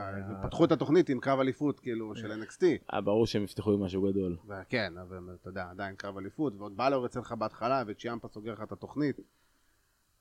פתחו 0.43 0.65
את 0.65 0.71
התוכנית 0.71 1.09
עם 1.09 1.19
קרב 1.19 1.39
אליפות 1.39 1.79
כאילו 1.79 2.15
של 2.15 2.31
NXT 2.31 2.63
אה, 2.93 3.01
ברור 3.01 3.25
שהם 3.27 3.43
יפתחו 3.43 3.73
עם 3.73 3.79
משהו 3.79 4.01
גדול. 4.01 4.37
וכן, 4.47 4.93
אבל 4.97 5.17
אתה 5.41 5.49
יודע, 5.49 5.65
עדיין 5.71 5.95
קרב 5.95 6.17
אליפות, 6.17 6.53
ועוד 6.57 6.77
בלור 6.77 7.03
יוצא 7.03 7.19
לך 7.19 7.31
בהתחלה, 7.31 7.83
וצ'יאמפה 7.87 8.27
סוגר 8.27 8.53
לך 8.53 8.61
את 8.63 8.71
התוכנית. 8.71 9.19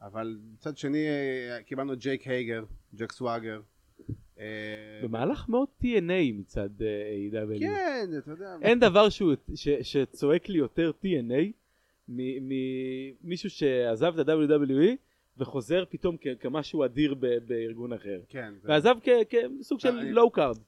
אבל 0.02 0.38
מצד 0.54 0.76
שני, 0.76 1.06
אה, 1.08 1.62
קיבלנו 1.62 1.96
ג'ייק 1.96 2.26
הייגר, 2.26 2.64
ג'ק 2.94 3.12
סוואגר. 3.12 3.60
אה, 4.38 4.44
במהלך 5.02 5.48
מאוד 5.48 5.68
TNA 5.82 6.32
מצד 6.34 6.68
אה, 6.82 7.42
AEW 7.42 7.60
כן, 7.60 8.06
אתה 8.18 8.30
יודע. 8.30 8.56
אין 8.62 8.78
דבר 8.80 9.06
שצועק 9.82 10.48
לי 10.48 10.58
יותר 10.58 10.90
TNA 11.04 11.52
ממישהו 12.08 13.50
שעזב 13.50 14.18
את 14.20 14.28
ה-WWE 14.28 14.96
וחוזר 15.38 15.84
פתאום 15.88 16.16
כ- 16.20 16.26
כמשהו 16.40 16.84
אדיר 16.84 17.14
ב- 17.14 17.38
בארגון 17.46 17.92
אחר. 17.92 18.20
כן, 18.28 18.52
זה- 18.62 18.68
ועזב 18.68 18.94
כ- 19.02 19.08
כסוג 19.60 19.80
של 19.80 19.88
אני- 19.98 20.12
low 20.12 20.30
card. 20.30 20.58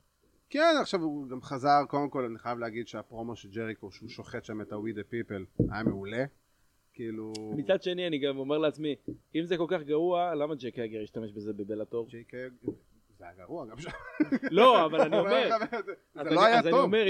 כן, 0.50 0.74
עכשיו 0.80 1.00
הוא 1.00 1.28
גם 1.28 1.42
חזר, 1.42 1.84
קודם 1.88 2.10
כל 2.10 2.24
אני 2.24 2.38
חייב 2.38 2.58
להגיד 2.58 2.88
שהפרומו 2.88 3.36
של 3.36 3.48
ג'ריקו, 3.50 3.90
שהוא 3.90 4.08
שוחט 4.08 4.44
שם 4.44 4.60
את 4.60 4.72
ה-We 4.72 4.94
the 4.98 5.02
People, 5.12 5.64
היה 5.72 5.82
מעולה. 5.82 6.24
כאילו... 6.92 7.32
מצד 7.56 7.82
שני 7.82 8.06
אני 8.06 8.18
גם 8.18 8.38
אומר 8.38 8.58
לעצמי, 8.58 8.94
אם 9.34 9.44
זה 9.44 9.56
כל 9.56 9.66
כך 9.68 9.82
גרוע, 9.82 10.34
למה 10.34 10.54
ג'ק 10.54 10.78
הגר 10.78 11.00
ישתמש 11.00 11.32
בזה 11.32 11.52
בבלאטור? 11.52 12.08
הייגר, 12.12 12.48
זה 13.24 13.38
היה 13.38 13.46
גרוע 13.46 13.66
גם 13.66 13.78
שם. 13.78 13.90
לא, 14.50 14.86
אבל 14.86 15.00
אני 15.00 15.18
אומר, 15.20 15.48
זה 16.14 16.22
לא 16.24 16.30
אני- 16.30 16.46
היה 16.46 16.58
אז 16.58 16.64
אני 16.66 16.70
טוב. 16.70 16.80
אומר, 16.80 17.06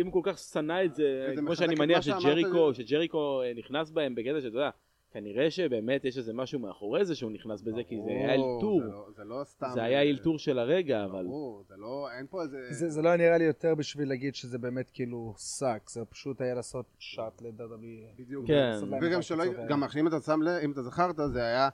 אם 0.00 0.06
הוא 0.06 0.12
כל 0.12 0.20
כך- 0.24 0.38
שנא 0.38 0.84
את 0.84 0.94
זה, 0.94 1.34
כמו 1.36 1.56
שאני 1.56 1.74
מניח 1.74 2.00
שג'ריקו. 2.00 2.74
שג'ריקו 2.74 3.42
אה, 3.42 3.52
נכנס 3.56 3.90
בהם 3.90 4.14
בקטע 4.14 4.40
שאתה 4.40 4.56
יודע, 4.56 4.70
כנראה 5.12 5.50
שבאמת 5.50 6.04
יש 6.04 6.18
איזה 6.18 6.32
משהו 6.34 6.58
מאחורי 6.60 7.04
זה 7.04 7.14
שהוא 7.14 7.30
נכנס 7.30 7.62
בזה, 7.62 7.80
כי 7.88 7.96
זה 8.04 8.10
היה 8.10 8.34
אלתור. 8.34 8.80
זה 8.84 8.90
לא- 8.90 9.06
זה 9.16 9.24
לא 9.24 9.40
סתם... 9.44 9.66
זה 9.74 9.82
היה 9.82 10.02
אלתור 10.02 10.38
של 10.38 10.58
הרגע, 10.58 11.04
אבל... 11.04 11.24
ברור, 11.24 11.64
זה 11.68 11.74
לא, 11.78 12.08
אין 12.18 12.26
פה 12.30 12.42
איזה... 12.42 12.58
זה, 12.88 13.02
לא 13.02 13.16
נראה 13.16 13.38
לי 13.38 13.44
יותר 13.44 13.74
בשביל 13.74 14.08
להגיד 14.08 14.34
שזה 14.34 14.58
באמת 14.58 14.90
כאילו 14.90 15.34
suck, 15.36 15.90
זה 15.90 16.04
פשוט 16.04 16.40
היה 16.40 16.54
לעשות 16.54 16.86
shot 16.98 17.42
ל-WWE. 17.42 18.18
בדיוק. 18.18 18.46
כן. 18.46 18.72
וגם 19.02 19.22
שלא, 19.22 19.44
גם 19.68 19.82
אם 19.98 20.06
אתה 20.08 20.20
שם 20.20 20.42
לב, 20.42 20.60
אם 20.64 20.72
אתה 20.72 20.82
זכרת, 20.82 21.16
זה 21.32 21.42
היה 21.42 21.68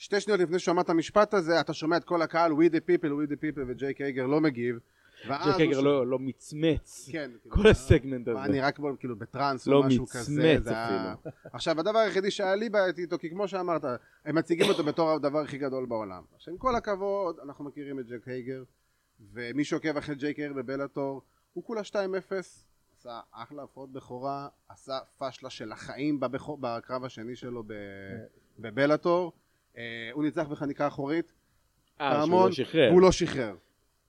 שתי 0.00 0.20
שניות 0.20 0.40
לפני 0.40 0.58
שהוא 0.58 0.72
אמר 0.72 0.82
את 0.82 0.90
המשפט 0.90 1.34
הזה, 1.34 1.60
אתה 1.60 1.72
שומע 1.74 1.96
את 1.96 2.04
כל 2.04 2.22
הקהל, 2.22 2.52
we 2.52 2.70
the 2.70 2.80
people, 2.90 3.06
we 3.08 3.30
the 3.30 3.36
people, 3.36 3.60
וג'ייק 3.68 4.00
הייגר 4.00 4.26
לא 4.26 4.40
מגיב. 4.40 4.76
ג'ק 5.24 5.30
הוא 5.44 5.52
הגר 5.52 5.80
ש- 5.80 5.84
לא 5.84 6.06
לא 6.06 6.18
מצמץ. 6.18 7.08
כן, 7.12 7.30
כאילו, 7.42 7.56
כל 7.56 7.66
הסגמנט 7.68 8.28
מה, 8.28 8.40
הזה. 8.42 8.50
אני 8.50 8.60
רק 8.60 8.78
בו 8.78 8.88
כאילו 8.98 9.16
בטראנס 9.16 9.66
לא 9.66 9.76
או 9.76 9.82
משהו 9.82 10.02
מצמץ 10.02 10.16
כזה. 10.22 10.56
זה 10.60 10.70
היה- 10.70 11.12
אפילו. 11.12 11.32
עכשיו, 11.52 11.80
הדבר 11.80 11.98
היחידי 11.98 12.30
שהיה 12.30 12.54
לי 12.56 12.68
בעייתי 12.68 13.02
איתו, 13.02 13.18
כי 13.18 13.30
כמו 13.30 13.48
שאמרת, 13.48 13.84
הם 14.24 14.34
מציגים 14.38 14.66
אותו 14.68 14.84
בתור 14.84 15.10
הדבר 15.10 15.38
הכי 15.38 15.58
גדול 15.58 15.86
בעולם. 15.86 16.22
עכשיו, 16.34 16.52
עם 16.54 16.58
כל 16.58 16.74
הכבוד, 16.76 17.36
אנחנו 17.44 17.64
מכירים 17.64 17.98
את 18.00 18.06
ג'ק 18.06 18.28
הייגר, 18.28 18.62
ומי 19.32 19.64
שעוקב 19.64 19.96
אחרי 19.96 20.14
ג'ייק 20.14 20.38
הייגר 20.38 20.52
בבלאטור, 20.54 21.22
הוא 21.52 21.64
כולה 21.64 21.80
2-0, 21.84 21.92
עשה 22.98 23.20
אחלה 23.32 23.62
הפרעות 23.62 23.92
בכורה, 23.92 24.48
עשה 24.68 24.98
פשלה 25.18 25.50
של 25.50 25.72
החיים 25.72 26.20
בבכור, 26.20 26.58
בקרב 26.60 27.04
השני 27.04 27.36
שלו 27.36 27.62
ב- 27.66 27.72
בבלאטור. 28.58 29.32
אה, 29.76 30.10
הוא 30.12 30.24
ניצח 30.24 30.46
בחניקה 30.48 30.86
אחורית, 30.86 31.32
אה, 32.00 32.22
שהוא 32.26 32.44
לא 32.44 32.52
שחרר. 32.52 32.88
והוא 32.90 33.02
לא 33.02 33.12
שחרר. 33.12 33.54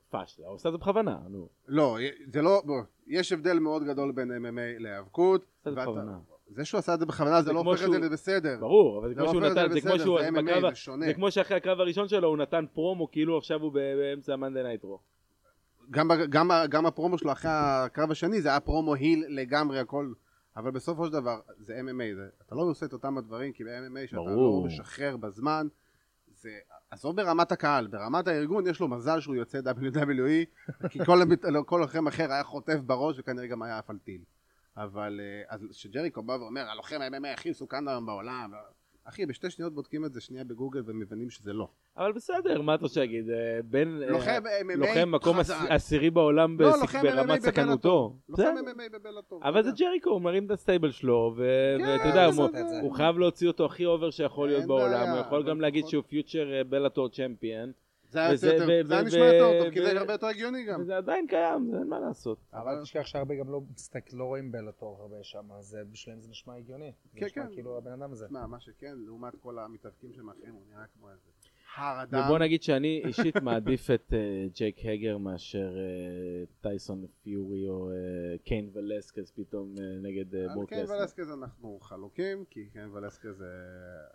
פשלה, 0.10 0.48
הוא 0.48 0.56
עושה 0.56 0.70
את 0.70 0.74
זה 0.74 0.78
בכוונה, 0.78 1.18
נו. 1.30 1.50
לא, 1.68 1.98
זה 2.34 2.42
לא, 2.42 2.62
בוא, 2.66 2.82
יש 3.08 3.32
הבדל 3.32 3.60
מאוד 3.60 3.84
גדול 3.84 4.12
בין 4.12 4.32
MMA 4.32 4.82
להיאבקות. 4.82 5.46
עשה 5.62 5.70
את 5.70 5.76
זה 5.76 5.82
בכוונה. 5.82 6.18
זה 6.48 6.66
שהוא 6.66 6.80
עשה 6.80 6.94
את 6.94 7.00
זה 7.00 7.06
בכוונה 7.06 7.42
זה 7.42 7.54
לא 7.54 7.60
הופך 7.60 7.84
את 7.84 7.92
זה 7.92 8.00
לבסדר. 8.00 8.58
ברור, 8.60 9.00
אבל 9.00 9.10
זה 9.10 9.16
כמו 9.16 9.26
לא 9.26 9.32
שהוא 9.32 9.42
נתן, 9.42 9.72
זה 9.72 9.82
כמו 9.82 10.00
שהוא 10.00 10.22
זה 10.22 10.30
MMA, 10.30 10.70
זה 10.70 10.76
שונה. 10.76 11.06
זה 11.06 11.14
כמו 11.14 11.32
שאחרי 11.32 11.58
הקרב 11.58 11.80
הראשון 11.80 12.08
שלו 12.08 12.28
הוא 12.28 12.38
נתן 12.38 12.66
פרומו 12.74 13.12
כאילו 13.12 13.38
עכשיו 13.38 13.62
הוא 13.62 13.72
באמצע 13.72 14.34
המאנדי 14.34 14.64
נייטרו. 14.64 15.00
גם, 15.92 16.10
גם, 16.30 16.52
גם 16.70 16.86
הפרומו 16.86 17.18
שלו 17.18 17.32
אחרי 17.32 17.52
הקרב 17.54 18.12
השני 18.12 18.42
זה 18.42 18.50
היה 18.50 18.60
פרומו 18.60 18.96
היל 18.96 19.26
לגמרי 19.28 19.80
הכל 19.80 20.14
אבל 20.56 20.72
בסופו 20.72 21.06
של 21.06 21.12
דבר 21.12 21.42
זה 21.60 21.80
MMA 21.80 22.16
זה, 22.16 22.30
אתה 22.48 22.56
לא 22.56 22.62
עושה 22.62 22.86
את 22.86 22.94
אותם 22.94 23.18
הדברים 23.18 23.54
כי 23.54 23.64
ב-MMA 23.64 24.08
שאתה 24.08 24.22
ברור. 24.22 24.62
לא 24.62 24.68
משחרר 24.68 25.18
בזמן 25.18 25.68
זה 26.42 26.60
עזוב 26.92 27.16
ברמת 27.16 27.52
הקהל 27.52 27.88
ברמת 27.88 28.28
הארגון 28.28 28.68
יש 28.68 28.80
לו 28.80 28.88
מזל 28.88 29.20
שהוא 29.20 29.36
יוצא 29.36 29.60
WWE 29.60 30.46
כי 30.90 31.06
כל, 31.06 31.20
לא, 31.44 31.64
כל 31.66 31.78
לוחם 31.82 32.08
אחר 32.08 32.32
היה 32.32 32.44
חוטף 32.44 32.80
בראש 32.86 33.20
וכנראה 33.20 33.48
גם 33.48 33.62
היה 33.62 33.78
עף 33.78 33.90
על 33.90 33.98
טיל 33.98 34.22
אבל 34.78 35.20
אה, 35.24 35.56
אז 35.56 35.68
כשג'ריקו 35.72 36.24
בא 36.24 36.34
ואומר 36.34 36.70
הלוחם 36.70 37.02
ה-MMA 37.02 37.28
הכי 37.28 37.50
מסוכן 37.50 37.88
היום 37.88 38.06
בעולם 38.06 38.52
אחי 39.04 39.26
בשתי 39.26 39.50
שניות 39.50 39.74
בודקים 39.74 40.06
את 40.06 40.14
זה 40.14 40.22
שנייה 40.22 40.44
בגוגל 40.44 40.82
ומבינים 40.86 41.30
שזה 41.30 41.54
לא 41.54 41.68
אבל 41.98 42.12
בסדר, 42.12 42.62
מה 42.62 42.76
אתה 42.76 42.84
רוצה 42.84 43.00
להגיד? 43.00 43.30
אה, 43.30 43.36
בין... 43.66 44.02
אה, 44.04 44.38
לוחם 44.76 45.12
מקום 45.12 45.38
עשירי 45.70 46.10
בעולם 46.10 46.62
לא, 46.62 46.72
ברמת. 47.04 47.42
סכנותו. 47.42 48.16
לוחם. 48.30 48.44
MMA 48.44 48.94
בבלאטור 48.94 49.42
אבל 49.44 49.64
זה 49.64 49.72
ג'ריקו, 49.72 50.10
הוא 50.10 50.22
מרים 50.22 50.46
את 50.46 50.52
הסטייבל 50.52 50.92
שלו, 50.92 51.36
כן, 51.38 51.84
ואתה 51.86 52.08
יודע, 52.08 52.26
הוא- 52.82 52.96
חייב 52.96 53.18
להוציא 53.18 53.48
אותו 53.48 53.66
הכי 53.66 53.86
אובר 53.86 54.10
שיכול 54.12 54.48
להיות 54.48 54.66
בעולם, 54.66 55.10
הוא 55.10 55.20
יכול 55.20 55.44
גם 55.44 55.62
להגיד 55.62 55.88
שהוא 55.88 56.04
פיוטר 56.08 56.62
בלאטור 56.70 57.10
צ'מפיאן, 57.10 57.72
זה 58.12 58.20
היה 58.20 58.36
זה 58.36 58.58
נשמע 59.06 59.26
יותר 59.26 59.64
טוב, 59.64 59.74
כי 59.74 59.82
זה 59.82 60.00
הרבה 60.00 60.14
יותר 60.14 60.28
הגיוני 60.28 60.64
גם. 60.66 60.82
וזה 60.82 60.98
עדיין 60.98 61.28
קיים, 61.28 61.68
זה 61.72 61.78
אין 61.78 61.88
מה 61.88 62.00
לעשות. 62.00 62.38
אבל 62.54 62.72
אל 62.72 62.82
תשכח 62.82 63.06
שהרבה 63.06 63.36
גם 63.36 63.50
לא 63.50 63.62
לא 64.14 64.24
רואים 64.24 64.52
בלאטור 64.52 64.98
הרבה 65.02 65.24
שם, 65.24 65.52
אז 65.52 65.78
בשבילם 65.92 66.22
זה 66.22 66.30
נשמע 66.30 66.56
הגיוני. 66.56 66.92
זה 67.14 67.20
כן, 67.20 67.26
נשמע 67.26 67.46
כן. 67.46 67.54
כאילו 67.54 67.78
הבן 67.78 67.92
אדם 67.92 68.12
הזה. 68.12 68.26
תשמע, 68.26 68.48
מה 68.48 68.60
שכן, 68.60 68.96
לעומת 69.06 69.34
כל 69.42 69.60
המתאבקים 69.60 70.14
שמאחרים, 70.14 70.54
הוא 70.54 70.64
נראה 70.70 70.86
כמו 70.98 71.10
איזה 71.10 71.30
הר 71.76 72.04
אדם. 72.04 72.22
ובוא 72.26 72.40
נגיד 72.40 72.64
שאני 72.64 73.02
אישית 73.06 73.36
מעדיף 73.44 73.92
את 73.92 74.14
אה, 74.14 74.46
ג'ייק 74.54 74.76
הגר 74.86 75.18
מאשר 75.18 75.78
אה, 75.78 76.44
טייסון 76.62 77.06
פיורי 77.24 77.70
או 77.70 77.92
אה, 77.92 77.96
קיין 78.44 78.70
ולסקס 78.74 79.32
פתאום 79.36 79.76
נגד 80.02 80.36
אה, 80.36 80.42
על 80.42 80.50
ברוק 80.54 80.70
קיין. 80.70 80.86
ולסקז 80.90 81.32
אנחנו 81.32 81.80
חלוקים, 81.82 82.46
כי 82.50 82.70
קיין 82.74 82.90
ולסקז 82.90 83.38
זה 83.38 83.52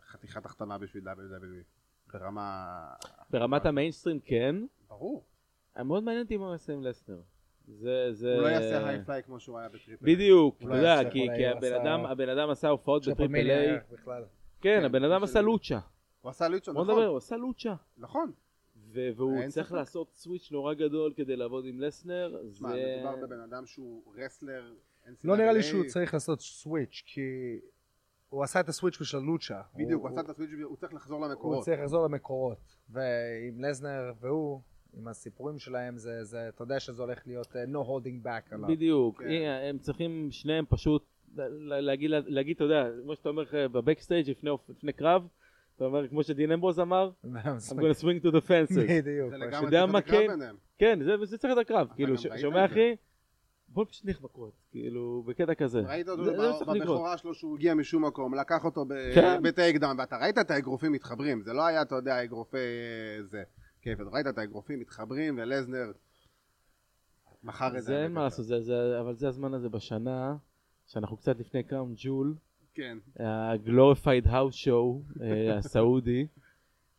חתיכת 0.06 0.46
החתמה 0.46 0.78
בשביל 0.78 1.08
WWE. 1.08 1.75
ברמה... 2.12 2.86
ברמת 3.30 3.66
המיינסטרים 3.66 4.20
כן, 4.20 4.56
ברור. 4.88 5.24
מאוד 5.84 6.02
מעניין 6.02 6.22
אותי 6.22 6.36
מה 6.36 6.44
הוא 6.44 6.52
יעשה 6.52 6.72
עם 6.72 6.82
לסנר. 6.82 7.20
זה, 7.68 8.08
זה... 8.12 8.34
הוא 8.34 8.42
לא 8.42 8.48
יעשה 8.48 8.88
הייפליי 8.88 9.22
כמו 9.22 9.40
שהוא 9.40 9.58
היה 9.58 9.68
בטריפל. 9.68 10.06
בדיוק, 10.06 10.56
הוא 10.60 10.68
אתה 10.68 10.74
לא 10.74 10.88
יודע, 10.88 11.10
כי 11.10 11.26
כי 11.36 11.46
הבן 11.46 11.58
עשה- 11.66 11.82
אדם- 11.82 12.06
הבן 12.06 12.28
אדם 12.28 12.50
עשה 12.50 12.68
הופעות 12.68 13.08
בטריפל 13.08 13.34
איי. 13.50 13.78
כן, 13.80 14.06
כן, 14.60 14.84
הבן 14.84 15.04
אדם 15.04 15.22
עשה 15.22 15.40
לוצ'ה, 15.40 15.78
הוא 16.20 16.30
עשה 16.30 16.48
לוצ'ה, 16.48 16.72
בוא 16.72 16.82
נכון. 16.82 16.94
נדבר, 16.94 17.06
הוא 17.06 17.16
עשה 17.16 17.36
לוצ'ה, 17.36 17.74
נכון. 17.98 18.32
ו- 18.92 19.08
והוא 19.16 19.40
צריך 19.48 19.66
ספק. 19.66 19.76
לעשות 19.76 20.12
סוויץ' 20.14 20.48
נורא 20.52 20.74
גדול 20.74 21.12
כדי 21.16 21.36
לעבוד 21.36 21.64
עם 21.66 21.80
לסנר, 21.80 22.36
תשמע, 22.52 22.68
זה... 22.68 22.96
מדובר 23.04 23.26
בבן 23.26 23.40
אדם 23.40 23.66
שהוא 23.66 24.02
רסלר. 24.16 24.72
לא 25.24 25.36
נראה 25.36 25.52
לי. 25.52 25.62
שהוא 25.62 25.84
צריך 25.86 26.14
לעשות 26.14 26.40
סוויץ', 26.40 27.02
כי 27.06 27.20
הוא 28.28 28.44
עשה 28.44 28.60
את 28.60 28.68
הסוויץ' 28.68 28.98
בשביל 29.00 29.22
לוצ'ה. 29.22 29.60
בדיוק, 29.76 30.02
הוא 30.02 30.08
עשה 30.10 30.20
את 30.20 30.28
הסוויץ' 30.28 30.50
הוא 30.62 30.76
צריך 30.76 30.94
לחזור 30.94 31.18
הוא 31.24 31.26
למקורות. 31.28 31.64
צריך 31.64 31.80
לחזור 31.80 32.04
למקורות. 32.04 32.58
ועם 32.90 33.64
לזנר 33.64 34.12
והוא, 34.20 34.60
עם 34.96 35.08
הסיפורים 35.08 35.58
שלהם, 35.58 35.98
זה, 35.98 36.24
זה, 36.24 36.48
אתה 36.48 36.62
יודע 36.62 36.80
שזה 36.80 37.02
הולך 37.02 37.22
להיות 37.26 37.56
אה, 37.56 37.64
no 37.64 37.86
holding 37.86 38.26
back 38.26 38.54
עליו. 38.54 38.68
בדיוק, 38.68 39.22
כן. 39.22 39.28
הנה, 39.30 39.58
הם 39.68 39.78
צריכים 39.78 40.28
שניהם 40.30 40.64
פשוט 40.68 41.04
ל- 41.36 41.74
להגיד, 41.80 42.10
להגיד, 42.10 42.54
אתה 42.56 42.64
יודע, 42.64 42.88
כמו 43.02 43.16
שאתה 43.16 43.28
אומר 43.28 43.44
אה, 43.54 43.68
ב-backstage 43.68 44.30
לפני, 44.30 44.50
לפני 44.68 44.92
קרב, 44.92 45.26
אתה 45.76 45.84
אומר, 45.84 46.08
כמו 46.08 46.22
שדין 46.22 46.52
אמברוז 46.52 46.80
אמר, 46.80 47.10
I'm 47.24 47.28
gonna 47.72 48.00
swing 48.00 48.22
to 48.24 48.32
the 48.32 48.48
fences. 48.48 48.80
בדיוק. 48.88 49.30
זה. 49.30 49.36
לגמרי 49.36 49.64
יודע 49.64 49.80
צריך 49.80 49.92
מה 49.92 49.98
את 49.98 50.04
הקרב 50.04 50.20
כן? 50.20 50.28
ביניהם. 50.28 50.56
כן, 50.78 50.98
זה, 51.04 51.36
צריך 51.38 51.44
להיות 51.54 51.58
הקרב, 51.66 51.88
כאילו, 51.94 52.10
גם 52.10 52.16
ש- 52.16 52.26
ראית 52.26 52.40
שומע 52.40 52.64
את? 52.64 52.70
אחי? 52.70 52.94
בוא 53.76 53.84
פשוט 53.84 54.04
מכות, 54.04 54.52
כאילו, 54.70 55.22
בקטע 55.26 55.54
כזה. 55.54 55.80
ראית 55.80 56.08
אותו. 56.08 56.24
בבכורה 56.74 57.18
שלו 57.18 57.34
שהוא 57.34 57.56
הגיע 57.56 57.74
משום 57.74 58.04
מקום, 58.04 58.34
לקח 58.34 58.64
אותו 58.64 58.84
כן. 59.14 59.42
ב-take 59.42 59.76
down, 59.76 60.00
ואתה 60.00 60.16
ראית 60.16 60.38
את 60.38 60.50
האגרופים 60.50 60.92
מתחברים, 60.92 61.42
זה 61.42 61.52
לא 61.52 61.66
היה, 61.66 61.82
אתה 61.82 61.94
יודע, 61.94 62.24
אגרופי 62.24 62.56
אה, 62.56 63.22
זה. 63.24 63.42
כיף, 63.82 64.00
אתה 64.00 64.08
ראית 64.10 64.26
את 64.26 64.38
האגרופים 64.38 64.80
מתחברים, 64.80 65.38
ולסנר 65.38 65.92
מכר 67.42 67.66
את 67.68 67.72
זה. 67.72 67.80
זה 67.80 68.02
אין 68.02 68.12
מה 68.12 68.22
לעשות, 68.22 68.46
אבל 69.00 69.14
זה 69.14 69.28
הזמן 69.28 69.54
הזה 69.54 69.68
בשנה, 69.68 70.36
שאנחנו 70.86 71.16
קצת 71.16 71.38
לפני 71.38 71.62
קראון 71.62 71.94
ג'ול, 71.96 72.34
כן, 72.74 72.98
ה-Glorified 73.20 74.26
House 74.26 74.66
Show 74.66 75.22
אה, 75.22 75.56
הסעודי, 75.58 76.26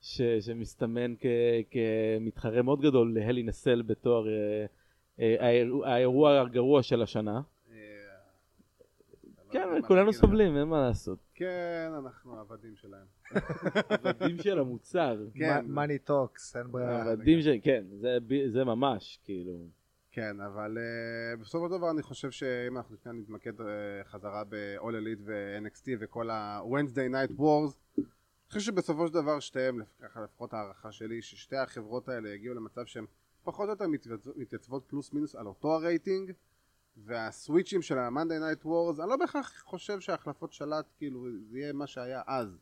ש- 0.02 0.22
שמסתמן 0.40 1.16
כ- 1.20 1.26
כמתחרה 1.72 2.62
מאוד 2.62 2.82
גדול 2.82 3.14
להל 3.20 3.44
אין 3.44 3.63
א 3.63 3.69
סל 3.69 3.82
בתואר 3.82 4.28
אה, 4.28 4.66
האירוע- 5.20 6.42
הגרוע 6.42 6.84
של 6.84 7.02
השנה. 7.02 7.42
אה, 7.72 7.78
כן, 9.52 9.82
כולנו. 9.88 10.14
סובלים, 10.14 10.58
אין 10.58 10.68
מה 10.68 10.88
לעשות. 10.88 11.20
כן, 11.34 11.92
אנחנו 11.98 12.40
עבדים 12.40 12.76
שלהם. 12.76 13.06
עבדים 14.06 14.38
של 14.38 14.60
המוצר. 14.60 15.18
כן. 15.36 15.66
money 15.68 16.00
talks, 16.00 16.56
אין 16.56 16.72
ברירה. 16.72 17.12
עבדים 17.12 17.42
של... 17.42 17.56
כן, 17.62 17.84
זה 18.48 18.64
ממש, 18.64 19.20
כאילו. 19.24 19.68
כן, 20.12 20.42
אבל 20.42 20.78
uh, 20.78 21.42
בסופו 21.42 21.68
של 21.70 21.78
דבר 21.78 21.92
אני 21.92 22.02
חושב 22.02 22.32
שאם 22.32 22.78
אנחנו 22.78 22.96
כאן 23.04 23.18
נתמקד 23.20 23.60
uh, 23.60 23.64
חזרה 24.04 24.44
ב-all 24.50 24.82
elite 24.84 25.22
ו-NXT 25.26 25.88
וכל 26.00 26.30
ה-Wednesday 26.30 27.12
night 27.14 27.40
wars 27.40 27.78
אני 27.98 28.60
חושב 28.60 28.72
שבסופו 28.72 29.08
של 29.08 29.14
דבר 29.14 29.40
שתיהם, 29.40 29.82
ככה 30.02 30.22
לפחות 30.22 30.54
הערכה 30.54 30.92
שלי, 30.92 31.22
ששתי 31.22 31.56
החברות 31.56 32.10
האלה 32.10 32.30
יגיעו 32.30 32.56
למצב 32.56 32.86
שהן 32.86 33.06
פחות 33.48 33.66
או 33.66 33.72
יותר 33.74 33.88
מתייצב- 33.88 34.32
מתייצבות 34.40 34.84
פלוס 34.88 35.14
מינוס 35.14 35.36
על 35.36 35.48
אותו 35.48 35.74
הרייטינג 35.74 36.32
והסוויצ'ים 36.98 37.82
של 37.82 37.98
ה-Monday 37.98 38.14
night 38.62 38.66
wars 38.66 39.02
אני 39.02 39.10
לא 39.10 39.16
בהכרח 39.16 39.64
חושב 39.66 40.00
שההחלפות 40.00 40.54
שלט 40.54 40.86
כאילו 40.98 41.26
זה 41.50 41.60
יהיה 41.60 41.74
מה 41.74 41.88
שהיה 41.88 42.22
אז 42.28 42.58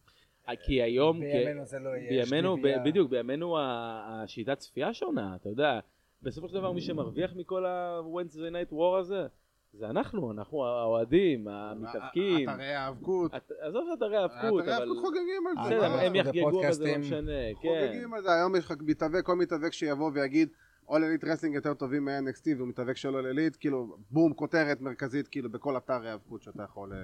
כי 0.65 0.81
היום... 0.81 1.19
בימינו 1.19 1.65
זה 1.65 1.79
לא 1.79 1.89
יהיה. 1.89 2.25
בימינו, 2.25 2.57
בדיוק, 2.85 3.09
בימינו 3.09 3.57
השיטת 3.61 4.57
צפייה 4.59 4.93
שונה, 4.93 5.35
אתה 5.35 5.49
יודע. 5.49 5.79
בסופו 6.21 6.47
של 6.47 6.53
דבר 6.53 6.71
מי 6.71 6.81
שמרוויח 6.81 7.31
מכל 7.35 7.65
ה-Wednesday 7.65 8.35
night 8.53 8.73
war 8.73 8.99
הזה, 8.99 9.27
זה 9.73 9.89
אנחנו, 9.89 10.31
אנחנו 10.31 10.65
האוהדים, 10.65 11.47
המתאבקים. 11.47 12.49
אתרי 12.49 12.73
האבקות 12.73 13.35
את- 13.35 13.51
עזוב 13.59 13.83
אתרי 13.97 14.17
האבקות, 14.17 14.63
אתרי 14.63 14.75
אבל... 14.75 14.83
האבקות 14.83 14.97
חוגגים 14.97 15.43
על 15.47 15.55
זה 15.69 15.75
בסדר, 15.75 15.89
מה? 15.89 16.01
הם 16.01 16.15
יחגגו, 16.15 16.63
אבל 16.63 16.71
זה 16.73 16.91
לא. 16.91 16.97
משנה, 16.97 17.31
כן. 17.61 17.69
חוגגים 17.87 18.13
על 18.13 18.21
זה, 18.21 18.33
היום 18.33 18.55
יש 18.55 18.65
לך 18.65 18.73
מתאבק, 18.81 19.25
כל 19.25 19.35
מתאבק 19.35 19.73
שיבוא 19.73 20.11
ויגיד 20.13 20.49
All 20.87 20.93
Elite 20.93 21.23
Wrestling 21.23 21.53
יותר 21.53 21.73
טובים 21.73 22.05
מ-NXT 22.05 22.43
והוא 22.57 22.67
מתאבק 22.67 22.97
של 22.97 23.09
All 23.15 23.35
Elite, 23.35 23.57
כאילו 23.57 23.97
בום, 24.11 24.33
כותרת 24.33 24.81
מרכזית 24.81 25.27
כאילו 25.27 25.51
בכל 25.51 25.77
אתר 25.77 26.01
היאבקות 26.01 26.41
שאתה 26.41 26.63
יכול 26.63 26.93
אה, 26.93 26.97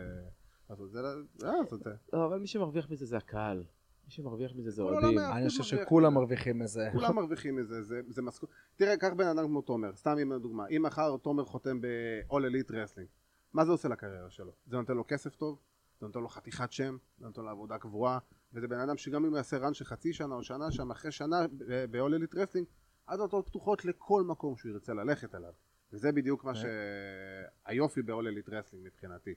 לעשות, 0.69 0.91
זה 0.91 1.01
לא- 1.01 1.09
אה, 1.43 1.53
את 1.73 1.83
זה. 1.83 1.89
לא, 2.13 2.25
אבל 2.25 2.39
מי 2.39 2.47
שמרוויח 2.47 2.89
מזה 2.89 3.05
זה 3.05 3.17
הקהל. 3.17 3.63
מי 4.05 4.11
שמרוויח 4.11 4.51
מזה 4.55 4.71
זה 4.71 4.81
כל 4.81 4.93
אוהדים. 4.93 5.19
אני 5.19 5.49
חושב 5.49 5.63
שכולם. 5.63 6.13
מרוויחים 6.13 6.59
מזה. 6.59 6.89
כולם 6.93 7.15
מרוויחים 7.15 7.55
מזה, 7.55 7.81
זה, 7.81 8.01
זה 8.07 8.21
משכורת. 8.21 8.51
תראה, 8.75 8.97
קח 8.97 9.09
בן 9.17 9.27
אדם 9.27 9.45
כמו 9.45 9.61
תומר, 9.61 9.95
סתם 9.95 10.17
עם 10.17 10.31
הדוגמה, 10.31 10.67
אם 10.67 10.81
מחר 10.85 11.17
תומר 11.17 11.45
חותם 11.45 11.81
ב-All 11.81 12.33
Elite 12.33 12.69
Wrestling, 12.71 13.07
מה 13.53 13.65
זה 13.65 13.71
עושה 13.71 13.89
לקריירה 13.89 14.29
שלו? 14.29 14.51
זה 14.67 14.77
נותן 14.77 14.93
לו 14.93 15.03
כסף 15.07 15.35
טוב? 15.35 15.59
זה 15.99 16.05
נותן 16.05 16.19
לו 16.19 16.27
חתיכת 16.27 16.71
שם, 16.71 16.97
זה 17.17 17.25
נותן 17.25 17.41
לו 17.41 17.49
עבודה 17.49 17.77
קבועה, 17.77 18.19
וזה 18.53 18.67
בן 18.67 18.79
אדם 18.79 18.97
שגם 18.97 19.25
אם 19.25 19.29
הוא 19.29 19.37
יעשה 19.37 19.57
רן 19.57 19.73
של 19.73 19.85
חצי 19.85 20.13
שנה 20.13 20.35
או 20.35 20.43
שנה 20.43 20.71
שם, 20.71 20.91
אחרי 20.91 21.11
שנה 21.11 21.45
ב-all 21.91 22.11
elite 22.23 22.33
wrestling, 22.35 22.65
הדלתות 23.11 23.47
פתוחות 23.47 23.85
לכל 23.85 24.23
מקום 24.23 24.57
שהוא 24.57 24.71
ירצה 24.71 24.93
ללכת 24.93 25.35
אליו. 25.35 25.53
וזה 25.93 26.11
בדיוק 26.11 26.43
מה 26.43 26.51
שהיופי 26.55 28.01
ב-all 28.01 28.13
elite 28.13 28.49
wrestling 28.49 28.77
מבחינתי. 28.83 29.33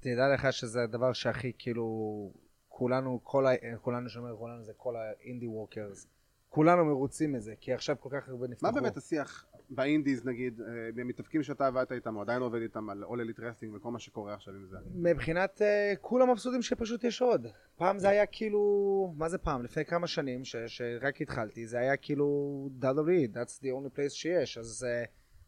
תדע 0.00 0.34
לך 0.34 0.52
שזה 0.52 0.82
הדבר 0.82 1.12
שהכי 1.12 1.52
כאילו 1.58 2.32
כולנו 2.68 3.20
כל 3.22 3.46
ה... 3.46 3.50
כולנו 3.80 4.08
שאומר 4.08 4.36
כולנו 4.36 4.64
זה 4.64 4.72
כל 4.76 4.96
האינדי 4.96 5.46
ווקרס 5.46 6.06
כולנו 6.50 6.84
מרוצים 6.84 7.32
מזה 7.32 7.54
כי 7.60 7.72
עכשיו 7.72 7.96
כל 8.00 8.08
כך 8.12 8.28
הרבה 8.28 8.48
נפתחו. 8.48 8.66
מה 8.66 8.80
באמת 8.80 8.96
השיח 8.96 9.46
באינדיז 9.70 10.26
נגיד, 10.26 10.60
אה, 10.60 10.66
במתאבקים 10.94 11.42
שאתה 11.42 11.66
עבדת 11.66 11.92
איתם, 11.92 12.16
או 12.16 12.20
עדיין 12.20 12.42
עובד 12.42 12.60
איתם 12.62 12.90
על 12.90 13.04
all 13.04 13.06
elite 13.16 13.38
wrestling 13.38 13.76
וכל 13.76 13.90
מה 13.90 13.98
שקורה 13.98 14.34
עכשיו 14.34 14.54
עם 14.54 14.66
זה? 14.66 14.76
מבחינת 14.94 15.62
uh, 15.62 15.96
כולם 16.00 16.30
מבסוטים 16.30 16.62
שפשוט 16.62 17.04
יש 17.04 17.22
עוד. 17.22 17.46
פעם 17.76 17.98
זה 17.98 18.08
היה 18.08 18.26
כאילו, 18.26 19.14
מה 19.16 19.28
זה 19.28 19.38
פעם? 19.38 19.62
לפני 19.62 19.84
כמה 19.84 20.06
שנים 20.06 20.44
ש, 20.44 20.56
שרק 20.66 21.20
התחלתי, 21.20 21.66
זה 21.66 21.78
היה 21.78 21.96
כאילו 21.96 22.68
WWE, 22.82 23.36
that's 23.36 23.62
the 23.62 23.66
only 23.66 23.96
place 23.96 24.10
שיש, 24.10 24.58
אז 24.58 24.86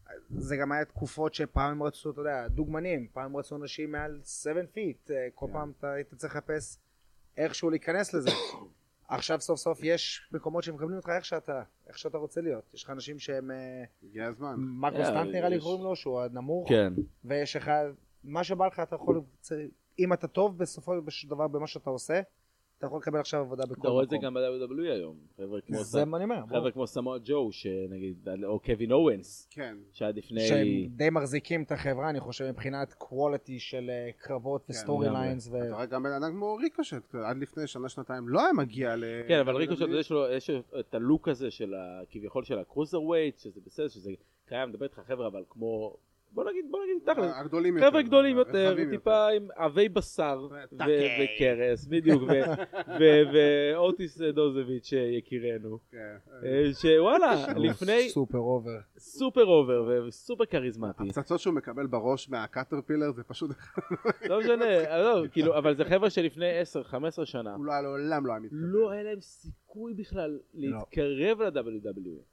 uh, 0.07 0.11
זה 0.29 0.57
גם 0.57 0.71
היה 0.71 0.85
תקופות 0.85 1.33
שפעם 1.33 1.71
הם 1.71 1.83
רצו, 1.83 2.11
אתה 2.11 2.21
יודע, 2.21 2.47
דוגמנים, 2.47 3.07
פעם 3.13 3.25
הם 3.25 3.37
רצו 3.37 3.55
אנשים 3.55 3.91
מעל 3.91 4.21
7 4.25 4.61
feet, 4.61 5.07
uh, 5.07 5.11
כל 5.35 5.45
כן. 5.47 5.53
פעם 5.53 5.71
אתה 5.79 5.91
היית 5.91 6.13
צריך 6.13 6.35
לחפש 6.35 6.77
איכשהו 7.37 7.69
להיכנס 7.69 8.13
לזה. 8.13 8.29
עכשיו 9.15 9.41
סוף 9.41 9.59
סוף 9.59 9.79
יש 9.83 10.29
מקומות 10.31 10.63
שמקבלים 10.63 10.97
אותך 10.97 11.09
איך 11.15 11.25
שאתה, 11.25 11.63
איך 11.87 11.97
שאתה 11.97 12.17
רוצה 12.17 12.41
להיות. 12.41 12.73
יש 12.73 12.83
לך 12.83 12.89
אנשים 12.89 13.19
שהם, 13.19 13.51
אה, 13.51 13.83
הגיע 14.03 14.27
הזמן. 14.27 14.55
Yeah, 14.81 15.03
סטנט 15.03 15.31
נראה 15.31 15.49
לי 15.49 15.59
קוראים 15.59 15.83
לו, 15.83 15.95
שהוא 15.95 16.21
הנמוך, 16.21 16.69
כן. 16.69 16.93
ויש 17.25 17.55
לך, 17.55 17.71
מה 18.23 18.43
שבא 18.43 18.67
לך 18.67 18.79
אתה 18.79 18.95
יכול, 18.95 19.21
אם 19.99 20.13
אתה 20.13 20.27
טוב 20.27 20.57
בסופו 20.57 20.93
של 21.09 21.27
דבר 21.27 21.47
במה 21.47 21.67
שאתה 21.67 21.89
עושה, 21.89 22.21
אתה 22.83 22.89
יכול 22.89 22.99
לקבל 22.99 23.19
עכשיו 23.19 23.39
עבודה 23.39 23.65
בכל 23.65 23.81
אתה 23.81 23.87
רואה 23.87 24.03
את 24.03 24.09
זה 24.09 24.17
מקום. 24.17 24.25
גם 24.25 24.33
ב-WWE 24.33 24.91
היום. 24.91 25.15
זה 25.81 26.05
מה 26.05 26.17
אני 26.17 26.23
אומר. 26.23 26.41
חבר'ה 26.49 26.71
כמו 26.71 26.87
סמואל 26.87 27.19
ג'ו, 27.25 27.51
שנגיד, 27.51 28.27
או 28.43 28.59
קווין 28.59 28.91
אוונס, 28.91 29.47
כן. 29.51 29.77
שעד 29.91 30.17
לפני... 30.17 30.47
שהם 30.47 30.67
די 30.89 31.09
מחזיקים 31.09 31.63
את 31.63 31.71
החברה, 31.71 32.09
אני 32.09 32.19
חושב, 32.19 32.49
מבחינת 32.49 32.93
quality 33.03 33.53
של 33.57 33.89
אה, 33.89 34.09
קרבות 34.17 34.65
ו-story 34.69 35.07
לגמרי. 35.07 35.21
lines. 35.21 35.47
אתה 35.47 35.73
רואה 35.73 35.85
גם 35.85 36.03
בן 36.03 36.11
אדם 36.11 36.31
כמו 36.31 36.55
ריקושט, 36.55 37.15
עד 37.15 37.37
לפני 37.37 37.67
שנה 37.67 37.89
שנתיים 37.89 38.29
לא 38.29 38.41
היה 38.41 38.53
מגיע 38.53 38.95
ל... 38.95 39.03
כן, 39.27 39.39
אבל 39.39 39.55
ריקושט, 39.55 39.85
יש 39.99 40.11
לו 40.11 40.31
יש 40.31 40.49
לו 40.49 40.59
את 40.79 40.95
הלוק 40.95 41.27
הזה 41.27 41.51
של 41.51 41.73
ה... 41.73 42.01
כביכול 42.09 42.43
של 42.43 42.59
ה-cruiserweight, 42.59 43.37
שזה 43.37 43.59
בסדר, 43.65 43.87
שזה 43.87 44.11
קיים, 44.45 44.69
מדבר 44.69 44.85
איתך 44.85 44.99
חבר'ה, 45.07 45.27
אבל 45.27 45.43
כמו... 45.49 45.97
בוא 46.33 46.43
נגיד, 46.49 46.65
בוא 46.71 46.79
נגיד 46.83 47.13
תכל'ס. 47.13 47.31
הגדולים 47.35 47.77
יותר. 47.77 47.89
חבר'ה 47.89 48.01
גדולים 48.01 48.37
יותר, 48.37 48.75
טיפה 48.89 49.27
עם 49.29 49.47
עבי 49.55 49.89
בשר 49.89 50.47
ו- 50.51 50.77
טאקי. 50.77 50.91
וקרוס, 51.37 51.85
בדיוק, 51.85 52.23
ואוטיס 53.33 54.21
דוזביץ' 54.21 54.93
יקירנו, 55.17 55.79
כן. 55.91 56.15
אה, 56.45 56.73
שוואלה, 56.73 57.45
לפני 57.57 58.09
super 58.09 58.37
over. 58.37 58.69
super 58.97 59.45
over 59.45 60.05
וסופר 60.07 60.45
כריזמטי, 60.45 61.03
הפצצות 61.03 61.39
שהוא 61.39 61.53
מקבל 61.53 61.87
בראש 61.87 62.29
מה-caterpillar 62.29 63.11
זה 63.11 63.23
פשוט, 63.23 63.51
לא 64.29 64.39
משנה, 64.39 64.97
לא, 64.97 65.23
כאילו, 65.31 65.57
אבל 65.57 65.75
זה 65.75 65.85
חבר'ה 65.85 66.09
שלפני 66.09 66.61
10-15 67.21 67.25
שנה, 67.25 67.55
הוא 67.55 67.65
לא 67.65 67.71
היה 67.71 67.81
לעולם 67.81 68.25
לא 68.25 68.31
היה 68.31 68.39
מתקבל. 68.41 68.57
לא 68.59 68.91
היה 68.91 69.03
להם 69.03 69.21
סיכוי 69.21 69.93
בכלל 69.93 70.39
להתקרב 70.53 71.41
ל-WWE. 71.41 72.32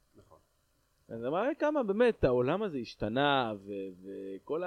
זה 1.19 1.29
מראה 1.29 1.55
כמה 1.59 1.83
באמת 1.83 2.23
העולם 2.23 2.63
הזה 2.63 2.77
השתנה 2.77 3.53
ו- 3.65 3.71
וכל 4.35 4.63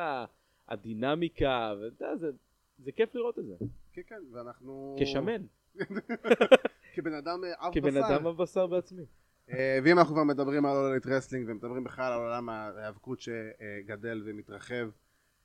הדינמיקה, 0.68 1.74
ואתה 1.82 2.04
יודע, 2.04 2.16
זה- 2.16 2.30
זה 2.78 2.92
כיף 2.92 3.14
לראות 3.14 3.38
את 3.38 3.44
זה, 3.46 3.54
כן, 3.92 4.02
כן, 4.08 4.20
ואנחנו... 4.32 4.96
כשמן, 5.00 5.42
כבן 6.94 7.14
אדם 7.14 7.44
אה, 7.44 7.66
אב 7.68 7.74
כבן 7.74 7.90
בשר. 7.90 8.06
אדם 8.16 8.26
הבשר 8.26 8.66
בעצמי. 8.66 9.02
אה, 9.50 9.78
ואם 9.84 9.98
אנחנו 9.98 10.14
כבר 10.14 10.24
מדברים 10.24 10.66
על 10.66 10.76
אול 10.76 10.89
אליט 10.89 11.06
רסלינג 11.06 11.48
ומדברים 11.48 11.84
בכלל 11.84 12.12
על 12.12 12.18
עולם 12.20 12.48
ההיאבקות 12.48 13.20
שגדל 13.20 14.22
ומתרחב 14.26 14.88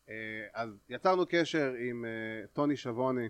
אה, 0.09 0.13
אז 0.53 0.69
יצרנו 0.89 1.23
קשר 1.29 1.73
עם 1.89 2.05
טוני 2.53 2.75
שאבוני 2.77 3.27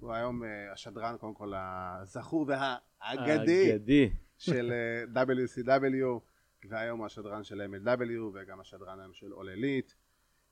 הוא 0.00 0.12
היום 0.12 0.42
השדרן 0.72 1.16
קודם 1.16 1.34
כל 1.34 1.52
הזכור 1.56 2.46
והאגדי 2.48 3.74
אגדי. 3.74 4.10
של 4.38 4.72
WCW 5.14 6.20
והיום 6.68 6.98
הוא 6.98 7.06
השדרן 7.06 7.44
של 7.44 7.60
MLW 7.60 8.20
וגם 8.34 8.60
השדרן 8.60 9.00
היום 9.00 9.12
של 9.12 9.32
אול 9.32 9.48
אליט 9.48 9.92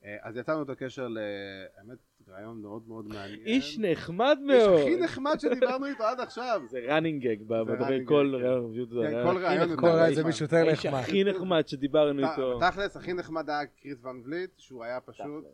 אה, 0.04 0.16
אז 0.22 0.36
יצרנו 0.36 0.62
את 0.62 0.68
הקשר 0.68 1.08
לאמת 1.08 1.98
רעיון 2.28 2.62
מאוד 2.62 2.88
מאוד 2.88 3.06
מעניין 3.08 3.46
איש 3.46 3.78
נחמד 3.78 4.38
איש 4.40 4.66
מאוד. 4.66 4.80
הכי 4.80 4.96
נחמד 4.96 5.40
שדיברנו 5.40 5.86
איתו 5.86 6.04
עד 6.04 6.20
עכשיו 6.20 6.62
זה 6.68 6.78
running 6.88 7.24
gag, 7.24 7.44
בדברים 7.44 8.02
running 8.02 8.08
כל 8.08 8.42
פשוט 8.72 8.88
זה 8.90 9.00
כן, 9.10 9.22
כל 9.24 9.38
נחמד. 9.38 9.80
כל 9.80 9.86
רעיון. 9.86 10.14
זה 10.14 10.24
מישהו 10.24 10.44
יותר 10.44 10.56
האיש 10.56 10.86
נחמד. 10.86 11.00
הכי 11.00 11.24
נחמד 11.24 11.68
שדיברנו 11.68 12.30
איתו. 12.30 12.60
תכלס 12.60 12.96
הכי 12.96 13.12
נחמד 13.12 13.50
היה 13.50 13.66
קריס 13.66 14.04
ון 14.04 14.22
וליט 14.24 14.50
שהוא 14.58 14.84
היה 14.84 15.00
פשוט 15.00 15.44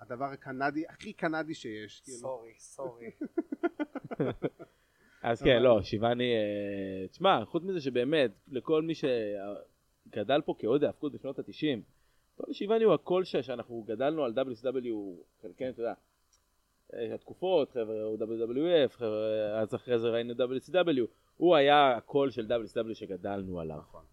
הדבר 0.00 0.24
הקנדי 0.24 0.84
הכי 0.88 1.12
קנדי 1.12 1.54
שיש 1.54 2.00
כאילו. 2.04 2.18
סורי, 2.18 2.52
סורי. 2.58 3.10
אז 5.22 5.42
כן, 5.42 5.62
לא, 5.62 5.82
שיבני, 5.82 6.32
אה, 6.34 7.08
תשמע, 7.08 7.44
חוץ 7.44 7.62
מזה 7.62 7.80
שבאמת, 7.80 8.30
לכל 8.48 8.82
מי 8.82 8.94
שגדל 10.04 10.40
פה 10.40 10.54
כאוהד 10.58 10.84
ההאבקות 10.84 11.12
בשנות 11.12 11.38
ה-90, 11.38 11.80
טוני 12.36 12.54
שיבני 12.54 12.84
הוא 12.84 12.94
הקול 12.94 13.24
ש- 13.24 13.36
שאנחנו 13.36 13.82
גדלנו 13.82 14.24
על 14.24 14.32
WCW, 14.32 15.22
חלקנו, 15.42 15.68
אתה 15.70 15.80
יודע, 15.80 15.94
אה, 16.94 17.14
התקופות, 17.14 17.70
חבר'ה, 17.70 18.02
הוא 18.02 18.18
WWF, 18.18 18.92
חבר'ה, 18.92 19.60
אז 19.60 19.74
אחרי 19.74 19.98
זה 19.98 20.08
ראינו 20.08 20.34
WCW, 20.34 21.06
הוא 21.36 21.56
היה 21.56 21.96
הקול 21.96 22.30
של 22.30 22.46
WCW 22.46 22.94
שגדלנו 22.94 23.60
עליו. 23.60 23.78
נכון. 23.78 24.04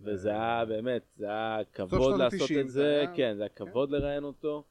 וזה 0.00 0.30
היה 0.30 0.64
באמת, 0.64 1.02
זה 1.16 1.26
היה 1.26 1.58
כבוד 1.72 2.18
לעשות 2.18 2.40
ה-תשעים 2.40 2.60
את 2.66 2.70
זה 2.70 3.04
כן, 3.16 3.34
זה 3.36 3.42
היה 3.42 3.48
כבוד 3.48 3.90
לראיין 3.90 4.24
אותו, 4.24 4.64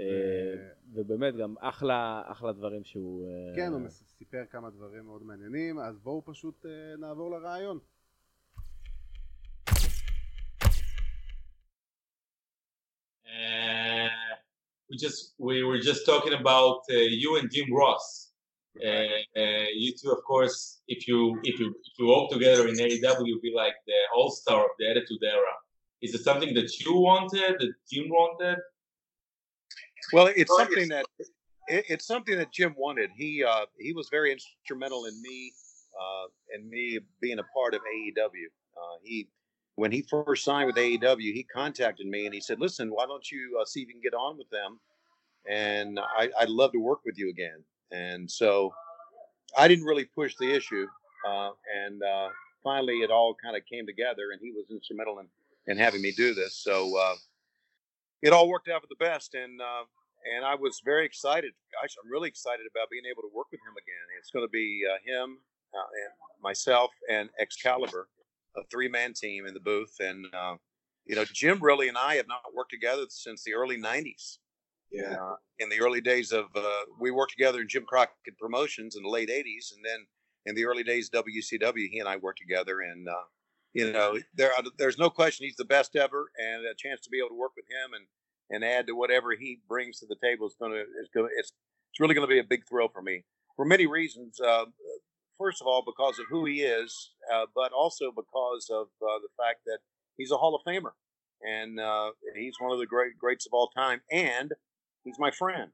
אה, 0.00 0.04
ובאמת 0.92 1.36
גם 1.36 1.54
אחלה, 1.60 2.22
אחלה 2.26 2.52
דברים 2.52 2.84
שהוא... 2.84 3.26
אה, 3.26 3.52
כן 3.56 3.72
הוא 3.72 3.88
סיפר 3.88 4.44
כמה 4.50 4.70
דברים 4.70 5.04
מאוד 5.04 5.22
מעניינים. 5.22 5.78
אז 5.78 5.98
בואו 5.98 6.22
פשוט 6.24 6.66
אה, 6.66 6.96
נעבור 6.98 7.30
לרעיון 7.30 7.78
Uh, 13.34 14.08
we 14.90 14.96
just 14.96 15.34
we 15.38 15.62
were 15.64 15.78
just 15.78 16.06
talking 16.06 16.34
about 16.34 16.80
uh, 16.90 16.96
you 16.96 17.36
and 17.38 17.50
Jim 17.50 17.72
Ross. 17.72 18.30
Uh, 18.84 18.88
uh, 18.88 19.66
you 19.72 19.92
two, 20.00 20.10
of 20.10 20.22
course, 20.24 20.82
if 20.88 21.06
you 21.08 21.40
if 21.44 21.58
you 21.60 21.68
if 21.68 21.98
you 21.98 22.08
work 22.08 22.30
together 22.30 22.68
in 22.68 22.74
AEW, 22.74 23.26
you'll 23.26 23.40
be 23.40 23.52
like 23.54 23.74
the 23.86 23.98
all 24.16 24.30
star 24.30 24.64
of 24.64 24.70
the 24.78 24.90
Attitude 24.90 25.22
Era. 25.22 25.54
Is 26.02 26.14
it 26.14 26.22
something 26.22 26.52
that 26.54 26.80
you 26.80 26.96
wanted, 26.96 27.56
that 27.60 27.72
Jim 27.90 28.08
wanted? 28.08 28.58
Well, 30.12 30.26
it's 30.26 30.50
Well, 30.50 30.58
something 30.58 30.88
that 30.88 31.06
it, 31.68 31.84
it's 31.88 32.06
something 32.06 32.36
that 32.36 32.52
Jim 32.52 32.74
wanted. 32.76 33.10
He 33.16 33.42
uh, 33.42 33.66
he 33.78 33.92
was 33.92 34.08
very 34.10 34.32
instrumental 34.32 35.06
in 35.06 35.20
me 35.22 35.52
uh, 35.98 36.26
and 36.54 36.68
me 36.68 36.98
being 37.20 37.38
a 37.38 37.44
part 37.54 37.74
of 37.74 37.80
AEW. 37.80 38.48
Uh, 38.76 38.96
he 39.02 39.28
when 39.76 39.90
he 39.90 40.02
first 40.02 40.44
signed 40.44 40.66
with 40.66 40.76
AEW, 40.76 41.32
he 41.32 41.42
contacted 41.42 42.06
me 42.06 42.26
and 42.26 42.34
he 42.34 42.40
said, 42.40 42.60
"Listen, 42.60 42.90
why 42.90 43.06
don't 43.06 43.30
you 43.30 43.58
uh, 43.60 43.64
see 43.64 43.82
if 43.82 43.88
you 43.88 43.94
can 43.94 44.02
get 44.02 44.14
on 44.14 44.38
with 44.38 44.48
them? 44.50 44.78
And 45.48 45.98
I, 45.98 46.30
I'd 46.38 46.48
love 46.48 46.72
to 46.72 46.78
work 46.78 47.00
with 47.04 47.18
you 47.18 47.30
again." 47.30 47.62
And 47.90 48.30
so 48.30 48.72
I 49.56 49.68
didn't 49.68 49.84
really 49.84 50.04
push 50.04 50.36
the 50.36 50.52
issue, 50.52 50.86
uh, 51.28 51.50
and 51.84 52.02
uh, 52.02 52.28
finally 52.62 52.98
it 52.98 53.10
all 53.10 53.36
kind 53.42 53.56
of 53.56 53.62
came 53.66 53.86
together, 53.86 54.30
and 54.32 54.40
he 54.40 54.52
was 54.52 54.66
instrumental 54.70 55.18
in, 55.18 55.26
in 55.66 55.78
having 55.78 56.02
me 56.02 56.12
do 56.12 56.34
this. 56.34 56.56
So. 56.56 56.96
Uh, 56.98 57.14
it 58.22 58.32
all 58.32 58.48
worked 58.48 58.70
out 58.70 58.80
for 58.80 58.86
the 58.88 59.04
best 59.04 59.34
and 59.34 59.60
uh, 59.60 59.84
and 60.24 60.44
I 60.44 60.54
was 60.54 60.80
very 60.84 61.04
excited. 61.04 61.52
I'm 61.82 62.10
really 62.10 62.28
excited 62.28 62.64
about 62.70 62.88
being 62.90 63.04
able 63.04 63.22
to 63.22 63.30
work 63.34 63.48
with 63.52 63.60
him 63.60 63.76
again. 63.76 64.06
It's 64.18 64.30
going 64.30 64.44
to 64.44 64.50
be 64.50 64.80
uh, 64.88 64.96
him 65.04 65.36
and 65.74 66.12
myself 66.42 66.90
and 67.10 67.28
Excalibur, 67.38 68.08
a 68.56 68.62
three 68.70 68.88
man 68.88 69.12
team 69.12 69.46
in 69.46 69.54
the 69.54 69.60
booth. 69.60 69.94
And 70.00 70.26
uh, 70.34 70.56
you 71.04 71.14
know, 71.14 71.24
Jim 71.24 71.62
really 71.62 71.88
and 71.88 71.98
I 71.98 72.16
have 72.16 72.28
not 72.28 72.54
worked 72.54 72.70
together 72.70 73.04
since 73.08 73.42
the 73.44 73.54
early 73.54 73.76
'90s. 73.76 74.38
Yeah. 74.90 75.16
Uh, 75.20 75.36
in 75.58 75.68
the 75.68 75.80
early 75.80 76.00
days 76.00 76.30
of 76.30 76.46
uh, 76.54 76.84
we 77.00 77.10
worked 77.10 77.32
together 77.32 77.60
in 77.60 77.68
Jim 77.68 77.84
Crockett 77.84 78.38
Promotions 78.38 78.96
in 78.96 79.02
the 79.02 79.08
late 79.08 79.28
'80s, 79.28 79.74
and 79.74 79.84
then 79.84 80.06
in 80.46 80.54
the 80.54 80.64
early 80.64 80.84
days 80.84 81.10
of 81.12 81.24
WCW, 81.24 81.88
he 81.90 81.98
and 81.98 82.08
I 82.08 82.16
worked 82.16 82.40
together. 82.40 82.80
And 82.80 83.08
uh, 83.08 83.24
you 83.72 83.92
know, 83.92 84.18
there 84.34 84.52
are, 84.52 84.62
there's 84.78 84.98
no 84.98 85.10
question 85.10 85.46
he's 85.46 85.56
the 85.56 85.64
best 85.64 85.96
ever, 85.96 86.30
and 86.38 86.64
a 86.64 86.74
chance 86.76 87.00
to 87.02 87.10
be 87.10 87.18
able 87.18 87.30
to 87.30 87.38
work 87.38 87.52
with 87.56 87.66
him 87.66 87.94
and 87.94 88.06
and 88.50 88.62
add 88.62 88.86
to 88.86 88.94
whatever 88.94 89.32
he 89.32 89.60
brings 89.68 89.98
to 89.98 90.06
the 90.06 90.16
table 90.22 90.46
is 90.46 90.54
going 90.60 90.72
to 90.72 90.84
it's 91.00 91.52
it's 91.90 92.00
really 92.00 92.14
going 92.14 92.26
to 92.26 92.32
be 92.32 92.40
a 92.40 92.44
big 92.44 92.66
thrill 92.68 92.88
for 92.88 93.02
me 93.02 93.24
for 93.56 93.64
many 93.64 93.86
reasons. 93.86 94.40
Uh, 94.40 94.66
first 95.38 95.60
of 95.60 95.66
all, 95.66 95.82
because 95.84 96.18
of 96.18 96.26
who 96.30 96.44
he 96.44 96.62
is, 96.62 97.10
uh, 97.32 97.46
but 97.54 97.72
also 97.72 98.12
because 98.14 98.68
of 98.70 98.86
uh, 99.02 99.18
the 99.22 99.28
fact 99.36 99.60
that 99.66 99.78
he's 100.16 100.30
a 100.30 100.36
Hall 100.36 100.54
of 100.54 100.62
Famer 100.66 100.92
and 101.44 101.78
uh, 101.78 102.10
he's 102.36 102.54
one 102.58 102.72
of 102.72 102.78
the 102.78 102.86
great 102.86 103.18
greats 103.18 103.46
of 103.46 103.52
all 103.52 103.68
time, 103.68 104.00
and 104.10 104.52
he's 105.04 105.18
my 105.18 105.30
friend. 105.30 105.70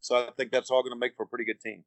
So 0.00 0.16
I 0.16 0.30
think 0.36 0.52
that's 0.52 0.70
all 0.70 0.82
going 0.82 0.92
to 0.92 0.98
make 0.98 1.16
for 1.16 1.24
a 1.24 1.26
pretty 1.26 1.44
good 1.44 1.60
team. 1.60 1.84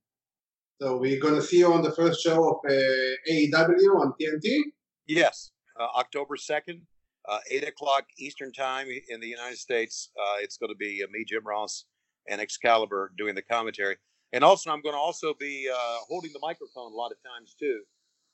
So 0.81 0.97
we're 0.97 1.19
gonna 1.21 1.43
see 1.43 1.59
you 1.59 1.71
on 1.71 1.83
the 1.83 1.91
first 1.91 2.23
show 2.23 2.49
of 2.49 2.55
uh, 2.67 3.31
AEW 3.31 3.99
on 3.99 4.13
TNT. 4.19 4.61
Yes, 5.07 5.51
uh, 5.79 5.85
October 5.95 6.35
second, 6.37 6.81
uh, 7.29 7.37
eight 7.51 7.67
o'clock 7.67 8.05
Eastern 8.17 8.51
time 8.51 8.87
in 9.09 9.19
the 9.19 9.27
United 9.27 9.59
States. 9.59 10.09
Uh, 10.19 10.37
it's 10.41 10.57
going 10.57 10.71
to 10.71 10.75
be 10.75 11.03
uh, 11.03 11.07
me, 11.11 11.23
Jim 11.23 11.45
Ross, 11.45 11.85
and 12.27 12.41
Excalibur 12.41 13.11
doing 13.15 13.35
the 13.35 13.43
commentary. 13.43 13.97
And 14.33 14.43
also, 14.43 14.71
I'm 14.71 14.81
going 14.81 14.95
to 14.95 14.99
also 14.99 15.33
be 15.33 15.69
uh, 15.69 15.97
holding 16.07 16.31
the 16.33 16.39
microphone 16.41 16.91
a 16.93 16.95
lot 16.95 17.11
of 17.11 17.17
times 17.23 17.53
too, 17.59 17.81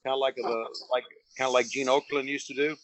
kind 0.05 0.13
of 0.13 0.19
like 0.19 0.37
a, 0.37 0.47
like 0.91 1.03
kind 1.37 1.47
of 1.47 1.53
like 1.53 1.67
Gene 1.69 1.89
Oakland 1.89 2.29
used 2.29 2.47
to 2.47 2.53
do. 2.53 2.75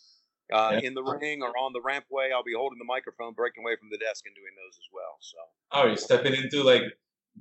Uh, 0.52 0.72
Yeah. 0.74 0.88
In 0.88 0.94
the 0.94 1.04
ring 1.04 1.42
or 1.42 1.56
on 1.58 1.72
the 1.74 1.80
rampway, 1.80 2.32
I'll 2.34 2.44
be 2.44 2.54
holding 2.56 2.80
the 2.80 2.86
microphone, 2.86 3.34
breaking 3.34 3.64
away 3.64 3.76
from 3.78 3.90
the 3.92 3.98
desk, 3.98 4.26
and 4.26 4.36
doing 4.36 4.54
those 4.58 4.78
as 4.78 4.88
well. 4.92 5.18
So 5.22 5.38
Oh, 5.72 5.88
you're 5.88 5.98
stepping 5.98 6.34
into 6.36 6.64
like 6.64 6.84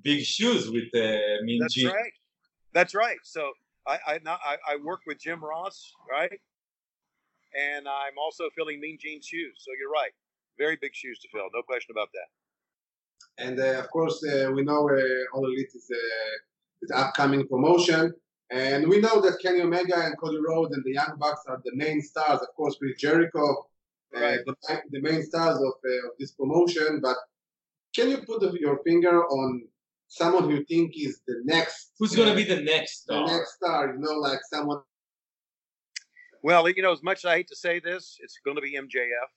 big 0.02 0.24
shoes 0.24 0.70
with 0.70 0.88
uh, 0.94 1.42
Mean 1.42 1.60
that's 1.60 1.74
Gene. 1.74 1.88
right. 1.88 2.12
That's 2.72 2.94
right. 2.94 3.18
So 3.24 3.52
I 3.86 3.98
I, 4.06 4.20
I 4.26 4.56
I 4.72 4.76
work 4.76 5.00
with 5.06 5.18
Jim 5.18 5.42
Ross, 5.44 5.92
right? 6.10 6.38
And 7.54 7.86
I'm 7.88 8.16
also 8.18 8.48
filling 8.54 8.80
Mean 8.80 8.98
Gene's 9.00 9.26
shoes. 9.26 9.56
So 9.58 9.72
you're 9.78 9.90
right. 9.90 10.12
Very 10.58 10.76
big 10.80 10.94
shoes 10.94 11.18
to 11.20 11.28
fill. 11.28 11.48
No 11.52 11.62
question 11.62 11.92
about 11.92 12.08
that. 12.12 12.28
And 13.38 13.58
uh, 13.58 13.78
of 13.80 13.90
course, 13.90 14.24
uh, 14.24 14.50
we 14.52 14.62
know 14.62 14.88
uh, 14.88 15.36
All 15.36 15.46
Elite 15.46 15.72
is 15.74 15.90
uh, 15.90 16.36
is 16.82 16.90
upcoming 16.90 17.46
promotion, 17.46 18.12
and 18.50 18.88
we 18.88 19.00
know 19.00 19.20
that 19.20 19.38
Kenny 19.42 19.62
Omega 19.62 19.98
and 20.04 20.18
Cody 20.18 20.38
Rhodes 20.46 20.74
and 20.74 20.84
the 20.84 20.92
Young 20.92 21.16
Bucks 21.18 21.42
are 21.48 21.60
the 21.64 21.74
main 21.74 22.02
stars. 22.02 22.40
Of 22.40 22.54
course, 22.54 22.76
with 22.80 22.98
Jericho, 22.98 23.66
uh, 24.14 24.20
Right. 24.20 24.40
the, 24.44 24.82
the 24.90 25.00
main 25.00 25.22
stars 25.22 25.56
of, 25.56 25.72
uh, 25.84 26.08
of 26.08 26.12
this 26.18 26.32
promotion. 26.32 27.00
But 27.00 27.16
can 27.94 28.10
you 28.10 28.18
put 28.18 28.42
your 28.60 28.82
finger 28.84 29.24
on 29.24 29.62
someone 30.08 30.44
who 30.44 30.56
you 30.56 30.64
think 30.64 30.92
is 30.96 31.20
the 31.26 31.40
next? 31.44 31.92
Who's 31.98 32.14
gonna 32.14 32.32
uh, 32.32 32.36
be 32.36 32.44
the 32.44 32.60
next 32.60 33.04
star? 33.04 33.26
the 33.26 33.32
next 33.32 33.54
star? 33.54 33.94
You 33.94 34.00
know, 34.00 34.18
like 34.18 34.40
someone. 34.52 34.82
Well, 36.42 36.68
you 36.68 36.82
know, 36.82 36.92
as 36.92 37.02
much 37.02 37.18
as 37.18 37.24
I 37.26 37.36
hate 37.36 37.48
to 37.48 37.56
say 37.56 37.78
this, 37.78 38.18
it's 38.20 38.38
going 38.44 38.56
to 38.56 38.62
be 38.62 38.76
MJF. 38.76 39.30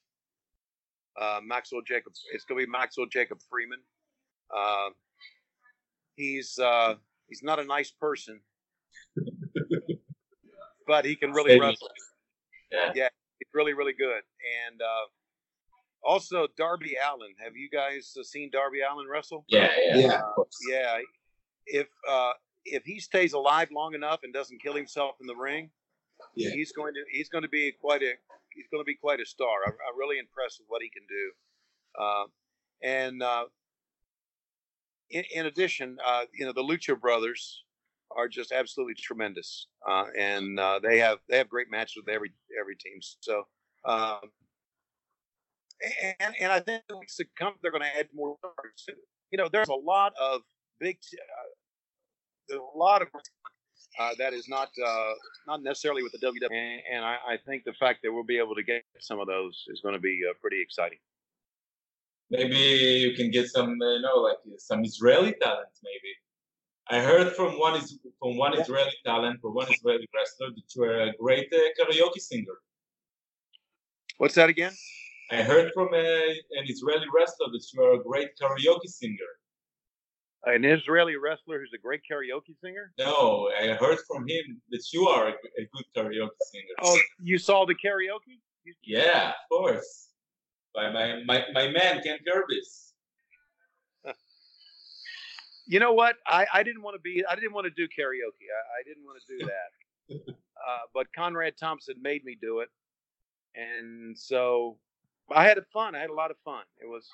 Uh, 1.19 1.39
Maxwell 1.45 1.81
Jacob. 1.87 2.13
It's 2.33 2.43
going 2.45 2.59
to 2.61 2.65
be 2.65 2.71
Maxwell 2.71 3.07
Jacob 3.11 3.39
Freeman. 3.49 3.79
Uh, 4.55 4.89
he's 6.15 6.57
uh, 6.59 6.95
he's 7.27 7.41
not 7.43 7.59
a 7.59 7.63
nice 7.65 7.91
person, 7.91 8.39
but 10.87 11.05
he 11.05 11.15
can 11.15 11.31
really 11.31 11.51
Steady. 11.51 11.59
wrestle. 11.61 11.89
Yeah. 12.71 13.09
He's 13.39 13.49
really 13.53 13.73
really 13.73 13.93
good. 13.93 14.21
And 14.67 14.81
uh, 14.81 15.05
also 16.03 16.47
Darby 16.57 16.95
Allen. 17.03 17.33
Have 17.43 17.55
you 17.55 17.69
guys 17.69 18.13
uh, 18.19 18.23
seen 18.23 18.49
Darby 18.51 18.79
Allen 18.87 19.07
wrestle? 19.11 19.45
Yeah, 19.47 19.69
yeah. 19.83 19.97
Yeah. 19.97 20.21
of. 20.37 20.47
Yeah. 20.69 20.97
If 21.67 21.87
uh, 22.09 22.31
if 22.65 22.83
he 22.83 22.99
stays 22.99 23.33
alive 23.33 23.69
long 23.71 23.93
enough 23.93 24.19
and 24.23 24.33
doesn't 24.33 24.61
kill 24.61 24.75
himself 24.75 25.15
in 25.21 25.27
the 25.27 25.35
ring, 25.35 25.69
Yeah. 26.35 26.51
he's 26.51 26.71
going 26.71 26.93
to 26.93 27.01
he's 27.11 27.29
going 27.29 27.43
to 27.43 27.49
be 27.49 27.71
quite 27.79 28.01
a 28.03 28.13
he's 28.55 28.67
going 28.71 28.81
to 28.81 28.85
be 28.85 28.95
quite 28.95 29.19
a 29.19 29.25
star. 29.25 29.65
I'm, 29.65 29.73
I'm 29.73 29.97
really 29.97 30.17
impressed 30.17 30.59
with 30.59 30.67
what 30.69 30.81
he 30.81 30.89
can 30.89 31.03
do. 31.07 31.31
Uh, 32.03 32.25
and 32.81 33.23
uh, 33.23 33.45
in, 35.09 35.23
in 35.33 35.45
addition, 35.45 35.97
uh, 36.05 36.23
you 36.33 36.45
know, 36.45 36.53
the 36.53 36.63
Lucha 36.63 36.99
Brothers 36.99 37.63
are 38.15 38.27
just 38.27 38.51
absolutely 38.51 38.95
tremendous, 38.95 39.67
uh, 39.87 40.05
and 40.17 40.59
uh, 40.59 40.79
they 40.81 40.99
have 40.99 41.19
they 41.29 41.37
have 41.37 41.49
great 41.49 41.69
matches 41.69 41.95
with 41.97 42.13
every 42.13 42.31
every 42.59 42.75
team. 42.75 42.99
So. 43.19 43.43
Um, 43.85 44.31
and, 46.19 46.33
and 46.39 46.51
I 46.51 46.59
think 46.59 46.83
in 46.89 46.97
weeks 46.97 47.17
to 47.17 47.25
come, 47.37 47.53
they're 47.61 47.71
going 47.71 47.83
to 47.83 47.99
add 47.99 48.07
more 48.15 48.37
stars. 48.39 48.97
You 49.31 49.37
know, 49.37 49.49
there's 49.51 49.67
a 49.67 49.73
lot 49.73 50.13
of 50.19 50.41
big, 50.79 50.97
a 52.51 52.57
lot 52.77 53.01
of 53.01 53.09
uh, 53.99 54.11
that 54.17 54.33
is 54.33 54.47
not 54.49 54.69
uh, 54.85 55.13
not 55.47 55.63
necessarily 55.63 56.03
with 56.03 56.11
the 56.11 56.19
WWE, 56.19 56.51
and, 56.51 56.81
and 56.93 57.05
I, 57.05 57.17
I 57.33 57.37
think 57.45 57.63
the 57.63 57.73
fact 57.73 57.99
that 58.03 58.11
we'll 58.13 58.23
be 58.23 58.37
able 58.37 58.55
to 58.55 58.63
get 58.63 58.83
some 58.99 59.19
of 59.19 59.27
those 59.27 59.63
is 59.67 59.81
going 59.81 59.95
to 59.95 60.01
be 60.01 60.21
uh, 60.29 60.33
pretty 60.41 60.61
exciting. 60.61 60.97
Maybe 62.29 62.57
you 62.57 63.13
can 63.15 63.29
get 63.29 63.47
some, 63.49 63.79
uh, 63.81 63.93
you 63.95 64.01
know, 64.01 64.17
like 64.27 64.37
uh, 64.47 64.57
some 64.57 64.83
Israeli 64.83 65.33
talent. 65.41 65.69
Maybe 65.83 66.11
I 66.89 66.99
heard 66.99 67.33
from 67.35 67.59
one 67.59 67.75
is 67.75 67.97
from 68.19 68.37
one 68.37 68.53
Yeah. 68.53 68.61
Israeli 68.61 68.93
talent, 69.05 69.41
from 69.41 69.53
one 69.55 69.71
Israeli 69.71 70.07
wrestler 70.15 70.49
that 70.55 70.75
you 70.75 70.83
are 70.83 70.99
a 71.09 71.13
great 71.17 71.51
uh, 71.53 71.59
karaoke 71.79 72.19
singer. 72.19 72.57
What's 74.17 74.35
that 74.35 74.49
again? 74.49 74.73
I 75.31 75.41
heard 75.41 75.71
from 75.73 75.93
a, 75.93 76.29
an 76.59 76.65
Israeli 76.67 77.07
wrestler 77.15 77.47
that 77.51 77.65
you 77.73 77.83
are 77.83 77.93
a 77.93 78.03
great 78.03 78.29
karaoke 78.39 78.87
singer. 78.87 79.31
An 80.45 80.63
Israeli 80.63 81.15
wrestler 81.15 81.59
who's 81.59 81.71
a 81.73 81.77
great 81.77 82.01
karaoke 82.09 82.55
singer. 82.61 82.91
No, 82.99 83.49
I 83.59 83.73
heard 83.73 83.97
from 84.07 84.27
him 84.27 84.61
that 84.69 84.83
you 84.93 85.07
are 85.07 85.29
a, 85.29 85.31
good 85.31 85.85
karaoke 85.95 86.29
singer. 86.51 86.75
Oh, 86.83 86.97
you 87.19 87.39
saw 87.39 87.65
the 87.65 87.73
karaoke? 87.73 88.39
Yeah, 88.83 89.29
of 89.29 89.35
course. 89.51 90.09
By 90.75 90.91
my, 90.91 91.23
my, 91.25 91.43
my 91.53 91.69
man 91.69 92.01
Ken 92.03 92.19
Gerbis. 92.27 92.91
you 95.67 95.79
know 95.79 95.93
what? 95.93 96.17
I, 96.27 96.45
I 96.53 96.63
didn't 96.63 96.83
want 96.83 96.95
to 96.95 97.01
be. 97.01 97.23
I 97.27 97.33
didn't 97.35 97.53
want 97.53 97.65
to 97.65 97.71
do 97.71 97.87
karaoke. 97.87 98.45
I, 98.51 98.79
I 98.79 98.83
didn't 98.85 99.03
want 99.03 99.19
to 99.21 99.37
do 99.37 99.45
that. 99.45 100.33
uh, 100.35 100.85
but 100.93 101.07
Conrad 101.15 101.57
Thompson 101.59 101.95
made 102.01 102.23
me 102.23 102.37
do 102.39 102.59
it, 102.59 102.69
and 103.55 104.15
so 104.17 104.77
I 105.33 105.45
had 105.45 105.57
fun. 105.73 105.95
I 105.95 105.99
had 105.99 106.11
a 106.11 106.13
lot 106.13 106.29
of 106.29 106.37
fun. 106.45 106.63
It 106.79 106.87
was 106.87 107.09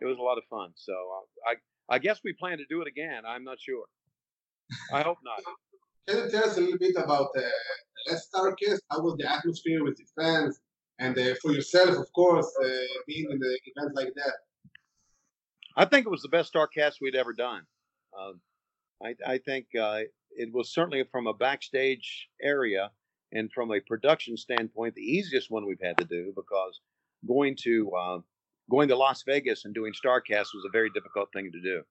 it 0.00 0.06
was 0.06 0.18
a 0.18 0.22
lot 0.22 0.38
of 0.38 0.44
fun. 0.50 0.72
So 0.74 0.92
uh, 0.92 1.50
I 1.50 1.54
I 1.88 1.98
guess 1.98 2.20
we 2.24 2.32
plan 2.32 2.58
to 2.58 2.64
do 2.68 2.80
it 2.82 2.88
again. 2.88 3.22
I'm 3.26 3.44
not 3.44 3.58
sure. 3.60 3.84
I 4.92 5.02
hope 5.02 5.18
not. 5.24 5.40
Can 6.08 6.24
you 6.24 6.30
tell 6.30 6.44
us 6.44 6.56
a 6.56 6.60
little 6.60 6.78
bit 6.78 6.96
about 6.96 7.28
uh, 7.36 7.42
Last 8.10 8.28
Starcast? 8.32 8.80
How 8.90 9.00
was 9.00 9.16
the 9.18 9.30
atmosphere 9.30 9.82
with 9.84 9.96
the 9.96 10.04
fans? 10.20 10.60
And 10.98 11.18
uh, 11.18 11.34
for 11.40 11.52
yourself, 11.52 11.96
of 11.96 12.06
course, 12.14 12.50
uh, 12.62 12.68
being 13.06 13.26
in 13.30 13.38
the 13.38 13.58
event 13.74 13.94
like 13.94 14.12
that. 14.14 14.34
I 15.76 15.86
think 15.86 16.06
it 16.06 16.10
was 16.10 16.22
the 16.22 16.28
best 16.28 16.52
Starcast 16.52 16.94
we'd 17.00 17.16
ever 17.16 17.32
done. 17.32 17.62
Um, 18.18 18.40
I, 19.02 19.14
I 19.26 19.38
think 19.38 19.66
uh, 19.78 20.00
it 20.36 20.52
was 20.52 20.72
certainly 20.72 21.04
from 21.10 21.26
a 21.26 21.34
backstage 21.34 22.28
area 22.42 22.90
and 23.32 23.50
from 23.52 23.72
a 23.72 23.80
production 23.80 24.36
standpoint 24.36 24.94
the 24.94 25.02
easiest 25.02 25.50
one 25.50 25.66
we've 25.66 25.82
had 25.82 25.98
to 25.98 26.04
do 26.04 26.32
because 26.36 26.80
going 27.26 27.56
to 27.62 27.90
uh, 27.90 28.18
going 28.70 28.88
to 28.88 28.96
Las 28.96 29.22
Vegas 29.26 29.64
and 29.64 29.74
doing 29.74 29.92
Starcast 29.92 30.48
was 30.54 30.64
a 30.66 30.72
very 30.72 30.90
difficult 30.90 31.28
thing 31.32 31.50
to 31.52 31.60
do. 31.60 31.82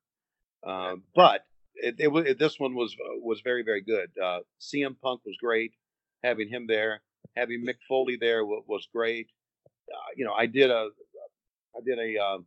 Um, 0.70 1.04
but 1.16 1.46
it, 1.76 1.96
it, 1.98 2.10
it, 2.28 2.40
this 2.40 2.60
one 2.60 2.76
was 2.76 2.96
was 3.22 3.42
very 3.42 3.64
very 3.64 3.82
good. 3.82 4.10
Uh, 4.22 4.40
CM 4.62 4.96
Punk 5.02 5.22
was 5.26 5.36
great. 5.40 5.74
Having 6.24 6.50
him 6.50 6.68
there, 6.68 7.02
having 7.36 7.66
Mick 7.66 7.78
Foley 7.88 8.18
there 8.20 8.46
was, 8.46 8.64
was 8.68 8.88
great. 8.94 9.28
Uh, 9.92 10.12
you 10.16 10.26
know, 10.26 10.34
I 10.34 10.46
did 10.46 10.70
a 10.70 10.90
I 11.76 11.80
did 11.86 12.00
a 12.00 12.24
um, 12.24 12.46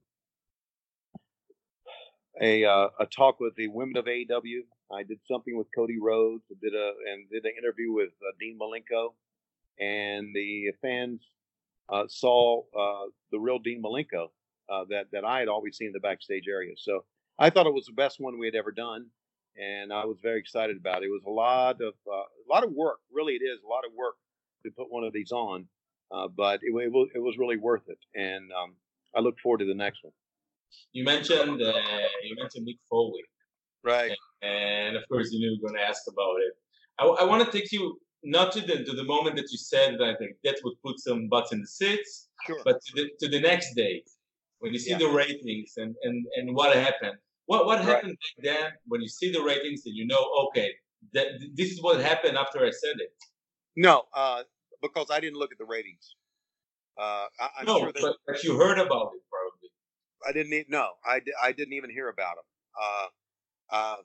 a 2.40 2.64
uh, 2.64 2.88
a 3.00 3.06
talk 3.06 3.40
with 3.40 3.54
the 3.56 3.68
women 3.68 3.96
of 3.96 4.06
AEW. 4.06 4.60
I 4.92 5.02
did 5.02 5.18
something 5.26 5.56
with 5.56 5.66
Cody 5.74 5.98
Rhodes. 6.00 6.44
Did 6.62 6.74
a 6.74 6.92
and 7.12 7.28
did 7.30 7.44
an 7.44 7.52
interview 7.58 7.92
with 7.92 8.10
uh, 8.22 8.32
Dean 8.40 8.58
Malenko, 8.58 9.14
and 9.78 10.34
the 10.34 10.72
fans 10.80 11.20
uh, 11.20 11.35
saw 12.08 12.62
uh, 12.78 13.06
the 13.30 13.38
real 13.38 13.58
Dean 13.58 13.82
Malenko 13.82 14.28
uh, 14.68 14.84
that 14.90 15.06
that 15.12 15.24
I 15.24 15.40
had 15.40 15.48
always 15.48 15.76
seen 15.76 15.88
in 15.88 15.92
the 15.92 16.00
backstage 16.00 16.44
area. 16.48 16.74
So 16.76 17.04
I 17.38 17.50
thought 17.50 17.66
it 17.66 17.74
was 17.74 17.86
the 17.86 17.92
best 17.92 18.20
one 18.20 18.38
we 18.38 18.46
had 18.46 18.54
ever 18.54 18.72
done, 18.72 19.06
and 19.56 19.92
I 19.92 20.04
was 20.04 20.18
very 20.22 20.38
excited 20.40 20.76
about 20.76 21.02
it. 21.02 21.06
It 21.06 21.10
was 21.10 21.24
a 21.26 21.30
lot 21.30 21.80
of 21.80 21.94
uh, 22.06 22.26
a 22.26 22.48
lot 22.48 22.64
of 22.64 22.72
work. 22.72 22.98
Really, 23.12 23.34
it 23.34 23.44
is 23.44 23.60
a 23.64 23.68
lot 23.68 23.84
of 23.86 23.92
work 23.96 24.14
to 24.64 24.70
put 24.70 24.90
one 24.90 25.04
of 25.04 25.12
these 25.12 25.32
on, 25.32 25.66
uh, 26.12 26.28
but 26.28 26.60
it, 26.62 26.74
it 26.74 26.92
was 26.92 27.08
it 27.14 27.20
was 27.20 27.38
really 27.38 27.56
worth 27.56 27.88
it, 27.88 27.98
and 28.14 28.50
um, 28.52 28.74
I 29.14 29.20
look 29.20 29.38
forward 29.38 29.58
to 29.58 29.66
the 29.66 29.74
next 29.74 30.02
one. 30.02 30.12
You 30.92 31.04
mentioned 31.04 31.62
uh, 31.62 31.72
you 32.24 32.36
mentioned 32.38 32.66
Mick 32.66 32.78
Foley. 32.90 33.22
Right. 33.84 34.10
and 34.42 34.96
of 34.96 35.04
course 35.08 35.30
you 35.30 35.38
knew 35.38 35.50
we 35.50 35.60
were 35.62 35.68
going 35.68 35.80
to 35.80 35.88
ask 35.88 36.02
about 36.08 36.34
it. 36.40 36.54
I, 36.98 37.22
I 37.22 37.24
want 37.24 37.44
to 37.44 37.56
take 37.56 37.70
you 37.70 37.96
not 38.26 38.52
to 38.54 38.60
the 38.60 38.84
to 38.84 38.92
the 39.00 39.04
moment 39.04 39.36
that 39.36 39.48
you 39.52 39.58
said 39.58 39.98
that 39.98 40.16
like, 40.20 40.36
that 40.44 40.56
would 40.64 40.76
put 40.84 40.98
some 41.00 41.28
butts 41.28 41.52
in 41.52 41.60
the 41.60 41.66
seats, 41.66 42.28
Sure. 42.46 42.60
but 42.64 42.76
to 42.86 42.92
the 42.98 43.04
to 43.20 43.28
the 43.28 43.40
next 43.40 43.74
day 43.74 43.94
when 44.60 44.72
you 44.72 44.78
see 44.78 44.90
Yeah. 44.90 44.98
the 45.04 45.08
ratings 45.22 45.74
and 45.76 45.94
and 46.02 46.26
and 46.36 46.54
what 46.54 46.74
happened. 46.76 47.18
What 47.46 47.66
what 47.66 47.78
Right. 47.78 47.86
happened 47.90 48.16
back 48.24 48.36
then 48.50 48.72
when 48.90 49.00
you 49.00 49.08
see 49.08 49.30
the 49.32 49.42
ratings 49.42 49.80
and 49.86 49.94
you 50.00 50.06
know 50.12 50.22
okay 50.44 50.70
that 51.14 51.28
this 51.58 51.70
is 51.72 51.78
what 51.82 52.00
happened 52.00 52.36
after 52.36 52.58
I 52.66 52.72
said 52.82 52.96
it. 53.06 53.12
No, 53.76 54.04
uh, 54.14 54.42
because 54.82 55.08
I 55.10 55.20
didn't 55.20 55.38
look 55.38 55.52
at 55.52 55.58
the 55.58 55.64
ratings. 55.64 56.16
Uh, 56.98 57.26
I, 57.38 57.48
I'm 57.60 57.66
no, 57.66 57.78
sure 57.78 57.92
that 57.92 58.16
but, 58.26 58.42
you 58.42 58.56
heard 58.58 58.78
about 58.78 59.08
it 59.14 59.22
probably. 59.30 59.70
I 60.26 60.32
didn't. 60.32 60.70
No, 60.70 60.92
I, 61.04 61.20
I 61.42 61.52
didn't 61.52 61.74
even 61.74 61.90
hear 61.90 62.08
about 62.08 62.36
them. 62.36 62.44
Uh, 62.82 63.06
uh, 63.70 63.96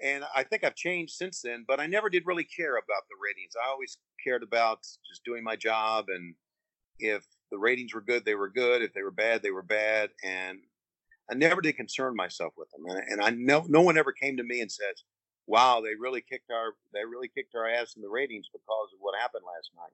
and 0.00 0.24
I 0.34 0.42
think 0.42 0.64
I've 0.64 0.74
changed 0.74 1.14
since 1.14 1.40
then, 1.40 1.64
but 1.66 1.80
I 1.80 1.86
never 1.86 2.10
did 2.10 2.26
really 2.26 2.44
care 2.44 2.76
about 2.76 3.08
the 3.08 3.16
ratings. 3.22 3.54
I 3.56 3.70
always 3.70 3.98
cared 4.22 4.42
about 4.42 4.80
just 5.08 5.24
doing 5.24 5.42
my 5.42 5.56
job, 5.56 6.06
and 6.08 6.34
if 6.98 7.24
the 7.50 7.58
ratings 7.58 7.94
were 7.94 8.00
good, 8.00 8.24
they 8.24 8.34
were 8.34 8.48
good. 8.50 8.82
If 8.82 8.92
they 8.92 9.02
were 9.02 9.10
bad, 9.10 9.42
they 9.42 9.50
were 9.50 9.62
bad. 9.62 10.10
And 10.22 10.58
I 11.30 11.34
never 11.34 11.60
did 11.60 11.76
concern 11.76 12.14
myself 12.14 12.54
with 12.56 12.70
them, 12.70 12.84
and, 12.86 13.02
and 13.08 13.22
I 13.22 13.30
know 13.30 13.64
no 13.68 13.82
one 13.82 13.98
ever 13.98 14.12
came 14.12 14.36
to 14.36 14.44
me 14.44 14.60
and 14.60 14.70
says, 14.70 15.02
"Wow, 15.46 15.80
they 15.80 15.94
really 15.98 16.20
kicked 16.20 16.50
our 16.50 16.74
they 16.92 17.04
really 17.04 17.28
kicked 17.28 17.54
our 17.54 17.68
ass 17.68 17.94
in 17.96 18.02
the 18.02 18.08
ratings 18.08 18.48
because 18.52 18.92
of 18.92 18.98
what 19.00 19.18
happened 19.18 19.44
last 19.44 19.70
night." 19.74 19.92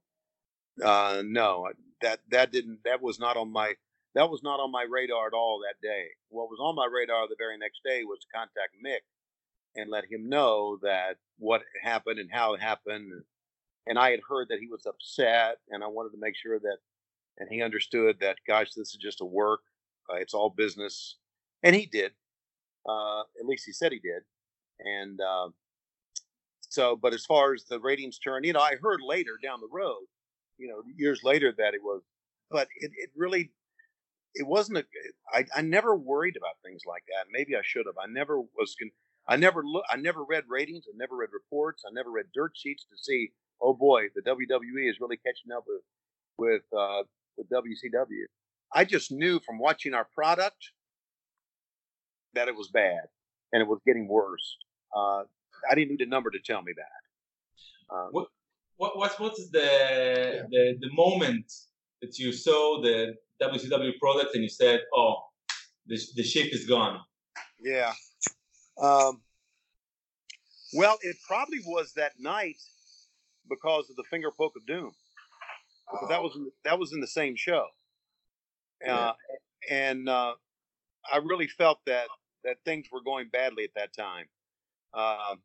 Uh, 0.84 1.22
no, 1.24 1.68
that 2.00 2.20
that 2.30 2.50
didn't 2.52 2.80
that 2.84 3.00
was 3.00 3.18
not 3.18 3.36
on 3.36 3.52
my 3.52 3.74
that 4.14 4.28
was 4.30 4.42
not 4.42 4.60
on 4.60 4.70
my 4.70 4.84
radar 4.88 5.26
at 5.26 5.32
all 5.32 5.60
that 5.60 5.80
day. 5.86 6.08
What 6.28 6.50
was 6.50 6.58
on 6.60 6.74
my 6.74 6.86
radar 6.90 7.28
the 7.28 7.36
very 7.38 7.56
next 7.56 7.80
day 7.84 8.04
was 8.04 8.20
to 8.20 8.26
contact 8.36 8.76
Mick 8.84 9.00
and 9.76 9.90
let 9.90 10.10
him 10.10 10.28
know 10.28 10.78
that 10.82 11.16
what 11.38 11.62
happened 11.82 12.18
and 12.18 12.30
how 12.30 12.54
it 12.54 12.60
happened. 12.60 13.10
And 13.86 13.98
I 13.98 14.10
had 14.10 14.20
heard 14.28 14.48
that 14.48 14.60
he 14.60 14.68
was 14.68 14.86
upset, 14.86 15.58
and 15.70 15.82
I 15.82 15.88
wanted 15.88 16.10
to 16.10 16.20
make 16.20 16.36
sure 16.36 16.58
that, 16.58 16.76
and 17.38 17.48
he 17.50 17.62
understood 17.62 18.16
that, 18.20 18.36
gosh, 18.46 18.72
this 18.74 18.88
is 18.88 18.98
just 19.00 19.20
a 19.20 19.24
work. 19.24 19.60
Uh, 20.10 20.16
it's 20.16 20.34
all 20.34 20.50
business, 20.50 21.16
and 21.62 21.74
he 21.74 21.86
did. 21.86 22.12
Uh, 22.88 23.20
at 23.20 23.46
least 23.46 23.64
he 23.64 23.72
said 23.72 23.92
he 23.92 23.98
did. 23.98 24.22
And 24.80 25.20
uh, 25.20 25.48
so, 26.60 26.96
but 26.96 27.14
as 27.14 27.24
far 27.24 27.54
as 27.54 27.64
the 27.64 27.80
ratings 27.80 28.18
turn, 28.18 28.44
you 28.44 28.52
know, 28.52 28.60
I 28.60 28.76
heard 28.80 29.00
later 29.00 29.38
down 29.42 29.60
the 29.60 29.68
road, 29.70 30.04
you 30.58 30.68
know, 30.68 30.82
years 30.96 31.22
later 31.22 31.54
that 31.56 31.74
it 31.74 31.82
was, 31.82 32.02
but 32.50 32.68
it, 32.80 32.90
it 32.96 33.10
really 33.16 33.50
it 34.34 34.46
wasn't 34.46 34.78
a 34.78 34.84
I, 35.32 35.44
I 35.54 35.62
never 35.62 35.96
worried 35.96 36.36
about 36.36 36.56
things 36.64 36.82
like 36.86 37.04
that 37.08 37.26
maybe 37.30 37.56
i 37.56 37.60
should 37.62 37.86
have 37.86 37.96
i 38.02 38.06
never 38.06 38.40
was 38.40 38.76
con, 38.78 38.90
i 39.28 39.36
never 39.36 39.62
look 39.64 39.84
i 39.90 39.96
never 39.96 40.24
read 40.24 40.44
ratings 40.48 40.84
i 40.88 40.96
never 40.96 41.16
read 41.16 41.30
reports 41.32 41.82
i 41.86 41.92
never 41.92 42.10
read 42.10 42.26
dirt 42.34 42.52
sheets 42.54 42.84
to 42.84 42.96
see 42.96 43.30
oh 43.60 43.74
boy 43.74 44.02
the 44.14 44.22
wwe 44.22 44.90
is 44.90 45.00
really 45.00 45.16
catching 45.18 45.52
up 45.56 45.64
with 45.66 45.82
with 46.38 46.62
uh 46.78 47.02
with 47.36 47.48
wcw 47.50 48.24
i 48.74 48.84
just 48.84 49.10
knew 49.10 49.40
from 49.40 49.58
watching 49.58 49.94
our 49.94 50.06
product 50.14 50.70
that 52.34 52.48
it 52.48 52.56
was 52.56 52.68
bad 52.68 53.04
and 53.52 53.62
it 53.62 53.68
was 53.68 53.80
getting 53.86 54.08
worse 54.08 54.56
uh 54.96 55.22
i 55.70 55.74
didn't 55.74 55.90
need 55.90 56.00
a 56.00 56.06
number 56.06 56.30
to 56.30 56.38
tell 56.38 56.62
me 56.62 56.72
that 56.76 57.94
uh, 57.94 58.06
what 58.10 58.28
what 58.76 58.96
what's 58.96 59.18
what's 59.20 59.50
the 59.50 59.60
yeah. 59.60 60.42
the 60.50 60.78
the 60.80 60.92
moment 60.94 61.52
that 62.00 62.18
you 62.18 62.32
saw 62.32 62.80
the 62.82 63.14
WCW 63.40 63.98
product 63.98 64.34
and 64.34 64.42
you 64.42 64.48
said, 64.48 64.80
"Oh, 64.94 65.16
the 65.86 65.98
the 66.16 66.22
ship 66.22 66.52
is 66.52 66.66
gone"? 66.66 67.00
Yeah. 67.60 67.92
Um, 68.80 69.22
well, 70.74 70.96
it 71.02 71.16
probably 71.26 71.60
was 71.66 71.92
that 71.94 72.12
night 72.18 72.56
because 73.48 73.90
of 73.90 73.96
the 73.96 74.04
finger 74.04 74.30
poke 74.36 74.54
of 74.56 74.66
doom. 74.66 74.92
Because 75.90 76.08
that 76.08 76.22
was 76.22 76.34
in, 76.36 76.50
that 76.64 76.78
was 76.78 76.92
in 76.92 77.00
the 77.00 77.06
same 77.06 77.36
show, 77.36 77.66
uh, 78.88 79.12
and 79.68 80.08
uh, 80.08 80.32
I 81.12 81.18
really 81.18 81.48
felt 81.48 81.80
that 81.86 82.06
that 82.44 82.56
things 82.64 82.86
were 82.90 83.02
going 83.02 83.28
badly 83.28 83.64
at 83.64 83.74
that 83.76 83.92
time. 83.94 84.24
Uh, 84.94 85.36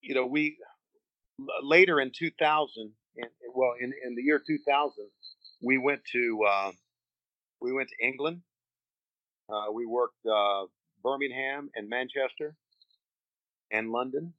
you 0.00 0.14
know, 0.14 0.26
we 0.26 0.56
later 1.62 2.00
in 2.00 2.12
2000, 2.16 2.92
in, 3.16 3.24
well, 3.54 3.74
in, 3.80 3.92
in 4.04 4.14
the 4.14 4.22
year 4.22 4.40
2000, 4.44 4.92
we 5.62 5.78
went 5.78 6.00
to 6.12 6.40
uh, 6.48 6.72
we 7.60 7.72
went 7.72 7.88
to 7.88 8.06
England. 8.06 8.40
Uh, 9.48 9.70
we 9.72 9.86
worked 9.86 10.24
uh, 10.26 10.64
Birmingham 11.02 11.70
and 11.74 11.88
Manchester 11.88 12.54
and 13.70 13.90
London, 13.90 14.34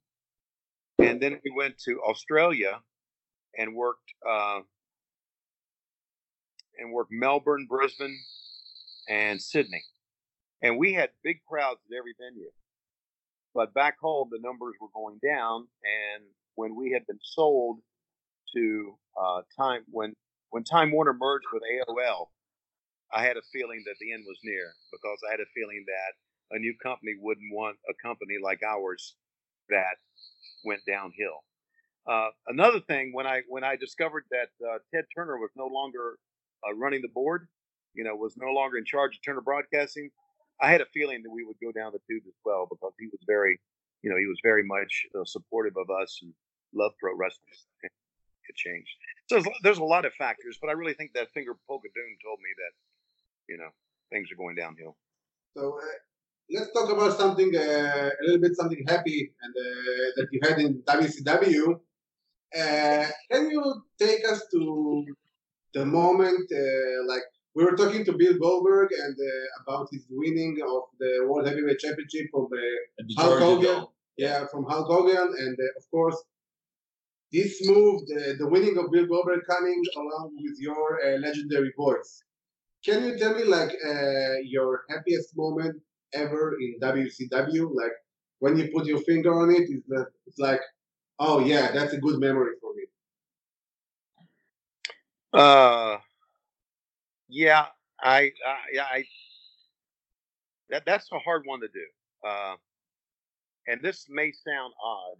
and 0.98 1.20
then 1.20 1.40
we 1.44 1.52
went 1.54 1.78
to 1.86 2.00
Australia 2.02 2.80
and 3.56 3.74
worked 3.74 4.12
uh, 4.28 4.60
and 6.78 6.92
worked 6.92 7.12
Melbourne, 7.12 7.66
Brisbane, 7.68 8.18
and 9.08 9.40
Sydney. 9.40 9.84
And 10.62 10.78
we 10.78 10.92
had 10.94 11.10
big 11.22 11.40
crowds 11.46 11.80
at 11.90 11.96
every 11.96 12.14
venue. 12.18 12.50
But 13.54 13.74
back 13.74 13.98
home, 14.00 14.28
the 14.30 14.40
numbers 14.40 14.74
were 14.80 14.88
going 14.94 15.20
down. 15.22 15.68
And 15.84 16.24
when 16.56 16.74
we 16.74 16.90
had 16.90 17.06
been 17.06 17.20
sold 17.22 17.78
to 18.56 18.98
uh, 19.20 19.42
Time, 19.56 19.82
when 19.90 20.14
when 20.50 20.64
Time 20.64 20.92
Warner 20.92 21.14
merged 21.14 21.46
with 21.52 21.62
AOL, 21.62 22.28
I 23.12 23.22
had 23.22 23.36
a 23.36 23.42
feeling 23.52 23.82
that 23.86 23.96
the 24.00 24.12
end 24.12 24.24
was 24.26 24.38
near 24.42 24.72
because 24.90 25.18
I 25.26 25.32
had 25.32 25.40
a 25.40 25.50
feeling 25.54 25.84
that 25.86 26.12
a 26.50 26.58
new 26.58 26.74
company 26.82 27.12
wouldn't 27.20 27.52
want 27.52 27.76
a 27.88 27.94
company 28.06 28.34
like 28.42 28.60
ours 28.62 29.16
that 29.68 29.96
went 30.64 30.80
downhill. 30.86 31.42
Uh, 32.06 32.28
another 32.48 32.80
thing, 32.80 33.12
when 33.12 33.26
I 33.26 33.42
when 33.48 33.64
I 33.64 33.76
discovered 33.76 34.24
that 34.30 34.48
uh, 34.66 34.78
Ted 34.94 35.04
Turner 35.14 35.38
was 35.38 35.50
no 35.56 35.66
longer 35.66 36.18
uh, 36.66 36.74
running 36.74 37.00
the 37.00 37.08
board, 37.08 37.48
you 37.94 38.04
know, 38.04 38.14
was 38.14 38.36
no 38.36 38.52
longer 38.52 38.76
in 38.76 38.84
charge 38.84 39.16
of 39.16 39.24
Turner 39.24 39.40
Broadcasting, 39.40 40.10
I 40.60 40.70
had 40.70 40.80
a 40.80 40.86
feeling 40.92 41.22
that 41.22 41.30
we 41.30 41.44
would 41.44 41.56
go 41.62 41.72
down 41.72 41.92
the 41.92 42.00
tube 42.08 42.24
as 42.26 42.34
well 42.44 42.66
because 42.70 42.92
he 42.98 43.06
was 43.06 43.20
very, 43.26 43.58
you 44.02 44.10
know, 44.10 44.16
he 44.16 44.26
was 44.26 44.38
very 44.42 44.62
much 44.62 45.06
uh, 45.18 45.24
supportive 45.24 45.76
of 45.76 45.88
us 45.90 46.20
and 46.22 46.32
loved 46.74 46.96
pro 47.00 47.16
wrestling. 47.16 47.48
It 47.82 48.56
changed. 48.56 48.90
So 49.26 49.40
there's, 49.40 49.56
there's 49.62 49.78
a 49.78 49.84
lot 49.84 50.04
of 50.04 50.12
factors, 50.14 50.58
but 50.60 50.68
I 50.68 50.72
really 50.72 50.92
think 50.92 51.12
that 51.14 51.32
finger 51.32 51.56
poke 51.66 51.82
of 51.86 51.94
doom 51.94 52.16
told 52.22 52.38
me 52.40 52.50
that, 52.58 52.72
you 53.48 53.56
know, 53.56 53.70
things 54.12 54.30
are 54.30 54.36
going 54.36 54.54
downhill. 54.54 54.96
So 55.56 55.78
uh, 55.78 55.86
let's 56.50 56.72
talk 56.72 56.90
about 56.90 57.16
something 57.16 57.54
uh, 57.56 58.10
a 58.20 58.22
little 58.24 58.40
bit 58.40 58.56
something 58.56 58.84
happy 58.88 59.32
and 59.42 59.54
uh, 59.56 60.06
that 60.16 60.28
you 60.32 60.40
had 60.42 60.58
in 60.58 60.82
WCW. 60.82 61.80
Uh, 62.56 63.06
can 63.30 63.50
you 63.50 63.62
take 63.98 64.28
us 64.28 64.42
to 64.52 65.04
the 65.72 65.84
moment, 65.84 66.48
uh, 66.52 67.08
like 67.08 67.22
we 67.54 67.64
were 67.64 67.76
talking 67.76 68.04
to 68.04 68.12
Bill 68.12 68.38
Goldberg 68.38 68.90
and 68.92 69.16
uh, 69.18 69.62
about 69.62 69.88
his 69.90 70.04
winning 70.10 70.58
of 70.62 70.82
the 71.00 71.26
World 71.26 71.48
Heavyweight 71.48 71.78
Championship 71.78 72.26
from 72.30 72.48
Hulk 73.16 73.40
Hogan. 73.40 73.86
Yeah, 74.16 74.46
from 74.46 74.64
Hulk 74.68 74.86
Hogan, 74.86 75.34
and 75.38 75.56
of 75.76 75.90
course 75.90 76.16
this 77.32 77.66
move, 77.66 78.06
the, 78.06 78.36
the 78.38 78.48
winning 78.48 78.78
of 78.78 78.92
Bill 78.92 79.06
Goldberg 79.06 79.40
coming 79.48 79.82
along 79.96 80.36
with 80.40 80.56
your 80.60 81.00
uh, 81.04 81.18
legendary 81.18 81.72
voice. 81.76 82.22
Can 82.84 83.02
you 83.04 83.18
tell 83.18 83.34
me 83.34 83.42
like 83.42 83.72
uh, 83.84 84.36
your 84.44 84.82
happiest 84.88 85.36
moment 85.36 85.82
ever 86.14 86.56
in 86.60 86.78
WCW? 86.80 87.74
Like 87.74 87.92
when 88.38 88.56
you 88.56 88.70
put 88.74 88.86
your 88.86 89.00
finger 89.00 89.34
on 89.34 89.50
it, 89.50 89.68
it's, 89.68 89.86
it's 90.26 90.38
like, 90.38 90.60
oh 91.18 91.40
yeah, 91.40 91.72
that's 91.72 91.92
a 91.92 91.98
good 91.98 92.18
memory 92.20 92.54
for 92.60 92.74
me. 92.74 92.84
Uh, 95.32 95.98
yeah, 97.28 97.66
I, 98.00 98.30
uh, 98.46 98.54
yeah, 98.72 98.84
I. 98.84 99.04
That 100.70 100.84
that's 100.86 101.10
a 101.12 101.18
hard 101.18 101.42
one 101.44 101.60
to 101.60 101.68
do. 101.68 101.84
Uh, 102.26 102.54
and 103.66 103.82
this 103.82 104.06
may 104.08 104.32
sound 104.32 104.72
odd, 104.82 105.16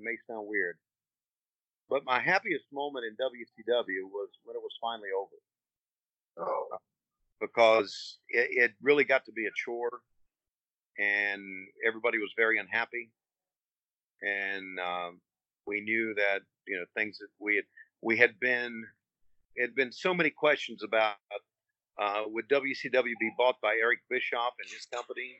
may 0.00 0.16
sound 0.26 0.48
weird, 0.48 0.76
but 1.88 2.04
my 2.04 2.20
happiest 2.20 2.64
moment 2.72 3.04
in 3.06 3.14
WCW 3.14 4.10
was 4.10 4.28
when 4.44 4.56
it 4.56 4.62
was 4.62 4.72
finally 4.80 5.10
over. 5.16 6.50
Oh. 6.50 6.78
Because 7.40 8.18
it, 8.28 8.48
it 8.50 8.72
really 8.82 9.04
got 9.04 9.24
to 9.26 9.32
be 9.32 9.46
a 9.46 9.50
chore, 9.54 10.00
and 10.98 11.42
everybody 11.86 12.18
was 12.18 12.32
very 12.36 12.58
unhappy, 12.58 13.10
and 14.22 14.78
um, 14.80 15.20
we 15.66 15.80
knew 15.80 16.14
that 16.14 16.40
you 16.66 16.76
know 16.76 16.84
things 16.96 17.18
that 17.18 17.28
we 17.38 17.56
had 17.56 17.64
we 18.02 18.16
had 18.16 18.40
been 18.40 18.84
it 19.54 19.62
had 19.62 19.74
been 19.74 19.92
so 19.92 20.12
many 20.12 20.30
questions 20.30 20.82
about 20.82 21.16
uh, 22.00 22.22
would 22.26 22.48
WCW 22.48 23.14
be 23.20 23.32
bought 23.36 23.60
by 23.60 23.74
Eric 23.80 24.00
Bischoff 24.10 24.54
and 24.60 24.70
his 24.70 24.86
company, 24.86 25.36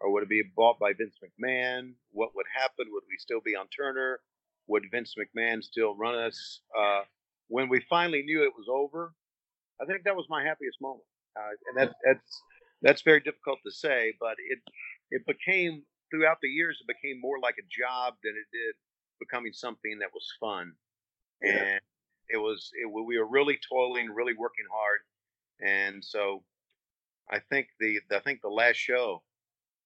or 0.00 0.12
would 0.12 0.22
it 0.22 0.28
be 0.28 0.42
bought 0.56 0.78
by 0.78 0.92
Vince 0.92 1.16
McMahon? 1.22 1.92
What 2.10 2.34
would 2.34 2.46
happen? 2.54 2.86
Would 2.90 3.04
we 3.08 3.16
still 3.18 3.40
be 3.44 3.54
on 3.54 3.66
Turner? 3.68 4.20
would 4.66 4.84
Vince 4.90 5.14
McMahon 5.18 5.62
still 5.62 5.94
run 5.94 6.14
us? 6.14 6.60
Uh, 6.78 7.02
when 7.48 7.68
we 7.68 7.84
finally 7.88 8.22
knew 8.22 8.42
it 8.42 8.52
was 8.56 8.66
over, 8.70 9.12
I 9.80 9.84
think 9.84 10.04
that 10.04 10.16
was 10.16 10.26
my 10.28 10.42
happiest 10.42 10.80
moment. 10.80 11.04
Uh, 11.36 11.54
and 11.68 11.76
that's 11.76 11.94
that's 12.04 12.42
that's 12.82 13.02
very 13.02 13.20
difficult 13.20 13.58
to 13.64 13.72
say, 13.72 14.14
but 14.20 14.36
it 14.50 14.58
it 15.10 15.22
became 15.26 15.82
throughout 16.10 16.38
the 16.42 16.48
years 16.48 16.80
it 16.80 16.86
became 16.86 17.20
more 17.20 17.38
like 17.42 17.56
a 17.58 17.66
job 17.70 18.14
than 18.22 18.34
it 18.34 18.56
did 18.56 18.74
becoming 19.20 19.52
something 19.52 19.98
that 20.00 20.10
was 20.12 20.26
fun, 20.38 20.72
yeah. 21.42 21.50
and 21.50 21.80
it 22.28 22.36
was 22.36 22.70
it, 22.74 22.86
we 22.86 23.18
were 23.18 23.28
really 23.28 23.58
toiling, 23.68 24.10
really 24.10 24.34
working 24.34 24.66
hard, 24.72 25.00
and 25.60 26.04
so 26.04 26.42
I 27.30 27.40
think 27.50 27.68
the 27.80 28.00
I 28.12 28.20
think 28.20 28.40
the 28.42 28.48
last 28.48 28.76
show 28.76 29.22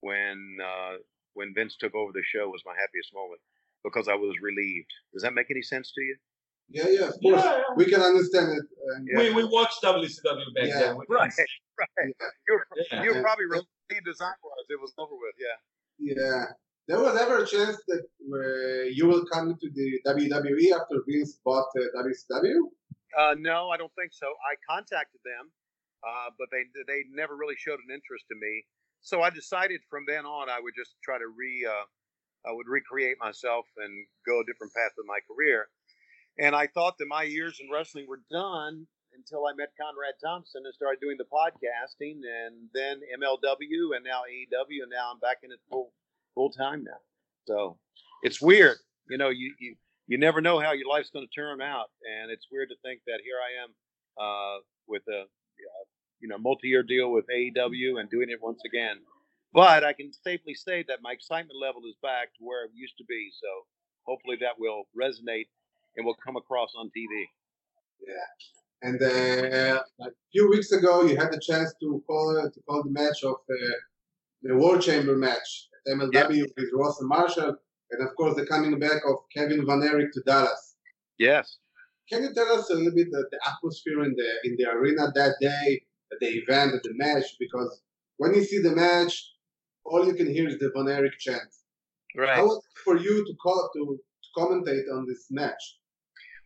when 0.00 0.58
uh, 0.62 0.96
when 1.34 1.54
Vince 1.54 1.76
took 1.76 1.94
over 1.94 2.12
the 2.12 2.22
show 2.24 2.48
was 2.48 2.62
my 2.66 2.74
happiest 2.78 3.14
moment 3.14 3.40
because 3.84 4.08
I 4.08 4.14
was 4.14 4.34
relieved. 4.42 4.92
Does 5.12 5.22
that 5.22 5.34
make 5.34 5.50
any 5.50 5.62
sense 5.62 5.92
to 5.92 6.00
you? 6.00 6.16
Yeah, 6.70 6.88
yeah, 6.88 7.08
of 7.08 7.14
course. 7.22 7.42
Yeah, 7.42 7.62
We 7.76 7.86
can 7.86 8.00
understand 8.00 8.52
it. 8.52 8.64
yeah. 9.10 9.18
We, 9.18 9.32
we 9.32 9.44
watched 9.44 9.82
WCW 9.82 10.54
back 10.54 10.66
yeah. 10.66 10.80
then. 10.80 10.98
Right, 11.08 11.32
right. 11.78 12.14
You 12.46 12.60
were, 12.60 13.04
you 13.04 13.14
were 13.14 13.22
probably 13.22 13.46
relieved 13.46 14.08
as 14.08 14.20
I 14.20 14.32
was. 14.42 14.64
It 14.68 14.80
was 14.80 14.92
over 14.98 15.14
with, 15.14 15.34
yeah. 15.38 16.14
Yeah. 16.14 16.44
There 16.86 17.00
was 17.00 17.18
ever 17.20 17.42
a 17.42 17.46
chance 17.46 17.76
that 17.88 18.00
uh, 18.00 18.88
you 18.92 19.06
will 19.06 19.24
come 19.26 19.56
to 19.60 19.70
the 19.74 20.00
WWE 20.06 20.72
after 20.72 21.02
Vince 21.06 21.38
bought 21.44 21.68
uh, 21.76 22.02
WCW? 22.02 22.60
Uh, 23.18 23.34
no, 23.38 23.70
I 23.70 23.76
don't 23.76 23.92
think 23.94 24.12
so. 24.12 24.26
I 24.26 24.56
contacted 24.68 25.20
them 25.24 25.50
uh, 26.02 26.30
but 26.38 26.48
they 26.50 26.66
they 26.86 27.04
never 27.10 27.36
really 27.36 27.58
showed 27.58 27.80
an 27.82 27.90
interest 27.90 28.26
in 28.30 28.38
me. 28.38 28.64
So 29.00 29.22
I 29.22 29.30
decided 29.30 29.80
from 29.90 30.04
then 30.06 30.26
on 30.26 30.50
I 30.50 30.60
would 30.60 30.74
just 30.76 30.94
try 31.02 31.18
to 31.18 31.26
re 31.26 31.66
uh, 31.66 31.86
I 32.46 32.52
would 32.52 32.68
recreate 32.68 33.18
myself 33.18 33.66
and 33.78 34.06
go 34.26 34.40
a 34.40 34.46
different 34.46 34.74
path 34.74 34.94
with 34.96 35.06
my 35.06 35.18
career. 35.26 35.68
And 36.38 36.54
I 36.54 36.68
thought 36.68 36.98
that 36.98 37.08
my 37.08 37.24
years 37.24 37.58
in 37.60 37.68
wrestling 37.72 38.06
were 38.08 38.22
done 38.30 38.86
until 39.14 39.46
I 39.46 39.52
met 39.56 39.74
Conrad 39.80 40.14
Thompson 40.22 40.62
and 40.64 40.74
started 40.74 41.00
doing 41.00 41.16
the 41.18 41.26
podcasting, 41.26 42.22
and 42.22 42.70
then 42.72 43.00
MLW, 43.18 43.96
and 43.96 44.04
now 44.04 44.22
AEW, 44.22 44.82
and 44.82 44.90
now 44.90 45.10
I'm 45.12 45.18
back 45.18 45.38
in 45.42 45.50
it 45.50 45.58
full 45.68 45.92
full 46.34 46.50
time 46.50 46.84
now. 46.84 47.00
So 47.46 47.78
it's 48.22 48.40
weird, 48.40 48.78
you 49.10 49.18
know. 49.18 49.30
You 49.30 49.54
you 49.58 49.76
you 50.06 50.18
never 50.18 50.40
know 50.40 50.60
how 50.60 50.72
your 50.72 50.88
life's 50.88 51.10
going 51.10 51.26
to 51.26 51.34
turn 51.34 51.60
out, 51.60 51.90
and 52.06 52.30
it's 52.30 52.46
weird 52.52 52.68
to 52.68 52.76
think 52.84 53.00
that 53.06 53.20
here 53.24 53.38
I 53.42 53.64
am 53.64 53.70
uh, 54.16 54.60
with 54.86 55.02
a 55.08 55.22
uh, 55.22 55.84
you 56.20 56.28
know 56.28 56.38
multi-year 56.38 56.84
deal 56.84 57.10
with 57.10 57.26
AEW 57.26 57.98
and 57.98 58.08
doing 58.08 58.30
it 58.30 58.38
once 58.40 58.60
again. 58.64 58.98
But 59.52 59.82
I 59.82 59.92
can 59.92 60.12
safely 60.12 60.54
say 60.54 60.84
that 60.88 61.02
my 61.02 61.12
excitement 61.12 61.58
level 61.60 61.82
is 61.88 61.96
back 62.02 62.28
to 62.36 62.44
where 62.44 62.64
it 62.64 62.70
used 62.74 62.98
to 62.98 63.04
be. 63.08 63.30
So 63.32 63.48
hopefully 64.04 64.36
that 64.40 64.58
will 64.58 64.84
resonate 64.94 65.48
and 65.98 66.06
will 66.06 66.16
come 66.24 66.36
across 66.36 66.72
on 66.78 66.86
TV. 66.96 67.26
Yeah. 68.06 68.30
And 68.80 69.02
uh, 69.02 69.82
a 70.00 70.10
few 70.32 70.48
weeks 70.48 70.70
ago, 70.70 71.02
you 71.02 71.16
had 71.16 71.32
the 71.32 71.40
chance 71.40 71.74
to 71.80 72.02
call 72.06 72.50
to 72.54 72.60
call 72.60 72.84
the 72.84 72.90
match 72.90 73.24
of 73.24 73.34
uh, 73.34 73.76
the 74.42 74.54
World 74.54 74.80
Chamber 74.80 75.16
match 75.16 75.68
at 75.86 75.98
MLW 75.98 76.44
with 76.56 76.70
Ross 76.72 77.00
and 77.00 77.08
Marshall, 77.08 77.56
and 77.90 78.08
of 78.08 78.14
course 78.14 78.36
the 78.36 78.46
coming 78.46 78.78
back 78.78 79.02
of 79.08 79.16
Kevin 79.36 79.66
Van 79.66 79.82
Erich 79.82 80.12
to 80.12 80.22
Dallas. 80.24 80.76
Yes. 81.18 81.58
Can 82.08 82.22
you 82.22 82.32
tell 82.32 82.50
us 82.56 82.70
a 82.70 82.74
little 82.74 82.94
bit 82.94 83.08
the, 83.10 83.24
the 83.32 83.40
atmosphere 83.52 84.04
in 84.04 84.14
the 84.16 84.48
in 84.48 84.56
the 84.58 84.70
arena 84.70 85.10
that 85.12 85.34
day, 85.40 85.82
at 86.12 86.18
the 86.20 86.28
event, 86.28 86.74
at 86.74 86.84
the 86.84 86.94
match? 86.94 87.24
Because 87.40 87.82
when 88.18 88.32
you 88.34 88.44
see 88.44 88.62
the 88.62 88.74
match, 88.76 89.32
all 89.84 90.06
you 90.06 90.14
can 90.14 90.32
hear 90.32 90.46
is 90.48 90.58
the 90.58 90.70
Van 90.76 90.88
Erich 90.88 91.18
chant. 91.18 91.42
Right. 92.16 92.36
How 92.36 92.44
was 92.44 92.58
it 92.58 92.78
for 92.84 92.96
you 92.96 93.26
to 93.26 93.34
call 93.42 93.68
to, 93.74 93.98
to 93.98 94.40
commentate 94.40 94.84
on 94.94 95.04
this 95.08 95.26
match? 95.30 95.77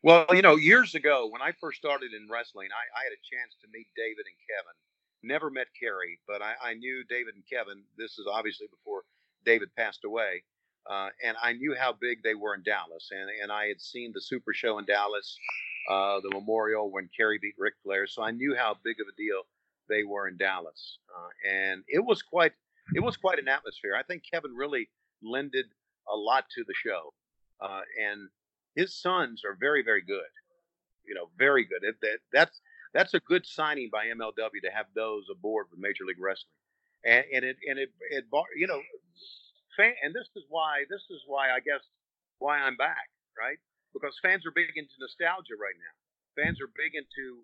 Well, 0.03 0.27
you 0.33 0.43
know, 0.43 0.57
years 0.57 0.95
ago 0.97 1.29
when 1.31 1.43
I 1.43 1.53
first 1.61 1.79
started 1.79 2.11
in 2.13 2.27
wrestling, 2.29 2.69
I, 2.75 2.85
I 2.99 3.03
had 3.07 3.15
a 3.15 3.23
chance 3.23 3.55
to 3.63 3.69
meet 3.73 3.87
David 3.97 4.27
and 4.27 4.39
Kevin. 4.51 4.77
Never 5.23 5.49
met 5.49 5.69
Kerry, 5.79 6.19
but 6.27 6.43
I, 6.43 6.55
I 6.61 6.75
knew 6.75 7.05
David 7.09 7.35
and 7.37 7.45
Kevin. 7.47 7.85
This 7.97 8.19
is 8.19 8.27
obviously 8.27 8.67
before 8.67 9.03
David 9.47 9.71
passed 9.77 10.05
away. 10.05 10.43
Uh, 10.91 11.11
and 11.23 11.37
I 11.41 11.53
knew 11.53 11.77
how 11.79 11.95
big 12.01 12.25
they 12.25 12.35
were 12.35 12.57
in 12.57 12.65
Dallas. 12.65 13.11
And, 13.13 13.31
and 13.43 13.53
I 13.53 13.67
had 13.67 13.81
seen 13.81 14.11
the 14.13 14.21
Super 14.21 14.53
Show 14.53 14.79
in 14.79 14.85
Dallas, 14.85 15.39
uh, 15.89 16.19
the 16.21 16.31
Memorial 16.31 16.91
when 16.91 17.09
Kerry 17.17 17.39
beat 17.41 17.55
Ric 17.57 17.75
Flair. 17.85 18.09
So 18.09 18.23
I 18.25 18.33
knew 18.33 18.57
how 18.59 18.77
big 18.83 18.97
of 19.01 19.07
a 19.07 19.17
deal 19.17 19.43
they 19.89 20.03
were 20.03 20.27
in 20.27 20.37
Dallas. 20.37 20.99
Uh, 21.15 21.31
and 21.49 21.85
it 21.87 22.05
was 22.05 22.23
quite 22.23 22.53
it 22.97 23.01
was 23.01 23.17
quite 23.17 23.39
an 23.39 23.47
atmosphere. 23.47 23.95
I 23.97 24.03
think 24.03 24.25
Kevin 24.29 24.55
really 24.57 24.89
lended 25.23 25.67
a 26.13 26.17
lot 26.17 26.47
to 26.57 26.65
the 26.67 26.75
show. 26.75 27.15
Uh, 27.61 27.83
and 28.05 28.29
his 28.75 28.95
sons 28.95 29.43
are 29.45 29.57
very, 29.59 29.83
very 29.83 30.03
good. 30.03 30.31
You 31.07 31.15
know, 31.15 31.29
very 31.39 31.65
good. 31.65 31.83
It, 31.83 31.97
that, 32.03 32.19
that's 32.33 32.61
that's 32.95 33.15
a 33.15 33.21
good 33.21 33.47
signing 33.47 33.89
by 33.91 34.07
MLW 34.07 34.61
to 34.65 34.71
have 34.73 34.87
those 34.95 35.25
aboard 35.31 35.67
with 35.71 35.81
Major 35.81 36.05
League 36.05 36.21
Wrestling, 36.21 36.55
and, 37.05 37.25
and 37.33 37.45
it 37.45 37.57
and 37.69 37.79
it 37.79 37.91
it 38.11 38.25
you 38.57 38.67
know, 38.67 38.81
fan, 39.77 39.95
and 40.03 40.15
this 40.15 40.29
is 40.37 40.45
why 40.49 40.85
this 40.89 41.03
is 41.11 41.23
why 41.27 41.51
I 41.51 41.61
guess 41.61 41.83
why 42.39 42.59
I'm 42.59 42.77
back, 42.77 43.11
right? 43.39 43.59
Because 43.93 44.15
fans 44.23 44.47
are 44.47 44.55
big 44.55 44.71
into 44.77 44.95
nostalgia 45.01 45.59
right 45.59 45.77
now. 45.77 45.95
Fans 46.43 46.61
are 46.61 46.71
big 46.77 46.95
into 46.95 47.43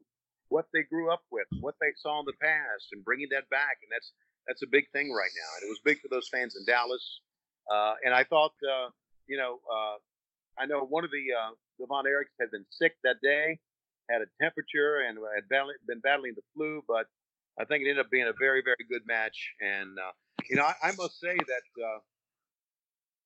what 0.48 0.66
they 0.72 0.82
grew 0.82 1.12
up 1.12 1.22
with, 1.30 1.46
what 1.60 1.74
they 1.80 1.92
saw 1.96 2.20
in 2.20 2.26
the 2.26 2.38
past, 2.40 2.88
and 2.92 3.04
bringing 3.04 3.28
that 3.32 3.48
back, 3.50 3.82
and 3.82 3.90
that's 3.90 4.12
that's 4.46 4.62
a 4.62 4.70
big 4.70 4.88
thing 4.92 5.12
right 5.12 5.32
now. 5.36 5.50
And 5.58 5.66
it 5.66 5.70
was 5.70 5.80
big 5.84 6.00
for 6.00 6.08
those 6.08 6.28
fans 6.28 6.56
in 6.56 6.64
Dallas. 6.64 7.20
Uh, 7.68 7.94
and 8.04 8.14
I 8.14 8.24
thought, 8.24 8.56
uh, 8.64 8.88
you 9.26 9.36
know, 9.36 9.60
uh, 9.68 10.00
I 10.60 10.66
know 10.66 10.80
one 10.84 11.04
of 11.04 11.10
the 11.10 11.24
uh, 11.32 11.52
the 11.78 11.86
Von 11.86 12.04
Erichs 12.04 12.34
had 12.40 12.50
been 12.50 12.64
sick 12.70 12.92
that 13.04 13.16
day, 13.22 13.58
had 14.10 14.22
a 14.22 14.26
temperature, 14.42 15.06
and 15.08 15.18
had 15.34 15.48
been 15.86 16.00
battling 16.00 16.32
the 16.34 16.42
flu. 16.54 16.82
But 16.86 17.06
I 17.60 17.64
think 17.64 17.84
it 17.84 17.90
ended 17.90 18.04
up 18.04 18.10
being 18.10 18.26
a 18.26 18.36
very, 18.38 18.62
very 18.62 18.84
good 18.88 19.02
match. 19.06 19.54
And 19.60 19.98
uh, 19.98 20.12
you 20.48 20.56
know, 20.56 20.64
I, 20.64 20.74
I, 20.82 20.92
must 20.96 21.20
say 21.20 21.34
that 21.34 21.64
uh, 21.82 21.98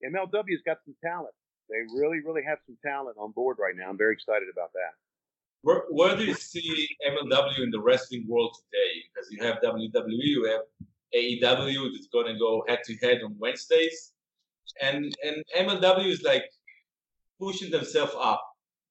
MLW's 0.08 0.62
got 0.64 0.78
some 0.84 0.94
talent. 1.04 1.34
They 1.70 1.80
really, 1.94 2.20
really 2.24 2.42
have 2.46 2.58
some 2.66 2.76
talent 2.84 3.16
on 3.18 3.32
board 3.32 3.56
right 3.60 3.74
now. 3.76 3.88
I'm 3.88 3.98
very 3.98 4.12
excited 4.12 4.48
about 4.52 4.72
that. 4.72 4.92
Where, 5.62 5.84
where 5.90 6.16
do 6.16 6.24
you 6.24 6.34
see 6.34 6.88
MLW 7.08 7.62
in 7.62 7.70
the 7.70 7.80
wrestling 7.80 8.26
world 8.28 8.56
today? 8.56 9.04
Because 9.08 9.30
you 9.30 9.42
have 9.44 9.60
WWE, 9.62 10.08
you 10.10 10.44
have 10.46 10.62
AEW 11.14 11.92
that's 11.92 12.08
going 12.08 12.26
to 12.26 12.38
go 12.38 12.64
head 12.66 12.80
to 12.84 12.96
head 12.96 13.22
on 13.22 13.36
Wednesdays, 13.38 14.12
and 14.80 15.14
and 15.24 15.44
MLW 15.56 16.06
is 16.06 16.22
like 16.22 16.44
pushing 17.42 17.70
themselves 17.74 18.14
up 18.14 18.42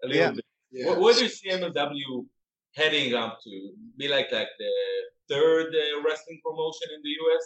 a 0.04 0.08
little 0.08 0.22
yeah. 0.22 0.32
bit. 0.36 0.46
Yeah. 0.72 0.86
Where, 0.88 1.00
where, 1.00 1.14
do 1.16 1.24
you 1.24 1.32
see 1.32 1.50
MLW 1.50 2.28
heading 2.76 3.16
up 3.16 3.40
to? 3.44 3.52
Be 3.98 4.08
like 4.12 4.32
like 4.32 4.52
the 4.60 4.74
third 5.32 5.72
uh, 5.72 6.04
wrestling 6.04 6.44
promotion 6.44 6.92
in 6.96 7.02
the 7.04 7.14
US? 7.24 7.46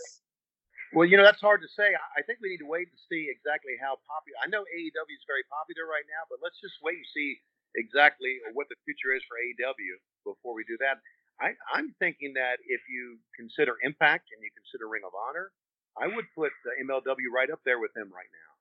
Well, 0.94 1.06
you 1.06 1.18
know 1.18 1.26
that's 1.26 1.42
hard 1.42 1.62
to 1.62 1.70
say. 1.78 1.94
I 1.94 2.22
think 2.26 2.42
we 2.42 2.50
need 2.50 2.64
to 2.66 2.70
wait 2.70 2.90
and 2.90 3.00
see 3.10 3.30
exactly 3.30 3.78
how 3.78 4.02
popular. 4.10 4.38
I 4.42 4.48
know 4.50 4.66
AEW 4.66 5.14
is 5.14 5.26
very 5.30 5.46
popular 5.50 5.86
right 5.86 6.06
now, 6.10 6.26
but 6.30 6.42
let's 6.42 6.58
just 6.62 6.78
wait 6.82 6.98
and 6.98 7.10
see 7.14 7.38
exactly 7.76 8.40
what 8.56 8.72
the 8.72 8.80
future 8.88 9.12
is 9.12 9.22
for 9.28 9.36
AEW 9.36 9.94
before 10.24 10.56
we 10.56 10.64
do 10.66 10.80
that. 10.80 11.04
I, 11.36 11.52
I'm 11.76 11.92
thinking 12.00 12.32
that 12.40 12.64
if 12.64 12.80
you 12.88 13.20
consider 13.36 13.76
Impact 13.84 14.32
and 14.32 14.40
you 14.40 14.48
consider 14.56 14.88
Ring 14.88 15.04
of 15.04 15.12
Honor, 15.12 15.52
I 16.00 16.08
would 16.08 16.32
put 16.32 16.56
the 16.64 16.80
MLW 16.80 17.28
right 17.28 17.52
up 17.52 17.60
there 17.68 17.80
with 17.84 17.92
them 17.92 18.08
right 18.08 18.32
now. 18.32 18.55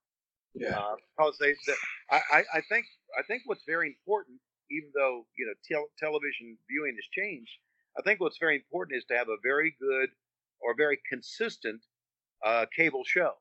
Yeah. 0.55 0.79
Uh, 0.79 0.95
because 1.17 1.37
they, 1.39 1.55
the, 1.67 1.75
I, 2.11 2.43
I 2.55 2.61
think, 2.69 2.87
I 3.19 3.23
think 3.23 3.43
what's 3.47 3.65
very 3.67 3.89
important, 3.89 4.39
even 4.71 4.91
though 4.95 5.27
you 5.37 5.47
know 5.47 5.55
tel- 5.67 5.91
television 5.99 6.57
viewing 6.69 6.95
has 6.97 7.07
changed, 7.13 7.53
I 7.99 8.03
think 8.03 8.21
what's 8.21 8.39
very 8.39 8.57
important 8.57 8.97
is 8.97 9.05
to 9.07 9.17
have 9.17 9.29
a 9.29 9.37
very 9.43 9.75
good 9.81 10.11
or 10.61 10.75
very 10.77 10.99
consistent 11.09 11.81
uh, 12.45 12.67
cable 12.75 13.05
show. 13.05 13.33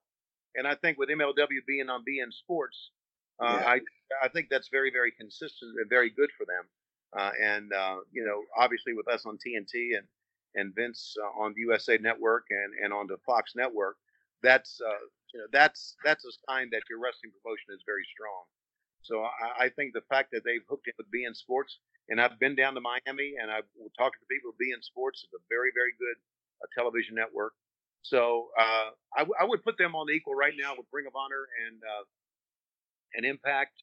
And 0.55 0.67
I 0.67 0.75
think 0.75 0.97
with 0.97 1.09
MLW 1.09 1.65
being 1.67 1.89
on 1.89 2.03
beIN 2.07 2.31
Sports, 2.31 2.91
uh, 3.39 3.57
yeah. 3.59 3.67
I 3.67 3.79
I 4.23 4.27
think 4.27 4.47
that's 4.49 4.69
very 4.69 4.91
very 4.91 5.11
consistent 5.11 5.75
and 5.79 5.89
very 5.89 6.09
good 6.09 6.29
for 6.37 6.45
them. 6.45 6.65
Uh, 7.17 7.31
and 7.41 7.73
uh, 7.73 7.97
you 8.11 8.25
know, 8.25 8.41
obviously 8.57 8.93
with 8.93 9.07
us 9.07 9.25
on 9.25 9.37
TNT 9.37 9.97
and 9.97 10.07
and 10.55 10.75
Vince 10.75 11.15
uh, 11.23 11.41
on 11.41 11.53
the 11.55 11.61
USA 11.61 11.97
Network 11.97 12.45
and 12.49 12.73
and 12.83 12.93
on 12.93 13.07
the 13.07 13.17
Fox 13.25 13.53
Network, 13.55 13.97
that's 14.43 14.79
uh, 14.85 15.05
you 15.33 15.39
know 15.41 15.47
that's 15.51 15.95
that's 16.05 16.25
a 16.25 16.33
sign 16.49 16.69
that 16.71 16.83
your 16.89 16.99
wrestling 17.01 17.33
promotion 17.41 17.73
is 17.73 17.81
very 17.85 18.05
strong. 18.13 18.45
So 19.03 19.23
I, 19.25 19.65
I 19.65 19.69
think 19.69 19.93
the 19.93 20.05
fact 20.07 20.31
that 20.31 20.43
they've 20.45 20.63
hooked 20.69 20.87
in 20.87 20.93
with 20.97 21.09
beIN 21.11 21.35
Sports, 21.35 21.79
and 22.09 22.21
I've 22.21 22.39
been 22.39 22.55
down 22.55 22.75
to 22.75 22.81
Miami 22.81 23.35
and 23.41 23.51
I've 23.51 23.67
talked 23.97 24.17
to 24.21 24.27
people. 24.29 24.53
beIN 24.55 24.83
Sports 24.83 25.19
is 25.25 25.31
a 25.35 25.41
very 25.49 25.71
very 25.75 25.93
good 25.99 26.17
uh, 26.61 26.67
television 26.77 27.15
network. 27.15 27.53
So 28.03 28.49
uh, 28.59 28.91
I, 29.15 29.23
w- 29.23 29.37
I 29.39 29.45
would 29.45 29.63
put 29.63 29.77
them 29.77 29.95
on 29.95 30.07
the 30.07 30.13
equal 30.13 30.35
right 30.35 30.53
now 30.59 30.75
with 30.75 30.87
Ring 30.91 31.07
of 31.07 31.15
Honor 31.15 31.47
and 31.67 31.77
uh, 31.81 32.05
and 33.15 33.25
Impact, 33.25 33.73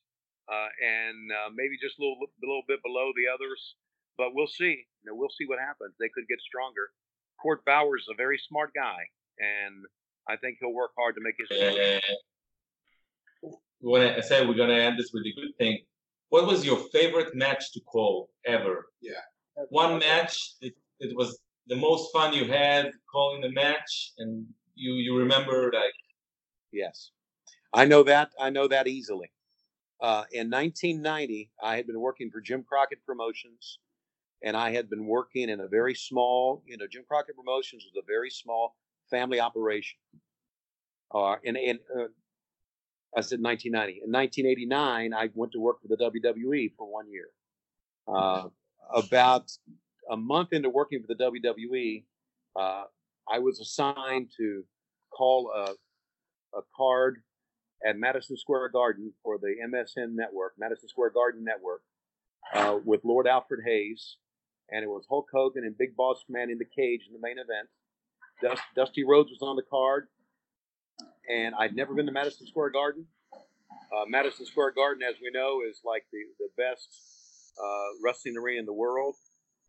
uh, 0.51 0.68
and 0.82 1.32
uh, 1.32 1.51
maybe 1.55 1.78
just 1.80 1.98
a 1.98 2.03
little 2.03 2.18
a 2.20 2.46
little 2.46 2.66
bit 2.68 2.82
below 2.82 3.12
the 3.16 3.30
others. 3.32 3.76
But 4.18 4.34
we'll 4.34 4.51
see. 4.51 4.84
You 5.03 5.05
know, 5.09 5.16
we'll 5.16 5.32
see 5.32 5.46
what 5.48 5.59
happens. 5.59 5.96
They 5.98 6.12
could 6.12 6.28
get 6.28 6.40
stronger. 6.44 6.92
Court 7.40 7.64
Bauer 7.64 7.96
is 7.96 8.05
a 8.12 8.16
very 8.16 8.36
smart 8.36 8.72
guy, 8.76 9.09
and 9.40 9.86
I 10.28 10.36
think 10.36 10.58
he'll 10.60 10.72
work 10.72 10.92
hard 10.96 11.14
to 11.16 11.20
make 11.20 11.34
his. 11.38 11.50
Uh, 13.42 13.50
when 13.80 14.02
I 14.02 14.20
said 14.20 14.46
we're 14.48 14.54
gonna 14.54 14.74
end 14.74 14.98
this 14.98 15.10
with 15.12 15.24
a 15.24 15.32
good 15.34 15.56
thing, 15.58 15.78
what 16.28 16.46
was 16.46 16.64
your 16.64 16.78
favorite 16.92 17.34
match 17.34 17.72
to 17.72 17.80
call 17.80 18.30
ever? 18.44 18.86
Yeah. 19.00 19.12
One 19.70 19.98
match 19.98 20.54
it, 20.60 20.74
it 21.00 21.16
was 21.16 21.38
the 21.66 21.76
most 21.76 22.12
fun 22.12 22.32
you 22.32 22.44
had 22.44 22.90
calling 23.10 23.40
the 23.40 23.50
match, 23.50 24.12
and 24.18 24.46
you 24.74 24.94
you 24.94 25.16
remember 25.16 25.70
like. 25.72 25.92
Yes, 26.72 27.10
I 27.72 27.84
know 27.84 28.02
that. 28.04 28.30
I 28.38 28.50
know 28.50 28.68
that 28.68 28.86
easily. 28.86 29.30
Uh, 30.00 30.24
in 30.32 30.50
1990, 30.50 31.50
I 31.62 31.76
had 31.76 31.86
been 31.86 32.00
working 32.00 32.30
for 32.30 32.40
Jim 32.40 32.62
Crockett 32.62 33.04
Promotions, 33.04 33.78
and 34.42 34.56
I 34.56 34.70
had 34.70 34.88
been 34.88 35.06
working 35.06 35.50
in 35.50 35.60
a 35.60 35.68
very 35.68 35.94
small, 35.94 36.62
you 36.66 36.78
know, 36.78 36.86
Jim 36.90 37.04
Crockett 37.06 37.36
Promotions 37.36 37.84
was 37.84 38.02
a 38.02 38.06
very 38.06 38.30
small 38.30 38.76
family 39.11 39.40
operation. 39.40 39.98
Uh, 41.12 41.36
in, 41.42 41.56
in 41.56 41.78
uh, 41.94 42.04
I 43.16 43.22
said 43.22 43.40
1990. 43.42 44.02
In 44.04 44.12
1989, 44.12 45.14
I 45.14 45.30
went 45.34 45.52
to 45.52 45.61
work 45.61 45.82
for 45.82 45.88
the 45.88 45.96
WWE 45.96 46.72
for 46.76 46.90
one 46.90 47.11
year. 47.11 47.28
Uh, 48.06 48.48
about 48.94 49.50
a 50.11 50.16
month 50.16 50.52
into 50.52 50.70
working 50.70 51.00
for 51.00 51.12
the 51.12 51.24
WWE, 51.24 52.04
uh, 52.56 52.84
I 53.32 53.38
was 53.38 53.61
assigned 53.61 54.30
to 54.36 54.64
call 55.16 55.50
a, 55.54 55.72
a 56.56 56.62
card 56.76 57.22
at 57.86 57.98
Madison 57.98 58.36
Square 58.36 58.70
Garden 58.70 59.12
for 59.22 59.38
the 59.38 59.54
MSN 59.66 60.14
network, 60.14 60.54
Madison 60.58 60.88
Square 60.88 61.11
Garden 61.11 61.44
network, 61.44 61.82
uh, 62.54 62.78
with 62.84 63.00
Lord 63.04 63.26
Alfred 63.26 63.61
Hayes 63.64 64.16
and 64.70 64.84
it 64.84 64.88
was 64.88 65.04
Hulk 65.08 65.28
Hogan 65.32 65.64
and 65.64 65.76
Big 65.76 65.96
Boss 65.96 66.24
Man 66.28 66.50
in 66.50 66.58
the 66.58 66.64
cage 66.64 67.02
in 67.06 67.12
the 67.12 67.20
main 67.20 67.38
event. 67.38 67.68
Dust, 68.43 68.62
Dusty 68.74 69.05
Rhodes 69.05 69.30
was 69.30 69.43
on 69.43 69.57
the 69.57 69.62
card, 69.62 70.09
and 71.28 71.55
I'd 71.59 71.74
never 71.74 71.95
been 71.95 72.07
to 72.07 72.12
Madison 72.12 72.47
Square 72.47 72.70
Garden. 72.70 73.07
Uh, 73.32 74.05
Madison 74.09 74.47
Square 74.47 74.72
Garden, 74.72 75.03
as 75.03 75.16
we 75.20 75.30
know, 75.32 75.61
is 75.68 75.80
like 75.84 76.05
the 76.12 76.20
the 76.38 76.49
best 76.57 76.88
uh, 77.62 77.88
wrestling 78.03 78.36
arena 78.36 78.61
in 78.61 78.66
the 78.66 78.72
world, 78.72 79.16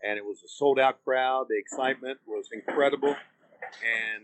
and 0.04 0.18
it 0.18 0.26
was 0.26 0.42
a 0.44 0.48
sold 0.48 0.80
out 0.80 1.04
crowd. 1.04 1.48
The 1.50 1.58
excitement 1.58 2.20
was 2.26 2.50
incredible, 2.54 3.16
and 3.16 4.24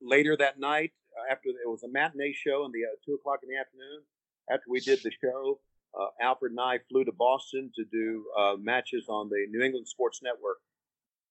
later 0.00 0.36
that 0.36 0.58
night, 0.58 0.92
uh, 1.16 1.32
after 1.32 1.48
it 1.48 1.68
was 1.68 1.82
a 1.82 1.88
matinee 1.88 2.32
show 2.32 2.64
in 2.64 2.72
the 2.72 2.84
uh, 2.84 2.96
two 3.04 3.14
o'clock 3.14 3.40
in 3.42 3.48
the 3.48 3.58
afternoon, 3.58 4.02
after 4.50 4.64
we 4.68 4.80
did 4.80 5.00
the 5.02 5.12
show, 5.22 5.60
uh, 5.98 6.08
Alfred 6.20 6.52
and 6.52 6.60
I 6.60 6.78
flew 6.90 7.04
to 7.04 7.12
Boston 7.12 7.70
to 7.76 7.84
do 7.84 8.24
uh, 8.38 8.54
matches 8.58 9.06
on 9.08 9.28
the 9.28 9.46
New 9.50 9.62
England 9.62 9.88
Sports 9.88 10.20
Network. 10.22 10.58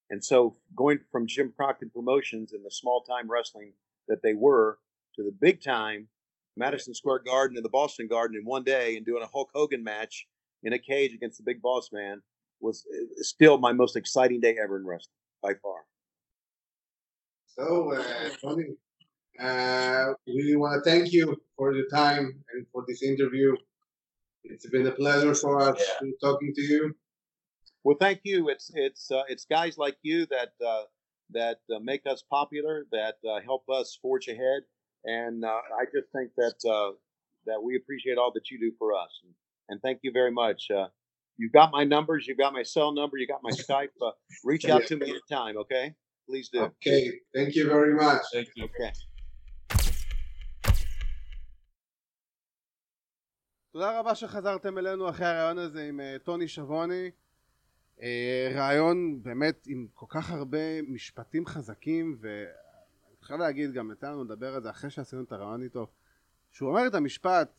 And 0.10 0.24
so, 0.24 0.56
going 0.76 1.00
from 1.12 1.28
Jim 1.28 1.52
Crockett 1.56 1.94
Promotions 1.94 2.54
and 2.54 2.64
the 2.64 2.72
small 2.72 3.02
time 3.02 3.30
wrestling 3.30 3.74
that 4.08 4.22
they 4.22 4.34
were 4.34 4.78
to 5.16 5.24
the 5.24 5.32
big 5.32 5.64
time 5.64 6.08
Madison 6.58 6.94
Square 6.94 7.20
Garden 7.20 7.58
and 7.58 7.66
the 7.66 7.70
Boston 7.70 8.08
Garden 8.08 8.38
in 8.38 8.46
one 8.46 8.64
day 8.64 8.98
and 8.98 9.06
doing 9.06 9.24
a 9.24 9.28
Hulk 9.28 9.50
Hogan 9.54 9.84
match 9.84 10.28
in 10.64 10.74
a 10.74 10.80
cage 10.80 11.14
against 11.14 11.38
the 11.38 11.44
Big 11.44 11.62
Boss 11.62 11.90
Man 11.92 12.22
was 12.62 12.86
uh, 12.94 13.04
still 13.18 13.58
my 13.58 13.74
most 13.74 13.96
exciting 13.96 14.40
day 14.40 14.58
ever 14.62 14.78
in 14.78 14.86
wrestling 14.86 15.16
by 15.42 15.54
far. 15.62 15.86
So, 17.58 17.94
uh, 17.94 18.30
Tony, 18.42 18.66
uh, 19.40 20.14
we 20.28 20.56
want 20.56 20.84
to 20.84 20.90
thank 20.90 21.12
you 21.12 21.36
for 21.58 21.74
your 21.74 21.88
time 21.88 22.44
and 22.54 22.66
for 22.72 22.84
this 22.88 23.04
interview. 23.04 23.56
It's 24.44 24.70
been 24.70 24.88
a 24.88 24.92
pleasure 24.92 25.34
for 25.34 25.62
us 25.62 25.82
Yeah. 26.02 26.10
talking 26.22 26.54
to 26.54 26.62
you. 26.62 26.96
Well, 27.85 27.97
thank 28.01 28.21
you. 28.25 28.49
It's 28.49 28.71
it's 28.75 29.11
uh, 29.11 29.23
it's 29.29 29.45
guys 29.45 29.79
like 29.79 29.97
you 30.03 30.27
that 30.27 30.53
uh, 30.65 30.85
that 31.33 31.61
uh, 31.75 31.79
make 31.81 32.03
us 32.07 32.23
popular, 32.31 32.87
that 32.93 33.17
uh, 33.29 33.41
help 33.41 33.65
us 33.69 33.99
forge 34.03 34.29
ahead, 34.29 34.63
and 35.05 35.45
uh, 35.45 35.49
I 35.49 35.85
just 35.95 36.09
think 36.13 36.31
that 36.37 36.59
uh, 36.69 36.93
that 37.47 37.63
we 37.63 37.77
appreciate 37.77 38.19
all 38.19 38.33
that 38.35 38.51
you 38.51 38.59
do 38.61 38.73
for 38.79 38.93
us, 38.93 39.13
and, 39.25 39.33
and 39.69 39.83
thank 39.83 40.01
you 40.03 40.13
very 40.13 40.31
much. 40.31 40.71
Uh, 40.71 40.89
you've 41.39 41.53
got 41.53 41.71
my 41.73 41.85
numbers, 41.85 42.27
you've 42.27 42.39
got 42.39 42.53
my 42.53 42.63
cell 42.63 42.93
number, 42.93 43.17
you 43.17 43.27
got 43.27 43.43
my 43.43 43.51
Skype. 43.51 43.95
Uh, 44.03 44.11
reach 44.45 44.67
out 44.69 44.87
to 44.87 44.97
me 44.97 45.11
anytime, 45.11 45.57
okay? 45.57 45.95
Please 46.29 46.51
do. 46.53 46.61
Okay, 46.61 47.11
thank 47.35 47.55
you 47.55 47.67
very 47.67 47.95
much. 47.95 48.23
Thank 48.33 48.49
you. 48.57 48.65
Okay. 48.65 48.93
תודה 53.73 53.99
רבה 53.99 54.15
שחזרתם 54.15 54.79
אלינו 54.79 55.09
אחרי 55.09 55.27
הרעיון 55.27 55.59
הזה 55.59 55.83
עם 55.89 56.01
אה, 56.01 56.17
טוני 56.25 56.49
שבוני. 56.49 57.11
אה, 58.02 58.52
רעיון 58.56 59.24
באמת 59.24 59.68
עם 59.68 59.88
כל 59.94 60.06
כך 60.10 60.32
הרבה 60.32 60.82
משפטים 60.82 61.46
חזקים 61.46 62.18
ואני 62.20 63.22
חייב 63.22 63.40
להגיד 63.40 63.72
גם 63.72 63.92
יצא 63.92 64.08
לנו 64.12 64.24
לדבר 64.24 64.56
על 64.56 64.62
זה 64.62 64.70
אחרי 64.70 64.90
שעשינו 64.90 65.24
את 65.24 65.32
הרעיון 65.32 65.64
איתו 65.64 65.88
שהוא 66.52 66.70
אומר 66.70 66.88
את 66.88 66.96
המשפט 66.96 67.50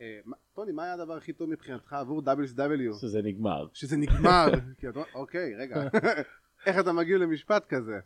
אה, 0.00 0.20
טוני 0.54 0.72
מה 0.72 0.84
היה 0.84 0.94
הדבר 0.94 1.16
הכי 1.16 1.32
טוב 1.32 1.50
מבחינתך 1.50 1.92
עבור 1.92 2.22
WCW 2.22 3.00
שזה 3.00 3.22
נגמר. 3.22 3.66
שזה 3.72 3.96
נגמר. 3.96 4.46
אוקיי 5.14 5.54
רגע. 5.54 5.76
איך 6.66 6.78
אתה 6.78 6.92
מגיע 6.92 7.18
למשפט 7.18 7.66
כזה? 7.66 7.98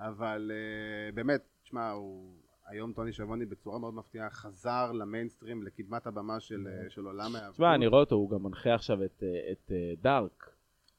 אבל 0.00 0.50
אה, 0.54 1.12
באמת 1.12 1.42
תשמע 1.62 1.90
הוא 1.90 2.34
היום 2.66 2.92
טוני 2.92 3.12
שבוני 3.12 3.46
בצורה 3.46 3.78
מאוד 3.78 3.94
מפתיעה 3.94 4.30
חזר 4.30 4.92
למיינסטרים 4.92 5.62
לקדמת 5.62 6.06
הבמה 6.06 6.40
של, 6.40 6.66
של 6.88 7.04
עולם 7.04 7.30
תשמע, 7.52 7.74
אני 7.74 7.86
רואה 7.86 8.00
אותו, 8.00 8.14
הוא 8.14 8.30
גם 8.30 8.42
מנחה 8.42 8.74
עכשיו 8.74 9.04
את, 9.04 9.22
את 9.52 9.72
דארק, 10.02 10.50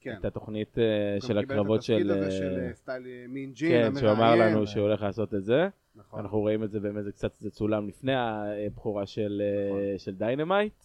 כן. 0.02 0.16
את 0.20 0.26
התוכנית 0.26 0.78
אה, 0.78 0.84
הוא 1.14 1.28
של 1.28 1.34
גם 1.34 1.42
קיבל 1.42 1.54
הקרבות 1.54 1.80
את 1.80 1.84
התפקיד 1.84 2.06
של... 2.06 2.12
הזה 2.12 2.32
של 2.32 2.60
אה, 2.60 2.68
אה, 2.68 2.74
סטייל 2.74 3.06
אה, 3.08 3.26
מין 3.28 3.54
ג'ין 3.54 3.94
כן, 3.94 4.00
שהוא 4.00 4.12
אמר. 4.12 4.36
לנו 4.36 4.68
שהוא 4.68 4.84
הולך 4.84 5.02
לעשות 5.02 5.34
את 5.34 5.44
זה. 5.44 5.68
נכון. 5.96 6.20
אנחנו 6.20 6.40
רואים 6.40 6.64
את 6.64 6.72
זה 6.72 6.80
באמת, 6.80 7.04
זה 7.04 7.12
קצת 7.12 7.36
זה 7.40 7.52
צולם 7.52 7.88
לפני 7.88 8.14
הבכורה 8.16 9.06
של, 9.06 9.42
אה, 9.46 9.70
נכון. 9.70 9.98
של 9.98 10.16
דיינמייט. 10.16 10.84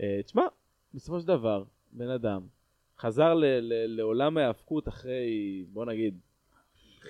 אה, 0.00 0.20
תשמע, 0.24 0.42
בסופו 0.94 1.20
של 1.20 1.26
דבר, 1.26 1.64
בן 1.92 2.10
אדם 2.10 2.46
חזר 2.98 3.34
ל, 3.34 3.44
ל, 3.44 3.96
לעולם 3.96 4.36
ההיאבקות 4.36 4.88
אחרי, 4.88 5.64
בוא 5.72 5.84
נגיד, 5.84 6.18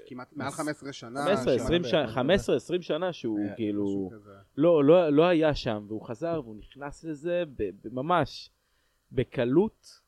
כמעט 0.06 0.32
מעל 0.32 0.50
15 0.50 0.92
שנה 0.92 1.24
15, 1.24 1.54
20 1.54 1.82
הרבה, 1.82 1.88
שנה, 1.88 2.00
הרבה. 2.00 2.12
15, 2.12 2.56
20 2.56 2.82
שנה 2.82 3.12
שהוא 3.12 3.40
היה 3.40 3.54
כאילו. 3.54 4.10
לא, 4.56 4.84
לא, 4.84 5.08
לא 5.08 5.24
היה 5.24 5.54
שם, 5.54 5.84
והוא 5.88 6.02
חזר 6.02 6.40
והוא 6.44 6.56
נכנס 6.56 7.04
לזה 7.04 7.44
ממש 7.92 8.50
בקלות. 9.12 10.07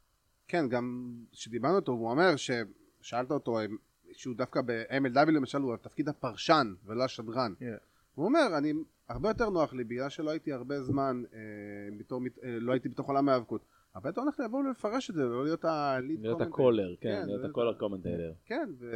כן 0.50 0.68
גם 0.68 1.12
כשדיברנו 1.32 1.76
איתו 1.78 1.92
הוא 1.92 2.10
אומר 2.10 2.34
ששאלת 2.36 3.30
אותו 3.30 3.58
אה, 3.58 3.64
שהוא 4.12 4.36
דווקא 4.36 4.60
ב-MLW 4.66 5.30
למשל 5.30 5.58
הוא 5.58 5.76
תפקיד 5.76 6.08
הפרשן 6.08 6.74
ולא 6.84 7.04
השדרן 7.04 7.52
Yeah. 7.60 7.64
הוא 8.14 8.24
אומר 8.26 8.58
אני 8.58 8.72
הרבה 9.08 9.28
יותר 9.30 9.50
נוח 9.50 9.72
לי 9.72 9.84
בגלל 9.84 10.08
שלא 10.08 10.30
הייתי 10.30 10.52
הרבה 10.52 10.82
זמן 10.82 11.22
אה, 11.34 11.38
בתור, 11.98 12.20
אה, 12.44 12.56
לא 12.60 12.72
הייתי 12.72 12.88
בתוך 12.88 13.08
עולם 13.08 13.28
ההיאבקות 13.28 13.64
הרבה 13.94 14.08
יותר 14.08 14.20
לי 14.24 14.44
לבוא 14.44 14.58
ולפרש 14.58 15.10
את 15.10 15.14
זה 15.14 15.22
לא 15.24 15.44
להיות 15.44 15.64
ה-lead 15.64 16.20
להיות. 16.20 16.40
ה-color, 16.40 16.94
כן, 17.00 17.20
כן, 17.22 17.26
להיות 17.26 17.44
ה-color 17.50 17.74
commentator. 17.78 18.32
כן, 18.46 18.68
ו... 18.78 18.92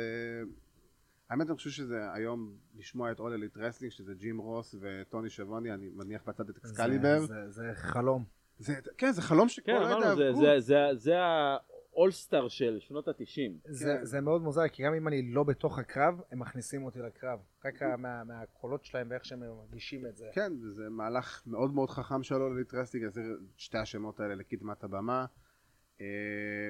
האמת 1.31 1.47
אני 1.49 1.57
חושב 1.57 1.71
שזה 1.71 2.13
היום 2.13 2.53
לשמוע 2.77 3.13
את 3.13 3.21
אול 3.21 3.33
אליט 3.33 3.57
רסלינג 3.57 3.93
שזה 3.93 4.15
ג'ים 4.15 4.39
רוס 4.39 4.75
וטוני 4.81 5.31
שאבוני 5.31 5.75
אני 5.75 5.89
מניח 5.95 6.23
בצד 6.29 6.49
את 6.49 6.57
אקסקליבר 6.57 7.21
זה- 7.21 7.27
זה- 7.27 7.51
זה 7.51 7.71
חלום. 7.75 8.25
זה, 8.59 8.75
כן 8.99 9.13
זה 9.13 9.23
חלום 9.23 9.49
שכל 9.49 9.67
כן, 9.67 9.77
אוהד 9.77 9.93
אמרנו, 10.03 10.17
זה- 10.17 10.33
זה- 10.33 10.61
זה- 10.61 10.89
זה 10.95 11.15
ה-all-star 11.93 12.49
של 12.49 12.79
שנות 12.81 13.09
התשעים. 13.09 13.59
זה, 13.69 13.97
כן. 13.99 14.05
זה 14.05 14.21
מאוד 14.21 14.43
מוזר, 14.43 14.69
כי 14.69 14.83
גם 14.83 14.95
אם 14.95 15.09
אני 15.09 15.23
לא 15.33 15.43
בתוך 15.45 15.79
הקרב, 15.79 16.21
הם 16.33 16.39
מכניסים 16.39 16.85
אותי 16.85 16.99
לקרב. 16.99 17.39
רק 17.65 17.83
מה, 17.83 18.25
מהקולות 18.25 18.85
שלהם 18.85 19.07
ואיך 19.11 19.25
שהם 19.25 19.41
מרגישים 19.41 20.07
את 20.07 20.17
זה. 20.17 20.27
כן 20.33 20.53
וזה 20.63 20.83
מהלך 20.91 21.43
מאוד 21.47 21.75
מאוד 21.75 21.91
חכם 21.91 22.23
של 22.23 22.35
אול 22.35 22.53
אליט 22.57 22.75
רסלינג 22.75 23.05
להחזיר 23.07 23.25
שתי 23.57 23.79
השמות 23.79 24.21
האלה 24.21 24.35
לקדמת 24.35 24.85
הבמה 24.85 25.27
אה, 26.01 26.07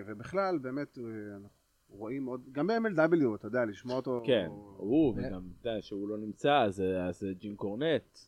ובכלל 0.06 0.58
באמת 0.58 0.98
אה, 0.98 1.02
אנחנו 1.34 1.48
רואים 1.88 2.26
עוד 2.26 2.48
גם 2.52 2.66
ב-MLW 2.66 3.34
אתה 3.34 3.46
יודע 3.46 3.64
לשמוע 3.64 3.96
אותו 3.96 4.22
כן, 4.26 4.46
הוא, 4.76 5.14
וגם, 5.16 5.22
אתה 5.60 5.68
יודע, 5.68 5.82
שהוא 5.82 6.08
לא 6.08 6.18
נמצא, 6.18 6.62
אז 6.62 6.82
אז 7.08 7.18
זה 7.18 7.32
ג'ים 7.38 7.56
קורנט, 7.56 8.18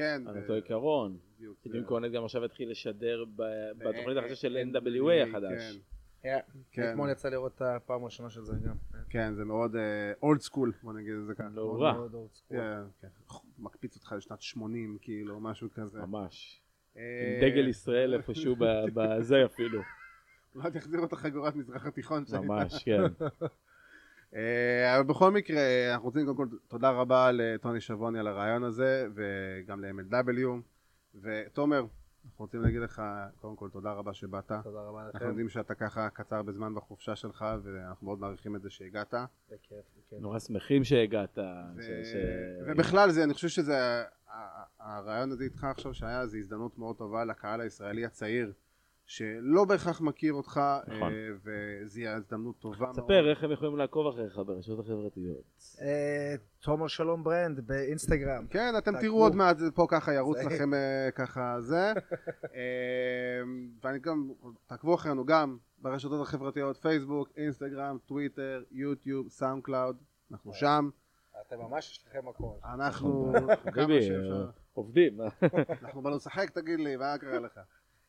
כן 0.00 0.22
על 0.28 0.36
ו- 0.36 0.40
אותו 0.42 0.52
עיקרון. 0.54 1.18
זה- 1.64 1.78
קורנט 1.86 2.12
גם 2.12 2.24
עכשיו 2.24 2.44
התחיל 2.44 2.70
לשדר 2.70 3.24
ב- 3.24 3.42
ב- 3.42 3.88
בתוכנית 3.88 4.16
החדשה 4.16 4.34
של 4.34 4.56
אה, 4.56 4.62
NWA 4.62 5.28
החדש. 5.28 5.78
כן, 6.22 6.38
כן. 6.70 6.90
אתמול 6.90 7.10
יצא 7.10 7.28
לראות 7.28 7.52
את 7.56 7.62
הפעם 7.62 8.02
הראשונה 8.02 8.30
של 8.30 8.42
זה 8.44 8.52
גם. 8.66 8.74
כן 9.10 9.34
זה 9.34 9.44
מאוד 9.44 9.76
אולד 10.22 10.40
סקול 10.40 10.72
בוא 10.82 10.92
נגיד 10.92 11.14
את 11.14 11.26
זה 11.26 11.34
ככה 11.34 11.48
לא 11.54 11.78
מאוד 11.78 12.14
רע. 12.14 12.20
כן, 12.48 12.56
כן. 13.00 13.08
מקפיץ 13.58 13.96
אותך 13.96 14.14
לשנת 14.16 14.42
80 14.42 14.98
כאילו 15.00 15.40
משהו 15.40 15.68
כזה. 15.74 16.00
ממש. 16.00 16.62
אה, 16.96 17.02
עם 17.42 17.50
דגל 17.50 17.68
ישראל 17.68 18.14
איפשהו 18.14 18.56
ב- 18.56 18.64
בזה 18.94 19.44
אפילו. 19.44 19.80
אולי 20.54 20.70
תחזיר 20.70 21.00
אותך 21.00 21.14
חגורת 21.14 21.56
מזרח 21.56 21.86
התיכון. 21.86 22.24
ממש, 22.32 22.84
כן. 22.84 23.02
אה, 24.34 24.96
אבל 24.96 25.04
בכל 25.04 25.30
מקרה 25.30 25.60
אנחנו 25.92 26.04
רוצים 26.08 26.24
קודם 26.26 26.36
כל 26.36 26.46
תודה 26.68 26.90
רבה 26.90 27.30
לטוני 27.32 27.80
שבוני 27.80 28.18
על 28.18 28.26
הרעיון 28.26 28.64
הזה 28.64 29.06
וגם 29.14 29.84
ל-MLW 29.84 30.48
ותומר 31.22 31.84
אנחנו 32.24 32.44
רוצים 32.44 32.62
להגיד 32.62 32.80
לך 32.80 33.02
קודם 33.40 33.56
כל 33.56 33.68
תודה 33.72 33.92
רבה 33.92 34.14
שבאת. 34.14 34.52
תודה 34.64 34.80
רבה 34.80 35.00
אנחנו 35.02 35.18
לכם. 35.18 35.28
יודעים 35.28 35.48
שאתה 35.48 35.74
ככה 35.74 36.08
קצר 36.10 36.42
בזמן 36.42 36.74
בחופשה 36.74 37.16
שלך 37.16 37.44
ואנחנו 37.62 38.06
מאוד 38.06 38.18
מעריכים 38.20 38.56
את 38.56 38.62
זה 38.62 38.70
שהגעת. 38.70 39.14
בכיף, 39.48 39.60
בכיף. 39.98 40.18
נורא 40.20 40.38
שמחים 40.38 40.84
שהגעת. 40.84 41.38
ו- 41.38 41.82
ש- 41.82 41.86
ש- 42.12 42.14
ובכלל 42.66 43.10
זה 43.10 43.24
אני 43.24 43.34
חושב 43.34 43.48
שזה 43.48 44.02
הרעיון 44.80 45.30
הזה 45.32 45.44
איתך 45.44 45.64
עכשיו 45.64 45.94
שהיה 45.94 46.26
זה 46.26 46.36
הזדמנות 46.38 46.78
מאוד 46.78 46.96
טובה 46.96 47.24
לקהל 47.24 47.60
הישראלי 47.60 48.04
הצעיר 48.04 48.52
שלא 49.10 49.64
בהכרח 49.64 50.00
מכיר 50.00 50.32
אותך 50.32 50.60
נכון. 50.86 51.12
אה, 51.12 51.52
יהיה 51.96 52.14
הזדמנות 52.16 52.58
טובה 52.58 52.78
מאוד. 52.78 52.94
ספר 52.94 53.30
איך 53.30 53.44
הם 53.44 53.52
יכולים 53.52 53.76
לעקוב 53.76 54.06
אחריך 54.06 54.38
ברשתות 54.46 54.78
החברתיות. 54.78 55.42
אה, 55.80 56.34
תומר 56.60 56.86
שלום 56.86 57.24
ברנד 57.24 57.60
באינסטגרם. 57.60 58.46
כן 58.50 58.74
אתם. 58.78 59.00
תראו 59.00 59.22
עוד 59.22 59.34
מעט 59.34 59.58
זה 59.58 59.70
פה 59.70 59.86
ככה 59.90 60.14
ירוץ 60.14 60.38
זה- 60.38 60.44
לכם 60.44 60.74
אה, 60.74 61.08
ככה 61.14 61.56
זה 61.60 61.92
ואני 63.82 63.98
גם 63.98 64.30
תעקבו 64.66 64.94
אחרינו 64.94 65.24
גם 65.24 65.56
ברשתות 65.78 66.22
החברתיות 66.22 66.76
פייסבוק 66.76 67.28
אינסטגרם 67.36 67.98
טוויטר 68.06 68.62
יוטיוב 68.70 69.28
SoundCloud 69.28 69.96
אנחנו 70.32 70.52
שם 70.54 70.90
אתם 71.46 71.58
ממש 71.58 71.90
יש 71.90 72.04
לכם 72.06 72.28
הכל. 72.28 72.52
אנחנו 72.74 73.32
כמה 73.62 73.86
ביבי, 73.86 74.02
שאפשר 74.02 74.50
עובדים. 74.72 75.18
אנחנו 75.82 76.02
באנו 76.02 76.16
לשחק 76.16 76.50
תגיד 76.50 76.80
לי 76.80 76.96
מה 76.96 77.18
קרה 77.18 77.38
לך 77.38 77.60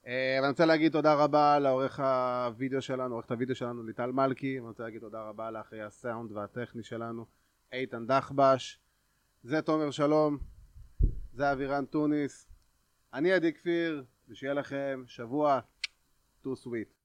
ואני 0.05 0.47
רוצה 0.49 0.65
להגיד 0.65 0.91
תודה 0.91 1.13
רבה 1.13 1.59
לעורך 1.59 1.99
הוידאו 1.99 2.81
שלנו 2.81 3.15
עורכת 3.15 3.31
הוידאו 3.31 3.55
שלנו 3.55 3.83
ליטל 3.83 4.11
מלכי 4.11 4.59
ואני 4.59 4.69
רוצה 4.69 4.83
להגיד 4.83 5.01
תודה 5.01 5.21
רבה 5.21 5.51
לאחראי 5.51 5.81
הסאונד 5.81 6.31
והטכני 6.31 6.83
שלנו 6.83 7.25
איתן 7.73 8.07
דחבש. 8.07 8.79
זה 9.43 9.61
תומר 9.61 9.91
שלום 9.91 10.37
זה 11.33 11.51
אבירן 11.51 11.85
טוניס. 11.85 12.47
אני 13.13 13.31
עדי 13.31 13.53
כפיר 13.53 14.03
ושיהיה 14.29 14.53
לכם 14.53 15.03
שבוע 15.07 15.59
too 16.41 16.55
sweet 16.55 17.00